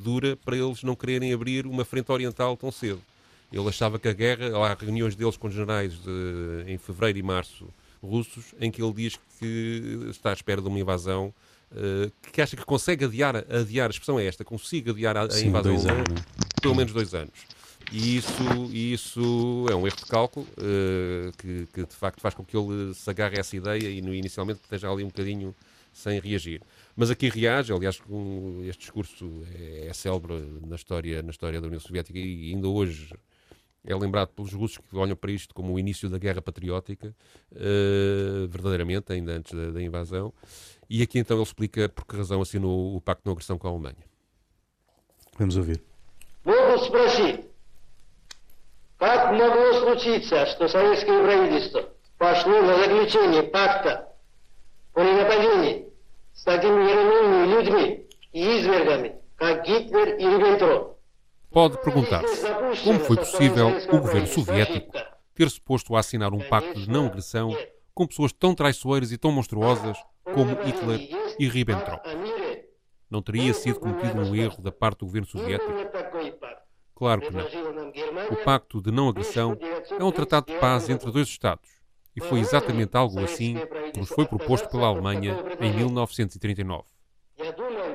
dura 0.02 0.36
para 0.44 0.56
eles 0.56 0.82
não 0.82 0.94
quererem 0.94 1.32
abrir 1.32 1.66
uma 1.66 1.84
frente 1.84 2.10
oriental 2.10 2.56
tão 2.56 2.70
cedo. 2.72 3.00
Ele 3.52 3.68
achava 3.68 3.98
que 3.98 4.08
a 4.08 4.12
guerra, 4.12 4.46
há 4.66 4.74
reuniões 4.74 5.14
deles 5.14 5.36
com 5.36 5.50
generais 5.50 5.94
de- 6.02 6.64
em 6.66 6.76
fevereiro 6.78 7.18
e 7.18 7.22
março 7.22 7.68
russos, 8.02 8.54
em 8.60 8.70
que 8.70 8.82
ele 8.82 8.92
diz 8.92 9.18
que 9.38 10.06
está 10.10 10.30
à 10.30 10.32
espera 10.32 10.60
de 10.60 10.68
uma 10.68 10.78
invasão. 10.78 11.32
uh, 11.70 12.10
que 12.32 12.40
acha 12.40 12.56
que 12.56 12.64
consegue 12.64 13.04
adiar, 13.04 13.36
adiar, 13.54 13.88
a 13.88 13.90
expressão 13.90 14.18
é 14.18 14.24
esta, 14.24 14.42
consiga 14.42 14.90
adiar 14.90 15.16
a, 15.18 15.24
a 15.24 15.30
Sim, 15.30 15.48
invasão 15.48 15.74
dois 15.74 15.84
anos, 15.86 16.04
não 16.08 16.16
é? 16.16 16.60
pelo 16.62 16.74
menos 16.74 16.92
dois 16.94 17.12
anos. 17.12 17.34
E 17.92 18.16
isso, 18.16 18.42
isso 18.72 19.66
é 19.70 19.74
um 19.74 19.86
erro 19.86 19.96
de 19.96 20.06
cálculo 20.06 20.46
eh, 20.56 21.30
que, 21.36 21.66
que, 21.72 21.84
de 21.86 21.94
facto 21.94 22.20
faz 22.22 22.34
com 22.34 22.42
que 22.42 22.56
ele 22.56 22.94
se 22.94 23.08
agarre 23.10 23.36
a 23.36 23.40
essa 23.40 23.54
ideia 23.54 23.86
e 23.90 24.00
no, 24.00 24.14
inicialmente 24.14 24.60
esteja 24.62 24.90
ali 24.90 25.04
um 25.04 25.08
bocadinho 25.08 25.54
sem 25.92 26.18
reagir. 26.20 26.62
Mas 26.96 27.10
aqui 27.10 27.28
reage, 27.28 27.70
aliás, 27.72 28.00
este 28.66 28.80
discurso 28.80 29.42
é, 29.54 29.88
é 29.88 29.92
célebre 29.92 30.34
na 30.66 30.76
história, 30.76 31.22
na 31.22 31.30
história 31.30 31.60
da 31.60 31.66
União 31.66 31.80
Soviética 31.80 32.18
e 32.18 32.52
ainda 32.54 32.68
hoje 32.68 33.10
é 33.85 33.95
lembrado 33.95 34.29
pelos 34.29 34.53
russos 34.53 34.77
que 34.77 34.95
olham 34.95 35.15
para 35.15 35.31
isto 35.31 35.53
como 35.53 35.73
o 35.73 35.79
início 35.79 36.09
da 36.09 36.17
guerra 36.17 36.41
patriótica, 36.41 37.13
eh, 37.53 38.47
verdadeiramente, 38.47 39.11
ainda 39.11 39.33
antes 39.33 39.53
da, 39.53 39.71
da 39.71 39.81
invasão. 39.81 40.33
E 40.89 41.01
aqui 41.01 41.19
então 41.19 41.37
ele 41.37 41.43
explica 41.43 41.89
por 41.89 42.05
que 42.05 42.15
razão 42.15 42.41
assinou 42.41 42.95
o 42.95 43.01
Pacto 43.01 43.23
de 43.23 43.27
Não 43.27 43.33
Agressão 43.33 43.57
com 43.57 43.67
a 43.67 43.71
Alemanha. 43.71 44.05
Vamos 45.37 45.57
ouvir. 45.57 45.83
Могу 46.45 46.85
спросить, 46.85 47.41
как 48.97 49.31
могло 49.33 49.73
случиться, 49.81 50.45
что 50.45 50.67
советское 50.67 51.21
правительство 51.21 51.89
пошло 52.17 52.61
на 52.61 52.77
заключение 52.77 53.43
пакта 53.43 54.07
о 54.93 55.03
ненападении 55.03 55.87
с 56.33 56.43
такими 56.43 56.85
мировыми 56.85 57.53
людьми 57.53 58.07
и 58.31 58.59
извергами, 58.59 59.15
как 59.35 59.65
Гитлер 59.65 60.15
и 60.15 60.23
Риббентроп? 60.23 60.96
Pode 61.50 61.78
perguntar-se 61.82 62.46
como 62.84 63.00
foi 63.00 63.16
possível 63.16 63.68
o 63.90 63.98
governo 63.98 64.26
soviético 64.26 64.92
ter-se 65.34 65.60
posto 65.60 65.96
a 65.96 66.00
assinar 66.00 66.32
um 66.34 66.40
pacto 66.48 66.80
de 66.80 66.90
não 66.90 67.06
agressão 67.06 67.56
com 67.94 68.06
pessoas 68.06 68.32
tão 68.32 68.54
traiçoeiras 68.54 69.12
e 69.12 69.18
tão 69.18 69.32
monstruosas 69.32 69.96
como 70.24 70.54
Hitler 70.62 71.08
e 71.38 71.48
Ribbentrop. 71.48 72.04
Não 73.10 73.22
teria 73.22 73.54
sido 73.54 73.80
cometido 73.80 74.20
um 74.20 74.34
erro 74.34 74.60
da 74.60 74.70
parte 74.70 74.98
do 74.98 75.06
governo 75.06 75.26
soviético? 75.26 75.72
Claro 76.94 77.22
que 77.22 77.30
não. 77.30 77.46
O 78.30 78.44
pacto 78.44 78.82
de 78.82 78.90
não 78.90 79.08
agressão 79.08 79.56
é 79.98 80.04
um 80.04 80.12
tratado 80.12 80.52
de 80.52 80.58
paz 80.58 80.90
entre 80.90 81.10
dois 81.10 81.28
Estados 81.28 81.70
e 82.14 82.20
foi 82.20 82.40
exatamente 82.40 82.96
algo 82.96 83.20
assim 83.20 83.56
que 83.92 84.00
nos 84.00 84.08
foi 84.08 84.26
proposto 84.26 84.68
pela 84.68 84.88
Alemanha 84.88 85.36
em 85.60 85.72
1939. 85.72 86.84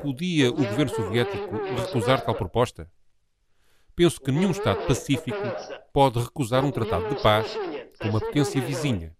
Podia 0.01 0.49
o 0.49 0.55
governo 0.55 0.89
soviético 0.89 1.55
recusar 1.75 2.23
tal 2.23 2.33
proposta? 2.33 2.89
Penso 3.94 4.20
que 4.20 4.30
nenhum 4.30 4.52
Estado 4.52 4.86
pacífico 4.86 5.36
pode 5.92 6.20
recusar 6.20 6.64
um 6.64 6.70
tratado 6.70 7.08
de 7.08 7.20
paz 7.20 7.58
com 8.00 8.08
uma 8.08 8.20
potência 8.20 8.60
vizinha, 8.60 9.12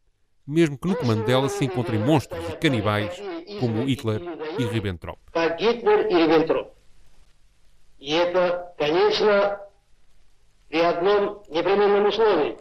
mesmo 0.47 0.79
que 0.79 0.87
no 0.87 0.95
comando 0.95 1.25
dela 1.25 1.49
se 1.49 1.65
encontrem 1.65 1.99
monstros 1.99 2.49
e 2.49 2.57
canibais 2.57 3.21
como 3.59 3.85
Hitler 3.85 4.23
e 4.57 4.65
Ribbentrop. 4.65 5.19
как 5.33 5.59
Гитлер 5.59 6.07
и 6.07 6.15
Риббентроп. 6.15 6.73
И 7.99 8.13
это, 8.13 8.73
конечно, 8.79 9.59
при 10.69 10.81
одном 10.81 11.43
непременном 11.49 12.07
условии. 12.07 12.57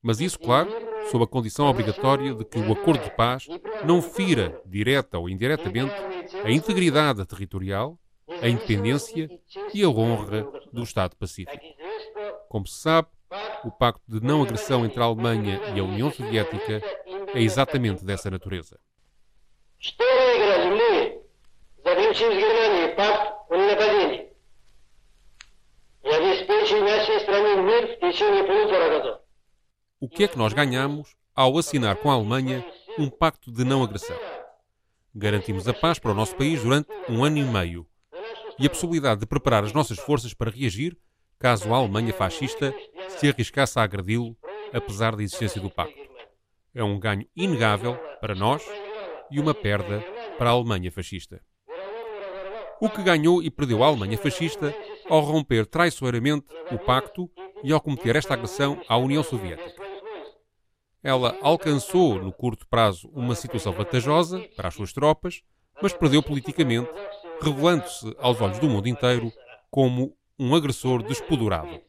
Mas 0.00 0.20
isso, 0.20 0.38
claro, 0.38 0.70
sob 1.10 1.24
a 1.24 1.26
condição 1.26 1.66
obrigatória 1.66 2.32
de 2.32 2.44
que 2.44 2.58
o 2.58 2.72
acordo 2.72 3.04
de 3.04 3.10
paz 3.10 3.46
não 3.84 4.00
fira, 4.00 4.62
direta 4.64 5.18
ou 5.18 5.28
indiretamente, 5.28 5.94
a 6.42 6.50
integridade 6.50 7.26
territorial 7.26 7.98
a 8.42 8.48
independência 8.48 9.28
e 9.72 9.82
a 9.82 9.88
honra 9.88 10.46
do 10.73 10.83
Estado 10.83 11.15
Pacífico. 11.15 11.63
Como 12.49 12.67
se 12.67 12.81
sabe, 12.81 13.07
o 13.63 13.71
pacto 13.71 14.01
de 14.07 14.19
não 14.25 14.41
agressão 14.41 14.85
entre 14.85 15.01
a 15.01 15.05
Alemanha 15.05 15.61
e 15.75 15.79
a 15.79 15.83
União 15.83 16.11
Soviética 16.11 16.81
é 17.33 17.41
exatamente 17.41 18.03
dessa 18.03 18.29
natureza. 18.29 18.79
O 29.99 30.09
que 30.09 30.23
é 30.23 30.27
que 30.27 30.37
nós 30.37 30.53
ganhamos 30.53 31.15
ao 31.35 31.57
assinar 31.57 31.95
com 31.97 32.09
a 32.09 32.13
Alemanha 32.13 32.65
um 32.97 33.09
pacto 33.09 33.51
de 33.51 33.63
não 33.63 33.83
agressão? 33.83 34.17
Garantimos 35.15 35.67
a 35.67 35.73
paz 35.73 35.99
para 35.99 36.11
o 36.11 36.15
nosso 36.15 36.35
país 36.35 36.61
durante 36.61 36.89
um 37.09 37.23
ano 37.23 37.37
e 37.37 37.43
meio 37.43 37.87
e 38.59 38.65
a 38.65 38.69
possibilidade 38.69 39.21
de 39.21 39.25
preparar 39.25 39.63
as 39.63 39.73
nossas 39.73 39.97
forças 39.99 40.33
para 40.33 40.51
reagir 40.51 40.97
caso 41.39 41.73
a 41.73 41.77
Alemanha 41.77 42.13
fascista 42.13 42.73
se 43.09 43.27
arriscasse 43.27 43.77
a 43.77 43.83
agredi-lo, 43.83 44.37
apesar 44.71 45.15
da 45.15 45.23
existência 45.23 45.59
do 45.59 45.69
pacto. 45.69 46.01
É 46.73 46.83
um 46.83 46.97
ganho 46.99 47.27
inegável 47.35 47.95
para 48.21 48.33
nós 48.33 48.63
e 49.29 49.39
uma 49.39 49.53
perda 49.53 50.01
para 50.37 50.49
a 50.49 50.53
Alemanha 50.53 50.91
fascista. 50.91 51.41
O 52.79 52.89
que 52.89 53.03
ganhou 53.03 53.41
e 53.41 53.49
perdeu 53.49 53.83
a 53.83 53.87
Alemanha 53.87 54.17
fascista 54.17 54.73
ao 55.09 55.21
romper 55.21 55.65
traiçoeiramente 55.65 56.47
o 56.71 56.77
pacto 56.77 57.29
e 57.63 57.71
ao 57.71 57.81
cometer 57.81 58.15
esta 58.15 58.33
agressão 58.33 58.81
à 58.87 58.97
União 58.97 59.23
Soviética. 59.23 59.83
Ela 61.01 61.37
alcançou, 61.41 62.21
no 62.21 62.31
curto 62.31 62.65
prazo, 62.67 63.09
uma 63.13 63.35
situação 63.35 63.73
vantajosa 63.73 64.39
para 64.55 64.69
as 64.69 64.73
suas 64.73 64.93
tropas, 64.93 65.41
mas 65.81 65.93
perdeu 65.93 66.23
politicamente, 66.23 66.89
revelando-se 67.43 68.15
aos 68.17 68.39
olhos 68.39 68.59
do 68.59 68.69
mundo 68.69 68.87
inteiro 68.87 69.31
como 69.69 70.15
um 70.39 70.55
agressor 70.55 71.03
despodurado. 71.03 71.79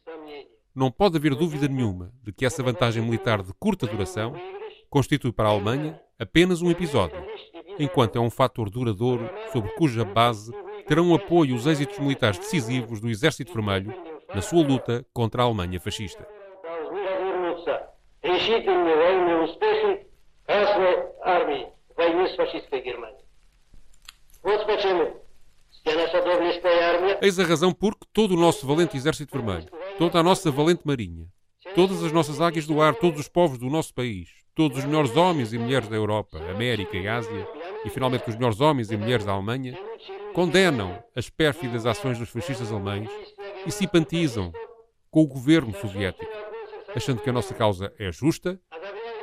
Não 0.75 0.91
pode 0.91 1.17
haver 1.17 1.33
dúvida 1.33 1.67
nenhuma 1.67 2.11
de 2.21 2.33
que 2.33 2.45
essa 2.45 2.61
vantagem 2.61 3.01
militar 3.01 3.41
de 3.41 3.53
curta 3.53 3.87
duração 3.87 4.33
constitui 4.89 5.31
para 5.31 5.47
a 5.47 5.51
Alemanha 5.51 5.99
apenas 6.19 6.61
um 6.61 6.69
episódio, 6.69 7.17
enquanto 7.79 8.17
é 8.17 8.19
um 8.19 8.29
fator 8.29 8.69
duradouro 8.69 9.29
sobre 9.53 9.71
cuja 9.75 10.03
base 10.03 10.51
terão 10.85 11.13
apoio 11.13 11.55
os 11.55 11.65
êxitos 11.65 11.97
militares 11.99 12.37
decisivos 12.37 12.99
do 12.99 13.09
Exército 13.09 13.53
Vermelho 13.53 13.93
na 14.33 14.41
sua 14.41 14.63
luta 14.63 15.05
contra 15.13 15.41
a 15.41 15.45
Alemanha 15.45 15.79
fascista. 15.79 16.27
Eis 27.21 27.39
a 27.39 27.43
razão 27.43 27.71
porque 27.71 28.05
todo 28.11 28.33
o 28.33 28.39
nosso 28.39 28.65
valente 28.65 28.97
Exército 28.97 29.37
Vermelho, 29.37 29.67
toda 29.97 30.19
a 30.19 30.23
nossa 30.23 30.49
valente 30.49 30.81
Marinha, 30.83 31.27
todas 31.75 32.03
as 32.03 32.11
nossas 32.11 32.41
águias 32.41 32.65
do 32.65 32.81
ar, 32.81 32.95
todos 32.95 33.19
os 33.19 33.27
povos 33.27 33.59
do 33.59 33.69
nosso 33.69 33.93
país, 33.93 34.29
todos 34.55 34.79
os 34.79 34.85
melhores 34.85 35.15
homens 35.15 35.53
e 35.53 35.57
mulheres 35.57 35.87
da 35.87 35.95
Europa, 35.95 36.37
América 36.49 36.97
e 36.97 37.07
Ásia, 37.07 37.47
e 37.83 37.89
finalmente 37.89 38.29
os 38.29 38.35
melhores 38.35 38.61
homens 38.61 38.91
e 38.91 38.97
mulheres 38.97 39.25
da 39.25 39.33
Alemanha, 39.33 39.77
condenam 40.33 41.01
as 41.15 41.29
pérfidas 41.29 41.85
ações 41.85 42.17
dos 42.17 42.29
fascistas 42.29 42.71
alemães 42.71 43.09
e 43.65 43.71
simpatizam 43.71 44.51
com 45.11 45.21
o 45.21 45.27
governo 45.27 45.73
soviético, 45.75 46.31
achando 46.95 47.21
que 47.21 47.29
a 47.29 47.33
nossa 47.33 47.53
causa 47.53 47.93
é 47.99 48.11
justa, 48.11 48.59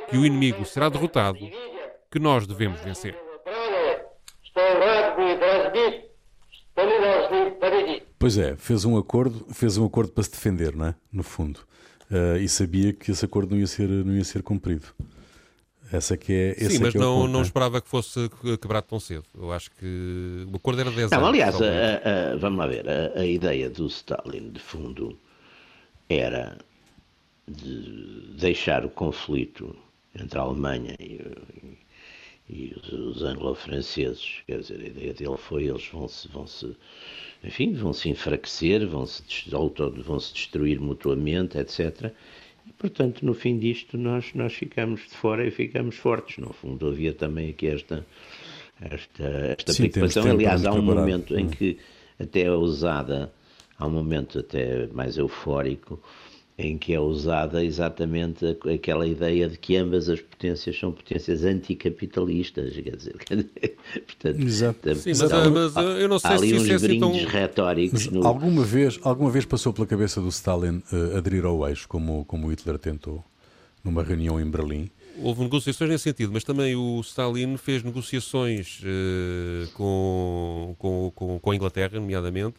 que 0.09 0.17
o 0.17 0.25
inimigo 0.25 0.65
será 0.65 0.89
derrotado, 0.89 1.39
que 2.11 2.19
nós 2.19 2.47
devemos 2.47 2.79
vencer. 2.81 3.17
Pois 8.17 8.37
é, 8.37 8.55
fez 8.55 8.85
um 8.85 8.97
acordo, 8.97 9.45
fez 9.53 9.77
um 9.77 9.85
acordo 9.85 10.11
para 10.11 10.23
se 10.23 10.31
defender, 10.31 10.75
não 10.75 10.87
é? 10.87 10.95
No 11.11 11.23
fundo. 11.23 11.59
Uh, 12.09 12.37
e 12.37 12.47
sabia 12.47 12.93
que 12.93 13.11
esse 13.11 13.25
acordo 13.25 13.51
não 13.51 13.59
ia 13.59 13.67
ser, 13.67 13.87
não 13.87 14.15
ia 14.15 14.23
ser 14.23 14.43
cumprido. 14.43 14.87
Essa 15.91 16.17
que 16.17 16.33
é, 16.33 16.53
Sim, 16.55 16.79
mas 16.79 16.95
é 16.95 16.97
não, 16.97 17.21
ponto, 17.21 17.31
não 17.31 17.39
é? 17.39 17.43
esperava 17.43 17.79
que 17.79 17.87
fosse 17.87 18.29
quebrado 18.59 18.87
tão 18.87 18.99
cedo. 18.99 19.25
Eu 19.35 19.51
acho 19.51 19.69
que 19.71 20.47
o 20.51 20.55
acordo 20.55 20.81
era 20.81 20.89
10 20.89 21.11
não, 21.11 21.17
anos. 21.19 21.29
Aliás, 21.29 21.61
a, 21.61 22.33
a, 22.33 22.35
vamos 22.37 22.57
lá 22.57 22.67
ver, 22.67 22.89
a, 22.89 23.19
a, 23.19 23.25
ideia 23.25 23.69
do 23.69 23.85
Stalin, 23.85 24.49
de 24.49 24.59
fundo, 24.59 25.17
era 26.09 26.57
de 27.47 28.33
deixar 28.39 28.85
o 28.85 28.89
conflito 28.89 29.75
entre 30.19 30.39
a 30.39 30.41
Alemanha 30.41 30.95
e, 30.99 31.21
e 32.49 32.73
os, 32.75 32.91
os 32.91 33.23
anglo-franceses, 33.23 34.41
quer 34.45 34.59
dizer, 34.59 34.79
a 34.81 34.87
ideia 34.87 35.13
dele 35.13 35.37
foi 35.37 35.63
eles 35.65 35.87
vão 35.87 36.07
se, 36.07 36.27
vão 36.27 36.45
-se 36.45 36.75
enfim, 37.43 37.73
vão 37.73 37.93
se 37.93 38.09
enfraquecer, 38.09 38.87
vão 38.87 39.05
se, 39.05 39.23
vão 39.49 40.19
-se 40.19 40.33
destruir 40.33 40.79
mutuamente, 40.79 41.57
etc. 41.57 42.11
E, 42.65 42.71
portanto, 42.73 43.25
no 43.25 43.33
fim 43.33 43.57
disto, 43.59 43.97
nós, 43.97 44.33
nós 44.33 44.53
ficamos 44.53 45.01
de 45.01 45.15
fora 45.15 45.45
e 45.45 45.51
ficamos 45.51 45.95
fortes. 45.95 46.37
No 46.37 46.53
fundo, 46.53 46.87
havia 46.87 47.13
também 47.13 47.49
aqui 47.49 47.67
esta, 47.67 48.05
esta, 48.79 49.23
esta 49.57 49.73
Sim, 49.73 49.89
preocupação. 49.89 50.31
Aliás, 50.31 50.65
há 50.65 50.71
um 50.71 50.75
preparado. 50.75 50.99
momento 50.99 51.37
em 51.37 51.45
hum. 51.45 51.49
que 51.49 51.77
até 52.19 52.43
é 52.43 52.51
usada, 52.51 53.31
há 53.77 53.85
um 53.85 53.91
momento 53.91 54.39
até 54.39 54.87
mais 54.87 55.17
eufórico, 55.17 56.01
em 56.57 56.77
que 56.77 56.93
é 56.93 56.99
usada 56.99 57.63
exatamente 57.65 58.45
aquela 58.73 59.07
ideia 59.07 59.49
de 59.49 59.57
que 59.57 59.75
ambas 59.75 60.07
as 60.07 60.21
potências 60.21 60.77
são 60.77 60.91
potências 60.91 61.43
anticapitalistas, 61.43 62.73
quer 62.73 62.95
dizer, 62.95 63.15
portanto, 64.05 64.41
Exato. 64.41 64.95
Sim, 64.95 65.09
mas, 65.09 65.21
há, 65.23 65.49
mas, 65.49 65.75
eu 65.99 66.07
não 66.07 66.19
sei 66.19 66.29
há 66.29 66.33
ali 66.35 66.49
se 66.49 66.55
uns 66.55 66.69
é 66.69 66.73
assim 66.75 66.99
tão... 66.99 67.11
retóricos. 67.11 68.07
No... 68.07 68.25
Alguma, 68.25 68.63
vez, 68.63 68.99
alguma 69.01 69.31
vez 69.31 69.45
passou 69.45 69.73
pela 69.73 69.87
cabeça 69.87 70.21
do 70.21 70.29
Stalin 70.29 70.83
uh, 70.91 71.17
aderir 71.17 71.43
ao 71.43 71.67
eixo, 71.67 71.87
como, 71.87 72.23
como 72.25 72.49
Hitler 72.49 72.77
tentou, 72.77 73.23
numa 73.83 74.03
reunião 74.03 74.39
em 74.39 74.45
Berlim? 74.45 74.89
Houve 75.17 75.41
negociações 75.41 75.89
nesse 75.89 76.03
sentido, 76.03 76.31
mas 76.33 76.43
também 76.43 76.75
o 76.75 76.99
Stalin 77.01 77.57
fez 77.57 77.83
negociações 77.83 78.79
uh, 78.81 79.71
com, 79.73 80.75
com, 80.77 81.11
com, 81.15 81.39
com 81.39 81.51
a 81.51 81.55
Inglaterra, 81.55 81.99
nomeadamente, 81.99 82.55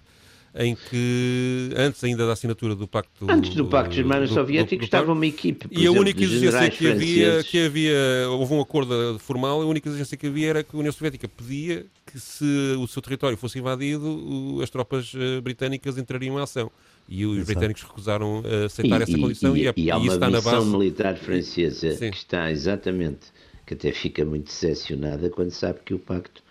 em 0.56 0.76
que, 0.76 1.70
antes 1.76 2.02
ainda 2.04 2.26
da 2.26 2.32
assinatura 2.32 2.76
do 2.76 2.86
Pacto... 2.86 3.26
Antes 3.28 3.54
do 3.54 3.66
Pacto 3.66 3.94
Germano-Soviético 3.94 4.84
estava 4.84 5.12
uma 5.12 5.26
equipe, 5.26 5.66
E 5.70 5.86
a 5.86 5.90
única 5.90 6.22
exigência 6.22 6.70
que 6.70 6.88
havia, 6.88 7.42
que 7.42 7.66
havia, 7.66 8.28
houve 8.30 8.54
um 8.54 8.60
acordo 8.60 9.18
formal, 9.18 9.60
a 9.60 9.66
única 9.66 9.88
exigência 9.88 10.16
que 10.16 10.28
havia 10.28 10.50
era 10.50 10.62
que 10.62 10.76
a 10.76 10.78
União 10.78 10.92
Soviética 10.92 11.28
pedia 11.28 11.84
que 12.06 12.20
se 12.20 12.44
o 12.78 12.86
seu 12.86 13.02
território 13.02 13.36
fosse 13.36 13.58
invadido, 13.58 14.60
as 14.62 14.70
tropas 14.70 15.12
eh, 15.16 15.40
britânicas 15.40 15.98
entrariam 15.98 16.38
em 16.38 16.42
ação. 16.42 16.70
E 17.08 17.26
os 17.26 17.36
Exato. 17.36 17.46
britânicos 17.46 17.82
recusaram 17.82 18.42
aceitar 18.64 19.00
e, 19.00 19.02
essa 19.02 19.18
condição 19.18 19.56
e, 19.56 19.64
e, 19.66 19.72
e, 19.76 19.84
e 19.84 19.90
há 19.90 19.98
uma 19.98 20.12
está 20.12 20.30
na 20.30 20.40
base... 20.40 20.66
militar 20.66 21.16
francesa 21.16 21.96
Sim. 21.96 22.10
que 22.10 22.16
está 22.16 22.50
exatamente, 22.50 23.26
que 23.66 23.74
até 23.74 23.90
fica 23.90 24.24
muito 24.24 24.46
decepcionada 24.46 25.28
quando 25.28 25.50
sabe 25.50 25.80
que 25.84 25.92
o 25.92 25.98
Pacto 25.98 26.42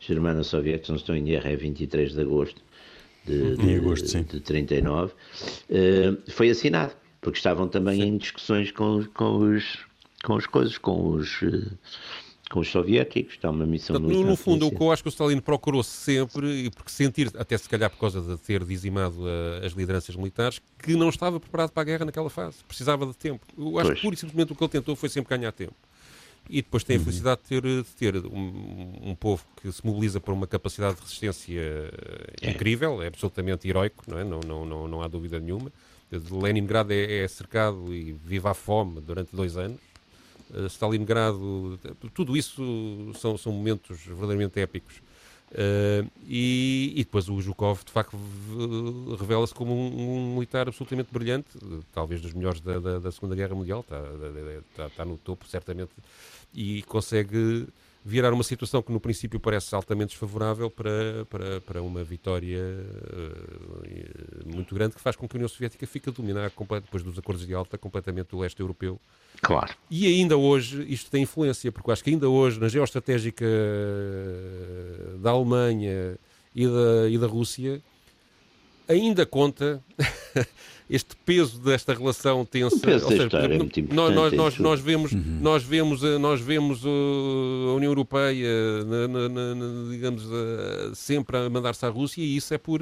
Germano-Soviético, 0.00 0.90
não 0.90 0.96
estou 0.96 1.14
em 1.14 1.30
erro, 1.30 1.46
é 1.46 1.56
23 1.56 2.12
de 2.12 2.20
agosto, 2.20 2.60
de, 3.24 3.56
de, 3.56 3.74
agosto, 3.76 4.08
sim. 4.08 4.22
de 4.22 4.40
39, 4.40 5.12
uh, 5.12 5.14
eh, 5.70 6.16
foi 6.28 6.50
assinado, 6.50 6.92
porque 7.20 7.38
estavam 7.38 7.68
também 7.68 8.00
sim. 8.00 8.08
em 8.08 8.16
discussões 8.16 8.70
com, 8.72 9.04
com 9.14 9.36
os 9.36 9.78
com 10.24 10.36
as 10.36 10.46
coisas, 10.46 10.78
com 10.78 11.10
os 11.10 11.42
uh, 11.42 11.78
com 12.52 12.60
os 12.60 12.70
soviéticos, 12.70 13.34
está 13.34 13.48
uma 13.48 13.64
missão 13.64 13.98
Portanto, 13.98 14.24
No 14.24 14.36
fundo, 14.36 14.66
o 14.66 14.70
que 14.70 14.82
eu 14.82 14.92
acho 14.92 15.02
que 15.02 15.08
o 15.08 15.10
Stalin 15.10 15.40
procurou 15.40 15.82
sempre, 15.82 16.66
e 16.66 16.70
porque 16.70 16.90
sentir, 16.90 17.30
até 17.38 17.56
se 17.56 17.66
calhar 17.66 17.88
por 17.88 17.98
causa 17.98 18.20
de 18.20 18.36
ter 18.42 18.62
dizimado 18.62 19.22
uh, 19.22 19.64
as 19.64 19.72
lideranças 19.72 20.14
militares, 20.14 20.60
que 20.78 20.94
não 20.94 21.08
estava 21.08 21.40
preparado 21.40 21.70
para 21.70 21.80
a 21.80 21.84
guerra 21.84 22.04
naquela 22.04 22.28
fase, 22.28 22.58
precisava 22.68 23.06
de 23.06 23.16
tempo. 23.16 23.40
Eu 23.56 23.78
acho 23.78 23.86
pois. 23.86 23.98
que 23.98 24.02
pura 24.02 24.14
e 24.14 24.18
simplesmente 24.18 24.52
o 24.52 24.54
que 24.54 24.62
ele 24.62 24.70
tentou 24.70 24.94
foi 24.94 25.08
sempre 25.08 25.34
ganhar 25.34 25.50
tempo. 25.52 25.74
E 26.50 26.60
depois 26.60 26.84
tem 26.84 26.96
a 26.96 26.98
uhum. 26.98 27.04
felicidade 27.04 27.40
de 27.42 27.48
ter, 27.48 27.62
de 27.62 27.84
ter 27.96 28.16
um, 28.26 29.10
um, 29.10 29.14
povo 29.14 29.44
que 29.60 29.70
se 29.70 29.84
mobiliza 29.86 30.20
por 30.20 30.34
uma 30.34 30.46
capacidade 30.46 30.96
de 30.96 31.02
resistência 31.02 31.60
é. 32.40 32.50
incrível, 32.50 33.02
é 33.02 33.06
absolutamente 33.06 33.68
heroico, 33.68 34.04
não, 34.08 34.18
é? 34.18 34.24
não, 34.24 34.40
não, 34.40 34.66
não, 34.66 34.88
não 34.88 35.02
há 35.02 35.08
dúvida 35.08 35.38
nenhuma. 35.38 35.72
Leningrado 36.30 36.92
é, 36.92 37.20
é 37.20 37.28
cercado 37.28 37.94
e 37.94 38.12
vive 38.12 38.46
à 38.46 38.54
fome 38.54 39.00
durante 39.00 39.34
dois 39.34 39.56
anos. 39.56 39.80
Uh, 40.50 40.66
Stalingrado, 40.66 41.78
tudo 42.12 42.36
isso 42.36 43.12
são, 43.14 43.38
são 43.38 43.52
momentos 43.52 44.00
verdadeiramente 44.04 44.60
épicos. 44.60 45.00
Uh, 45.52 46.10
e, 46.26 46.94
e, 46.96 47.04
depois 47.04 47.28
o 47.28 47.38
Zhukov, 47.38 47.84
de 47.84 47.92
facto, 47.92 48.16
revela-se 49.20 49.52
como 49.52 49.74
um, 49.74 50.30
um, 50.30 50.34
militar 50.34 50.66
absolutamente 50.66 51.12
brilhante, 51.12 51.50
talvez 51.92 52.22
dos 52.22 52.32
melhores 52.32 52.62
da, 52.62 52.78
da, 52.78 52.98
da 52.98 53.12
Segunda 53.12 53.36
Guerra 53.36 53.54
Mundial, 53.54 53.80
está, 53.80 54.00
está, 54.70 54.86
está, 54.86 55.04
no 55.04 55.18
topo, 55.18 55.46
certamente, 55.46 55.90
e 56.54 56.82
consegue 56.84 57.66
virar 58.04 58.32
uma 58.32 58.42
situação 58.42 58.82
que 58.82 58.90
no 58.90 59.00
princípio 59.00 59.38
parece 59.38 59.74
altamente 59.74 60.10
desfavorável 60.10 60.70
para, 60.70 61.24
para, 61.30 61.60
para 61.60 61.82
uma 61.82 62.02
vitória 62.02 62.60
uh, 62.60 64.54
muito 64.54 64.74
grande 64.74 64.94
que 64.96 65.00
faz 65.00 65.14
com 65.14 65.28
que 65.28 65.36
a 65.36 65.38
União 65.38 65.48
Soviética 65.48 65.86
fique 65.86 66.08
a 66.08 66.12
dominar, 66.12 66.50
depois 66.82 67.02
dos 67.02 67.18
acordos 67.18 67.46
de 67.46 67.54
alta, 67.54 67.78
completamente 67.78 68.34
o 68.34 68.40
leste 68.40 68.60
europeu 68.60 69.00
Claro. 69.40 69.74
E 69.90 70.06
ainda 70.06 70.36
hoje 70.36 70.84
isto 70.88 71.10
tem 71.10 71.22
influência, 71.22 71.72
porque 71.72 71.88
eu 71.88 71.92
acho 71.92 72.04
que 72.04 72.10
ainda 72.10 72.28
hoje, 72.28 72.60
na 72.60 72.68
geoestratégica 72.68 73.44
da 75.18 75.30
Alemanha 75.30 76.16
e 76.54 76.66
da, 76.66 77.08
e 77.08 77.18
da 77.18 77.26
Rússia, 77.26 77.82
ainda 78.88 79.24
conta 79.24 79.82
este 80.94 81.16
peso 81.24 81.58
desta 81.58 81.94
relação 81.94 82.44
tensa. 82.44 82.76
O 82.76 82.80
peso 82.80 83.04
ou 83.06 83.10
da 83.10 83.16
seja, 83.16 83.36
é 83.38 83.48
muito 83.48 83.80
importante 83.80 84.14
nós, 84.14 84.32
nós, 84.32 84.54
tudo. 84.54 84.62
nós 84.62 84.80
vemos, 84.80 85.12
nós 85.40 85.62
vemos, 85.62 86.04
eh, 86.04 86.18
nós 86.18 86.40
vemos 86.40 86.84
uh, 86.84 87.70
a 87.70 87.74
União 87.74 87.90
Europeia, 87.90 88.84
na- 88.84 89.08
na- 89.08 89.28
na- 89.28 89.54
na- 89.54 89.90
digamos, 89.90 90.22
sempre 90.94 91.36
a 91.38 91.48
mandar-se 91.48 91.84
à 91.86 91.88
Rússia 91.88 92.20
e 92.22 92.36
isso 92.36 92.52
é 92.52 92.58
por 92.58 92.80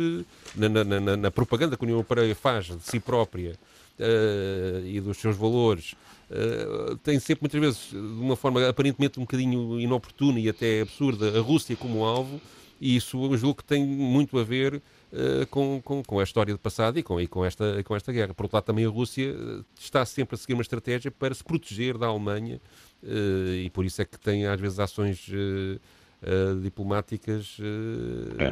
na, 0.56 0.68
na- 0.68 0.84
na- 1.00 1.16
na 1.16 1.30
propaganda 1.30 1.76
que 1.76 1.84
a 1.84 1.86
União 1.86 1.96
Europeia 1.98 2.34
faz 2.34 2.66
de 2.66 2.82
si 2.82 2.98
própria 2.98 3.52
uh, 3.98 4.86
e 4.86 5.00
dos 5.00 5.18
seus 5.18 5.36
valores. 5.36 5.92
uh, 6.30 6.96
tem 6.98 7.18
sempre 7.20 7.42
muitas 7.42 7.61
vezes, 7.61 7.90
de 7.90 7.96
uma 8.22 8.36
forma 8.36 8.66
aparentemente 8.68 9.18
um 9.18 9.22
bocadinho 9.22 9.80
inoportuna 9.80 10.38
e 10.40 10.48
até 10.48 10.80
absurda, 10.82 11.38
a 11.38 11.40
Rússia 11.40 11.76
como 11.76 12.04
alvo, 12.04 12.40
e 12.80 12.96
isso 12.96 13.22
eu 13.24 13.36
julgo 13.36 13.56
que 13.56 13.64
tem 13.64 13.84
muito 13.84 14.38
a 14.38 14.44
ver 14.44 14.80
eh, 15.12 15.46
com, 15.50 15.80
com, 15.82 16.02
com 16.02 16.20
a 16.20 16.22
história 16.22 16.52
do 16.54 16.58
passado 16.61 16.98
e 16.98 17.02
com, 17.02 17.20
e 17.20 17.26
com, 17.26 17.44
esta, 17.44 17.82
com 17.84 17.96
esta 17.96 18.12
guerra. 18.12 18.32
Por 18.34 18.44
outro 18.44 18.56
lado, 18.56 18.64
também 18.64 18.84
a 18.84 18.88
Rússia 18.88 19.34
eh, 19.36 19.62
está 19.78 20.04
sempre 20.04 20.34
a 20.34 20.38
seguir 20.38 20.54
uma 20.54 20.62
estratégia 20.62 21.11
para 21.11 21.34
se 21.34 21.42
proteger 21.44 21.96
da 21.98 22.06
Alemanha 22.06 22.61
eh, 23.02 23.62
e 23.64 23.70
por 23.70 23.84
isso 23.84 24.00
é 24.02 24.04
que 24.04 24.18
tem 24.18 24.46
às 24.46 24.61
vezes 24.61 24.78
ações 24.78 25.26
eh, 25.32 25.78
eh, 26.22 26.54
diplomáticas 26.62 27.56
eh, 27.61 28.44
É. 28.44 28.50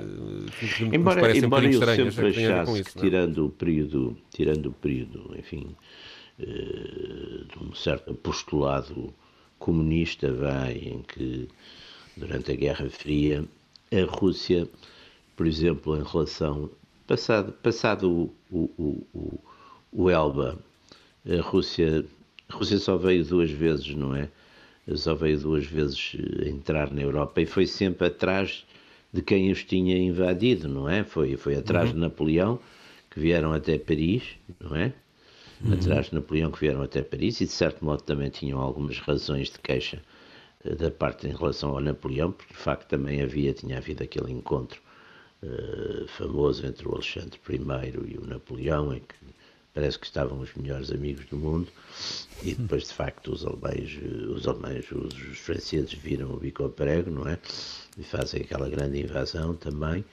que, 0.50 0.84
Embora, 0.96 1.20
parecem 1.20 1.42
um 1.42 1.46
embora 1.46 1.62
bocadinho 1.68 1.82
eu 1.84 2.08
estranhas. 2.08 2.14
sempre 2.14 2.42
é 2.42 2.46
achasse 2.52 2.80
isso, 2.80 2.92
que, 2.92 2.98
é? 2.98 3.02
tirando 3.02 3.46
o 3.46 3.50
período, 3.50 4.16
tirando 4.30 4.66
o 4.66 4.72
período, 4.72 5.34
enfim, 5.38 5.76
eh, 6.38 6.44
de 6.44 7.58
um 7.62 7.74
certo 7.74 8.14
postulado 8.14 9.12
comunista, 9.58 10.32
vai, 10.32 10.72
em 10.74 11.02
que 11.02 11.48
durante 12.16 12.52
a 12.52 12.54
Guerra 12.56 12.88
Fria 12.90 13.44
a 13.92 14.04
Rússia, 14.16 14.68
por 15.38 15.46
exemplo, 15.46 15.96
em 15.96 16.02
relação 16.02 16.68
passado, 17.06 17.52
passado 17.62 18.10
o, 18.50 18.70
o, 18.76 19.06
o, 19.14 19.40
o, 19.92 20.10
Elba, 20.10 20.58
a 21.24 21.40
Rússia, 21.40 22.04
a 22.48 22.56
Rússia 22.56 22.76
só 22.78 22.96
veio 22.96 23.24
duas 23.24 23.48
vezes, 23.48 23.94
não 23.94 24.16
é? 24.16 24.28
Só 24.96 25.14
veio 25.14 25.38
duas 25.38 25.64
vezes 25.64 26.16
eh, 26.18 26.48
entrar 26.48 26.92
na 26.92 27.02
Europa 27.02 27.40
e 27.40 27.46
foi 27.46 27.68
sempre 27.68 28.08
atrás 28.08 28.66
de 29.12 29.22
quem 29.22 29.52
os 29.52 29.62
tinha 29.62 29.96
invadido, 29.96 30.68
não 30.68 30.88
é? 30.88 31.04
Foi, 31.04 31.36
foi 31.36 31.54
atrás 31.54 31.92
de 31.92 31.96
Napoleão, 31.96 32.58
que 33.08 33.20
vieram 33.20 33.52
até 33.52 33.78
Paris, 33.78 34.24
não 34.58 34.74
é? 34.74 34.92
Atrás 35.72 36.06
de 36.06 36.14
Napoleão, 36.16 36.50
que 36.50 36.58
vieram 36.58 36.82
até 36.82 37.00
Paris, 37.00 37.40
e 37.40 37.44
de 37.44 37.52
certo 37.52 37.84
modo 37.84 38.02
também 38.02 38.28
tinham 38.28 38.60
algumas 38.60 38.98
razões 38.98 39.50
de 39.50 39.60
queixa 39.60 40.02
eh, 40.64 40.74
da 40.74 40.90
parte 40.90 41.28
em 41.28 41.32
relação 41.32 41.70
ao 41.70 41.80
Napoleão, 41.80 42.32
porque 42.32 42.52
de 42.52 42.58
facto 42.58 42.88
também 42.88 43.22
havia, 43.22 43.52
tinha 43.52 43.76
havido 43.76 44.02
aquele 44.02 44.32
encontro 44.32 44.87
eh, 45.42 46.04
famoso 46.08 46.66
entre 46.66 46.88
o 46.88 46.94
Alexandre 46.94 47.38
I 47.48 48.12
e 48.12 48.18
o 48.18 48.26
Napoleão, 48.26 48.92
em 48.92 49.00
que 49.00 49.14
parece 49.72 49.98
que 49.98 50.06
estavam 50.06 50.40
os 50.40 50.52
melhores 50.54 50.90
amigos 50.90 51.26
do 51.26 51.36
mundo, 51.36 51.68
e 52.42 52.54
depois 52.54 52.88
de 52.88 52.94
facto 52.94 53.32
os 53.32 53.46
alemães, 53.46 53.98
eh, 54.02 54.26
os 54.26 54.48
alemães, 54.48 54.90
os, 54.90 55.38
franceses 55.38 55.92
viram 55.92 56.32
o 56.32 56.38
bico 56.38 56.64
ao 56.64 56.70
prego, 56.70 57.10
não 57.10 57.28
é? 57.28 57.38
E 57.96 58.02
fazem 58.02 58.42
aquela 58.42 58.68
grande 58.68 59.00
invasão 59.00 59.54
também, 59.54 60.04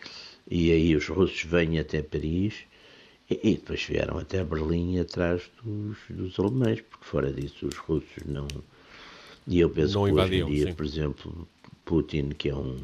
e 0.50 0.72
aí 0.72 0.96
os 0.96 1.08
russos 1.08 1.44
vêm 1.44 1.80
até 1.80 2.04
Paris, 2.04 2.54
e, 3.28 3.40
e 3.44 3.56
depois 3.56 3.84
vieram 3.84 4.20
até 4.20 4.44
Berlim 4.44 5.00
atrás 5.00 5.50
dos, 5.64 5.98
dos 6.08 6.40
alemães, 6.40 6.82
porque 6.82 7.06
fora 7.06 7.34
disso 7.34 7.66
os 7.68 7.78
russos 7.78 8.24
não. 8.28 8.48
E 9.48 9.60
eu 9.60 9.70
penso 9.70 9.96
Não 9.96 10.06
que 10.06 10.12
hoje 10.12 10.36
em 10.36 10.46
dia, 10.46 10.68
sim. 10.68 10.74
por 10.74 10.86
exemplo, 10.86 11.48
Putin, 11.84 12.30
que 12.30 12.50
é 12.50 12.56
um, 12.56 12.78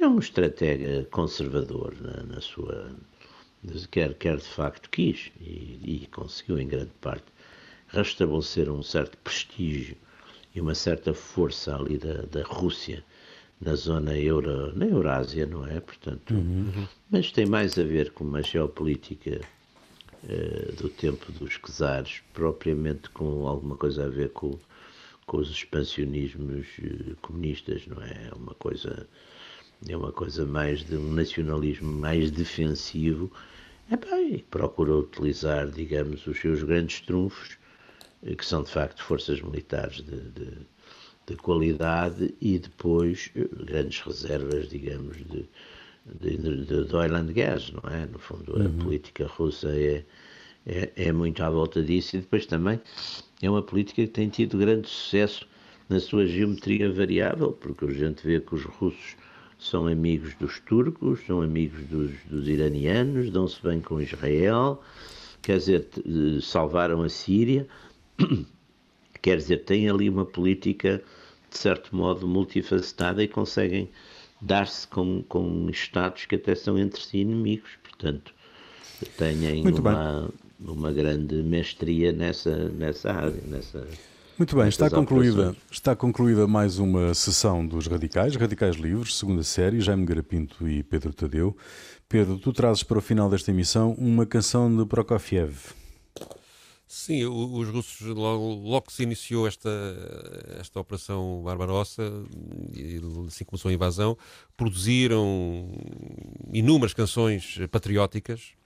que 0.00 0.04
é 0.04 0.08
um 0.08 0.18
estratega 0.18 1.06
conservador 1.10 1.94
na, 2.00 2.22
na 2.22 2.40
sua. 2.40 2.90
Quer, 3.90 4.14
quer 4.14 4.38
de 4.38 4.48
facto 4.48 4.88
quis 4.88 5.30
e, 5.38 5.78
e 5.84 6.08
conseguiu 6.10 6.58
em 6.58 6.66
grande 6.66 6.92
parte 7.02 7.26
restabelecer 7.88 8.70
um 8.70 8.82
certo 8.82 9.18
prestígio 9.18 9.94
e 10.54 10.60
uma 10.62 10.74
certa 10.74 11.12
força 11.12 11.76
ali 11.76 11.98
da, 11.98 12.22
da 12.22 12.42
Rússia 12.42 13.04
na 13.60 13.74
zona 13.74 14.16
euro, 14.16 14.74
na 14.74 14.86
Eurásia, 14.86 15.44
não 15.44 15.66
é? 15.66 15.78
Portanto, 15.80 16.32
mas 17.10 17.30
tem 17.30 17.44
mais 17.44 17.78
a 17.78 17.82
ver 17.82 18.10
com 18.12 18.24
uma 18.24 18.42
geopolítica 18.42 19.42
eh, 20.26 20.72
do 20.78 20.88
tempo 20.88 21.30
dos 21.32 21.58
czares, 21.58 22.22
propriamente 22.32 23.10
com 23.10 23.46
alguma 23.46 23.76
coisa 23.76 24.06
a 24.06 24.08
ver 24.08 24.30
com, 24.30 24.58
com 25.26 25.36
os 25.36 25.50
expansionismos 25.50 26.66
eh, 26.82 27.12
comunistas, 27.20 27.86
não 27.86 28.02
é? 28.02 28.30
É 28.30 28.34
uma 28.34 28.54
coisa 28.54 29.06
é 29.88 29.96
uma 29.96 30.12
coisa 30.12 30.44
mais 30.44 30.84
de 30.84 30.96
um 30.96 31.12
nacionalismo 31.12 31.90
mais 31.90 32.30
defensivo 32.30 33.30
Epá, 33.90 34.20
e 34.20 34.42
procura 34.42 34.94
utilizar, 34.94 35.68
digamos, 35.68 36.24
os 36.24 36.38
seus 36.38 36.62
grandes 36.62 37.00
trunfos, 37.00 37.58
eh, 38.22 38.36
que 38.36 38.46
são 38.46 38.62
de 38.62 38.70
facto 38.70 39.02
forças 39.02 39.40
militares 39.42 39.96
de, 39.96 40.20
de, 40.30 40.50
de 41.26 41.36
qualidade 41.36 42.32
e 42.40 42.58
depois 42.58 43.32
eh, 43.34 43.48
grandes 43.64 44.00
reservas, 44.00 44.68
digamos, 44.68 45.16
de, 45.16 45.48
de, 46.20 46.36
de, 46.36 46.84
de 46.84 46.96
oil 46.96 47.16
and 47.16 47.32
gas, 47.32 47.72
não 47.72 47.90
é? 47.90 48.06
No 48.06 48.20
fundo, 48.20 48.62
a 48.62 48.68
política 48.82 49.26
russa 49.26 49.74
é, 49.74 50.04
é, 50.64 50.92
é 50.94 51.12
muito 51.12 51.42
à 51.42 51.50
volta 51.50 51.82
disso 51.82 52.16
e 52.16 52.20
depois 52.20 52.46
também 52.46 52.80
é 53.42 53.50
uma 53.50 53.62
política 53.62 54.02
que 54.02 54.12
tem 54.12 54.28
tido 54.28 54.56
grande 54.56 54.88
sucesso 54.88 55.48
na 55.88 55.98
sua 55.98 56.26
geometria 56.26 56.92
variável, 56.92 57.52
porque 57.52 57.86
a 57.86 57.92
gente 57.92 58.24
vê 58.24 58.40
que 58.40 58.54
os 58.54 58.62
russos 58.62 59.16
são 59.60 59.86
amigos 59.86 60.34
dos 60.36 60.58
turcos, 60.60 61.20
são 61.26 61.42
amigos 61.42 61.84
dos, 61.86 62.10
dos 62.28 62.48
iranianos, 62.48 63.30
dão-se 63.30 63.62
bem 63.62 63.80
com 63.80 64.00
Israel, 64.00 64.82
quer 65.42 65.58
dizer, 65.58 65.88
eh, 65.98 66.40
salvaram 66.40 67.02
a 67.02 67.08
Síria, 67.08 67.68
quer 69.20 69.36
dizer, 69.36 69.58
têm 69.58 69.88
ali 69.88 70.08
uma 70.08 70.24
política, 70.24 71.02
de 71.50 71.58
certo 71.58 71.94
modo, 71.94 72.26
multifacetada 72.26 73.22
e 73.22 73.28
conseguem 73.28 73.90
dar-se 74.40 74.88
com, 74.88 75.22
com 75.24 75.68
Estados 75.68 76.24
que 76.24 76.36
até 76.36 76.54
são 76.54 76.78
entre 76.78 77.00
si 77.00 77.18
inimigos, 77.18 77.70
portanto, 77.82 78.32
têm 79.18 79.62
Muito 79.62 79.82
bem. 79.82 79.92
uma, 79.92 80.30
uma 80.58 80.90
grande 80.90 81.34
mestria 81.42 82.12
nessa, 82.12 82.70
nessa 82.70 83.12
área, 83.12 83.42
nessa... 83.46 83.86
Muito 84.40 84.56
bem, 84.56 84.68
está 84.68 84.88
concluída, 84.88 85.54
está 85.70 85.94
concluída 85.94 86.46
mais 86.46 86.78
uma 86.78 87.12
sessão 87.12 87.66
dos 87.66 87.86
Radicais, 87.86 88.34
Radicais 88.36 88.74
Livres, 88.76 89.16
segunda 89.18 89.42
série, 89.42 89.82
Jaime 89.82 90.06
Garapinto 90.06 90.66
e 90.66 90.82
Pedro 90.82 91.12
Tadeu. 91.12 91.54
Pedro, 92.08 92.38
tu 92.38 92.50
trazes 92.50 92.82
para 92.82 92.96
o 92.96 93.02
final 93.02 93.28
desta 93.28 93.50
emissão 93.50 93.92
uma 93.98 94.24
canção 94.24 94.74
de 94.74 94.86
Prokofiev. 94.86 95.54
Sim, 96.88 97.26
o- 97.26 97.52
os 97.58 97.68
russos, 97.68 98.00
logo, 98.06 98.54
logo 98.66 98.86
que 98.86 98.94
se 98.94 99.02
iniciou 99.02 99.46
esta, 99.46 99.68
esta 100.58 100.80
operação 100.80 101.42
Barbarossa, 101.44 102.02
e 102.72 102.98
assim 103.28 103.44
começou 103.44 103.68
a 103.68 103.74
invasão, 103.74 104.16
produziram 104.56 105.70
inúmeras 106.50 106.94
canções 106.94 107.58
patrióticas. 107.70 108.58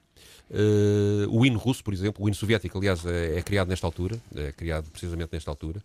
Eh, 0.50 1.26
o 1.28 1.44
hino 1.44 1.58
russo, 1.58 1.82
por 1.82 1.92
exemplo, 1.94 2.22
o 2.24 2.28
hino 2.28 2.34
soviético, 2.34 2.76
aliás, 2.78 3.04
é, 3.06 3.38
é 3.38 3.42
criado 3.42 3.68
nesta 3.68 3.86
altura, 3.86 4.16
é 4.36 4.52
criado 4.52 4.90
precisamente 4.90 5.30
nesta 5.32 5.50
altura, 5.50 5.82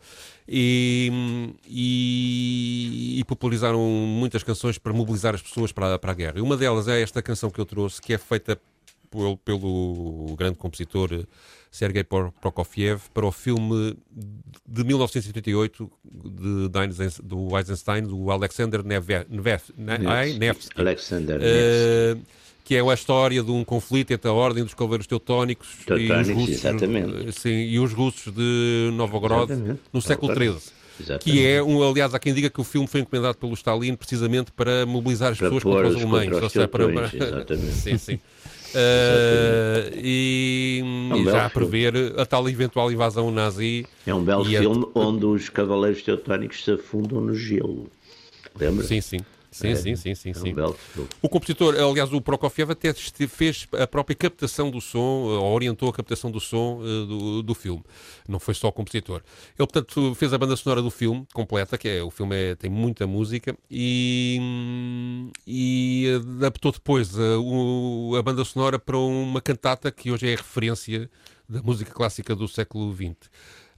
e, 0.47 1.09
e- 1.67 3.19
e 3.19 3.23
popularizaram 3.23 3.79
muitas 3.79 4.43
canções 4.43 4.77
para 4.77 4.93
mobilizar 4.93 5.33
as 5.35 5.41
pessoas 5.41 5.71
para, 5.71 5.95
a- 5.95 5.99
para 5.99 6.11
a 6.11 6.15
guerra. 6.15 6.33
E 6.37 6.41
uma 6.41 6.57
delas 6.57 6.87
é 6.87 7.01
esta 7.01 7.21
canção 7.21 7.49
que 7.49 7.59
eu 7.59 7.65
trouxe, 7.65 8.01
que 8.01 8.13
é 8.13 8.17
feita 8.17 8.59
pelo, 9.09 9.37
pelo 9.37 10.35
grande 10.37 10.57
compositor 10.57 11.09
eh, 11.13 11.23
Sergei 11.71 12.03
Prokofiev 12.03 13.01
para 13.13 13.25
o 13.25 13.31
filme 13.31 13.95
de 14.67 14.83
1938 14.83 15.89
de, 16.03 16.67
de 16.69 17.21
do 17.23 17.57
Eisenstein, 17.57 18.03
do 18.03 18.29
Alexander 18.31 18.83
Neve- 18.83 19.25
Neve- 19.29 19.73
Ne- 19.77 19.99
ai, 20.07 20.33
Nevsky. 20.33 20.79
Alexander 20.79 21.39
Eh, 21.41 22.17
que 22.69 22.75
é 22.75 22.81
a 22.87 22.93
história 22.93 23.41
de 23.41 23.49
um 23.49 23.63
conflito 23.63 24.11
entre 24.11 24.29
a 24.29 24.31
Ordem 24.31 24.63
dos 24.63 24.75
Cavaleiros 24.75 25.07
Teutónicos, 25.07 25.69
e 25.69 25.79
os 25.79 25.85
Teutónicos, 25.85 26.29
russos, 26.35 26.49
exatamente. 26.55 27.27
eh, 27.27 27.31
sim, 27.31 27.49
e 27.49 27.79
os 27.79 27.91
russos 27.93 28.31
de 28.31 28.91
Novgorod 28.93 29.51
Exatamente. 29.51 29.79
no 29.91 29.99
século. 29.99 30.35
XIII. 30.35 30.49
Exatamente. 30.99 31.23
Que 31.23 31.47
é, 31.47 31.63
um, 31.63 31.81
aliás, 31.89 32.13
há 32.13 32.19
quem 32.19 32.31
diga 32.31 32.47
que 32.47 32.61
o 32.61 32.63
filme 32.63 32.87
foi 32.87 33.01
encomendado 33.01 33.39
pelo 33.39 33.55
Stalin 33.55 33.95
precisamente 33.95 34.51
para 34.51 34.85
mobilizar 34.85 35.31
as 35.31 35.39
Para 35.39 35.47
pessoas 35.49 35.63
contra 35.63 35.87
os 35.87 35.95
alemães. 35.95 36.23
contra 36.29 36.37
os 36.37 36.43
ou 36.43 36.49
seja, 36.51 36.67
para- 36.67 36.85
teutões, 36.85 37.13
exatamente. 37.15 37.71
sim, 37.73 37.97
sim. 37.97 38.19
Eh, 38.75 39.93
e, 39.95 40.81
um 40.83 41.15
e 41.15 41.25
já 41.25 41.47
a 41.47 41.49
filme. 41.49 41.67
prever 41.67 42.19
a 42.19 42.23
tal 42.23 42.47
eventual 42.47 42.91
invasão 42.91 43.31
nazi. 43.31 43.83
É 44.05 44.13
um 44.13 44.23
belo 44.23 44.47
E 44.47 44.55
a- 44.55 44.59
filme 44.59 44.85
onde 44.93 45.25
os 45.25 45.49
cavaleiros 45.49 46.03
teutónicos 46.03 46.63
se 46.63 46.69
afundam 46.73 47.19
no 47.19 47.33
gelo. 47.35 47.87
Lembra? 48.59 48.85
Sim, 48.85 49.01
sim. 49.01 49.17
Sim, 49.51 49.75
sim, 49.75 49.95
sim, 49.95 50.13
sim, 50.13 50.33
sim. 50.33 50.55
o 51.21 51.27
compositor, 51.27 51.75
aliás, 51.75 52.13
o 52.13 52.21
Prokofiev 52.21 52.71
até 52.71 52.93
fez 52.93 53.67
a 53.73 53.87
própria 53.87 54.15
captação 54.15 54.69
do 54.69 54.79
som, 54.79 54.99
ou 54.99 55.53
orientou 55.53 55.89
a 55.89 55.93
captação 55.93 56.29
do 56.29 56.39
som 56.39 56.79
uh, 56.79 57.05
do, 57.05 57.43
do 57.43 57.55
filme. 57.55 57.83
Não 58.27 58.39
foi 58.39 58.53
só 58.53 58.67
o 58.67 58.71
compositor. 58.71 59.21
Ele, 59.57 59.67
portanto, 59.67 60.13
fez 60.13 60.33
a 60.33 60.37
banda 60.37 60.55
sonora 60.55 60.83
do 60.83 60.91
filme 60.91 61.25
completa, 61.33 61.77
que 61.79 61.87
é 61.87 62.03
o 62.03 62.11
filme 62.11 62.35
é, 62.35 62.55
tem 62.55 62.69
muita 62.69 63.07
música, 63.07 63.57
e, 63.71 64.39
e 65.47 66.21
adaptou 66.37 66.71
depois 66.71 67.17
a, 67.17 67.39
o, 67.39 68.15
a 68.17 68.21
banda 68.21 68.45
sonora 68.45 68.77
para 68.77 68.97
uma 68.97 69.41
cantata 69.41 69.91
que 69.91 70.11
hoje 70.11 70.31
é 70.31 70.35
referência 70.35 71.09
da 71.47 71.61
música 71.63 71.91
clássica 71.91 72.35
do 72.35 72.47
século 72.47 72.95
XX. 72.95 73.15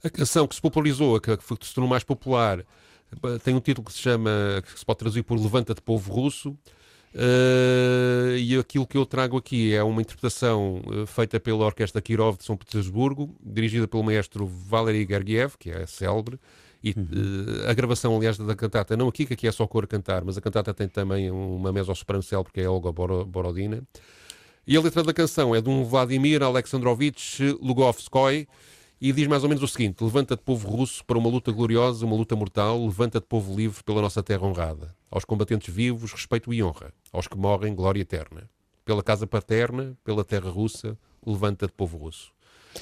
A 0.04 0.10
canção 0.10 0.46
que 0.46 0.54
se 0.54 0.60
popularizou, 0.60 1.18
que, 1.18 1.34
que 1.34 1.66
se 1.66 1.74
tornou 1.74 1.88
mais 1.88 2.04
popular, 2.04 2.62
tem 3.42 3.54
um 3.54 3.60
título 3.60 3.84
que 3.84 3.92
se 3.92 3.98
chama, 3.98 4.30
que 4.64 4.78
se 4.78 4.84
pode 4.84 4.98
traduzir 4.98 5.22
por 5.22 5.40
Levanta-te 5.40 5.80
Povo 5.80 6.12
Russo, 6.12 6.56
Uh, 7.14 8.36
e 8.38 8.56
aquilo 8.58 8.86
que 8.86 8.96
eu 8.96 9.04
trago 9.04 9.36
aqui 9.36 9.74
é 9.74 9.82
uma 9.82 10.00
interpretação 10.00 10.80
uh, 10.86 11.06
feita 11.06 11.38
pela 11.38 11.66
Orquestra 11.66 12.00
Kirov 12.00 12.38
de 12.38 12.44
São 12.44 12.56
Petersburgo, 12.56 13.36
dirigida 13.44 13.86
pelo 13.86 14.02
maestro 14.02 14.46
Valery 14.46 15.06
Gergiev, 15.06 15.56
que 15.58 15.70
é 15.70 15.86
célebre, 15.86 16.40
e 16.82 16.94
uhum. 16.96 17.04
uh, 17.04 17.68
a 17.68 17.74
gravação, 17.74 18.16
aliás, 18.16 18.38
da 18.38 18.56
cantata, 18.56 18.96
não 18.96 19.08
aqui, 19.08 19.26
que 19.26 19.34
aqui 19.34 19.46
é 19.46 19.52
só 19.52 19.66
cor 19.66 19.84
a 19.84 19.86
cantar, 19.86 20.24
mas 20.24 20.38
a 20.38 20.40
cantata 20.40 20.72
tem 20.72 20.88
também 20.88 21.30
uma 21.30 21.70
mezzo-soprano 21.70 22.22
célebre, 22.22 22.50
que 22.50 22.60
é 22.62 22.68
Olga 22.68 22.90
Borodina. 22.90 23.82
E 24.66 24.76
a 24.76 24.80
letra 24.80 25.02
da 25.02 25.12
canção 25.12 25.54
é 25.54 25.60
de 25.60 25.68
um 25.68 25.84
Vladimir 25.84 26.42
Alexandrovich 26.42 27.42
Lugovskoy, 27.60 28.48
e 29.02 29.12
diz 29.12 29.26
mais 29.26 29.42
ou 29.42 29.48
menos 29.48 29.64
o 29.64 29.66
seguinte: 29.66 30.02
Levanta-te, 30.04 30.44
povo 30.44 30.68
russo, 30.68 31.04
para 31.04 31.18
uma 31.18 31.28
luta 31.28 31.50
gloriosa, 31.50 32.06
uma 32.06 32.14
luta 32.14 32.36
mortal, 32.36 32.86
levanta-te, 32.86 33.26
povo 33.26 33.52
livre, 33.52 33.82
pela 33.82 34.00
nossa 34.00 34.22
terra 34.22 34.46
honrada. 34.46 34.94
Aos 35.10 35.24
combatentes 35.24 35.74
vivos, 35.74 36.12
respeito 36.12 36.54
e 36.54 36.62
honra. 36.62 36.92
Aos 37.12 37.26
que 37.26 37.36
morrem, 37.36 37.74
glória 37.74 38.00
eterna. 38.00 38.48
Pela 38.84 39.02
casa 39.02 39.26
paterna, 39.26 39.98
pela 40.04 40.24
terra 40.24 40.48
russa, 40.48 40.96
levanta-te, 41.26 41.72
povo 41.72 41.98
russo. 41.98 42.30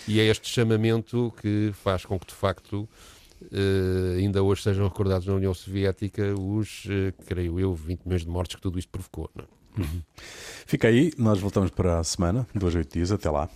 E 0.06 0.20
é 0.20 0.24
este 0.24 0.46
chamamento 0.46 1.32
que 1.40 1.72
faz 1.72 2.04
com 2.04 2.18
que, 2.18 2.26
de 2.26 2.34
facto, 2.34 2.86
Uh, 3.42 4.18
ainda 4.18 4.42
hoje 4.42 4.62
sejam 4.62 4.86
recordados 4.86 5.26
na 5.26 5.32
União 5.32 5.54
Soviética 5.54 6.34
os, 6.38 6.84
uh, 6.84 7.24
creio 7.24 7.58
eu, 7.58 7.74
20 7.74 8.04
milhões 8.04 8.20
de 8.20 8.28
mortes 8.28 8.56
que 8.56 8.60
tudo 8.60 8.78
isto 8.78 8.90
provocou. 8.90 9.30
Não? 9.34 9.44
É? 9.44 9.80
Uhum. 9.80 10.02
Fica 10.66 10.88
aí, 10.88 11.10
nós 11.16 11.40
voltamos 11.40 11.70
para 11.70 12.00
a 12.00 12.04
semana, 12.04 12.46
dois, 12.54 12.74
oito 12.74 12.92
dias, 12.92 13.10
até 13.10 13.30
lá. 13.30 13.48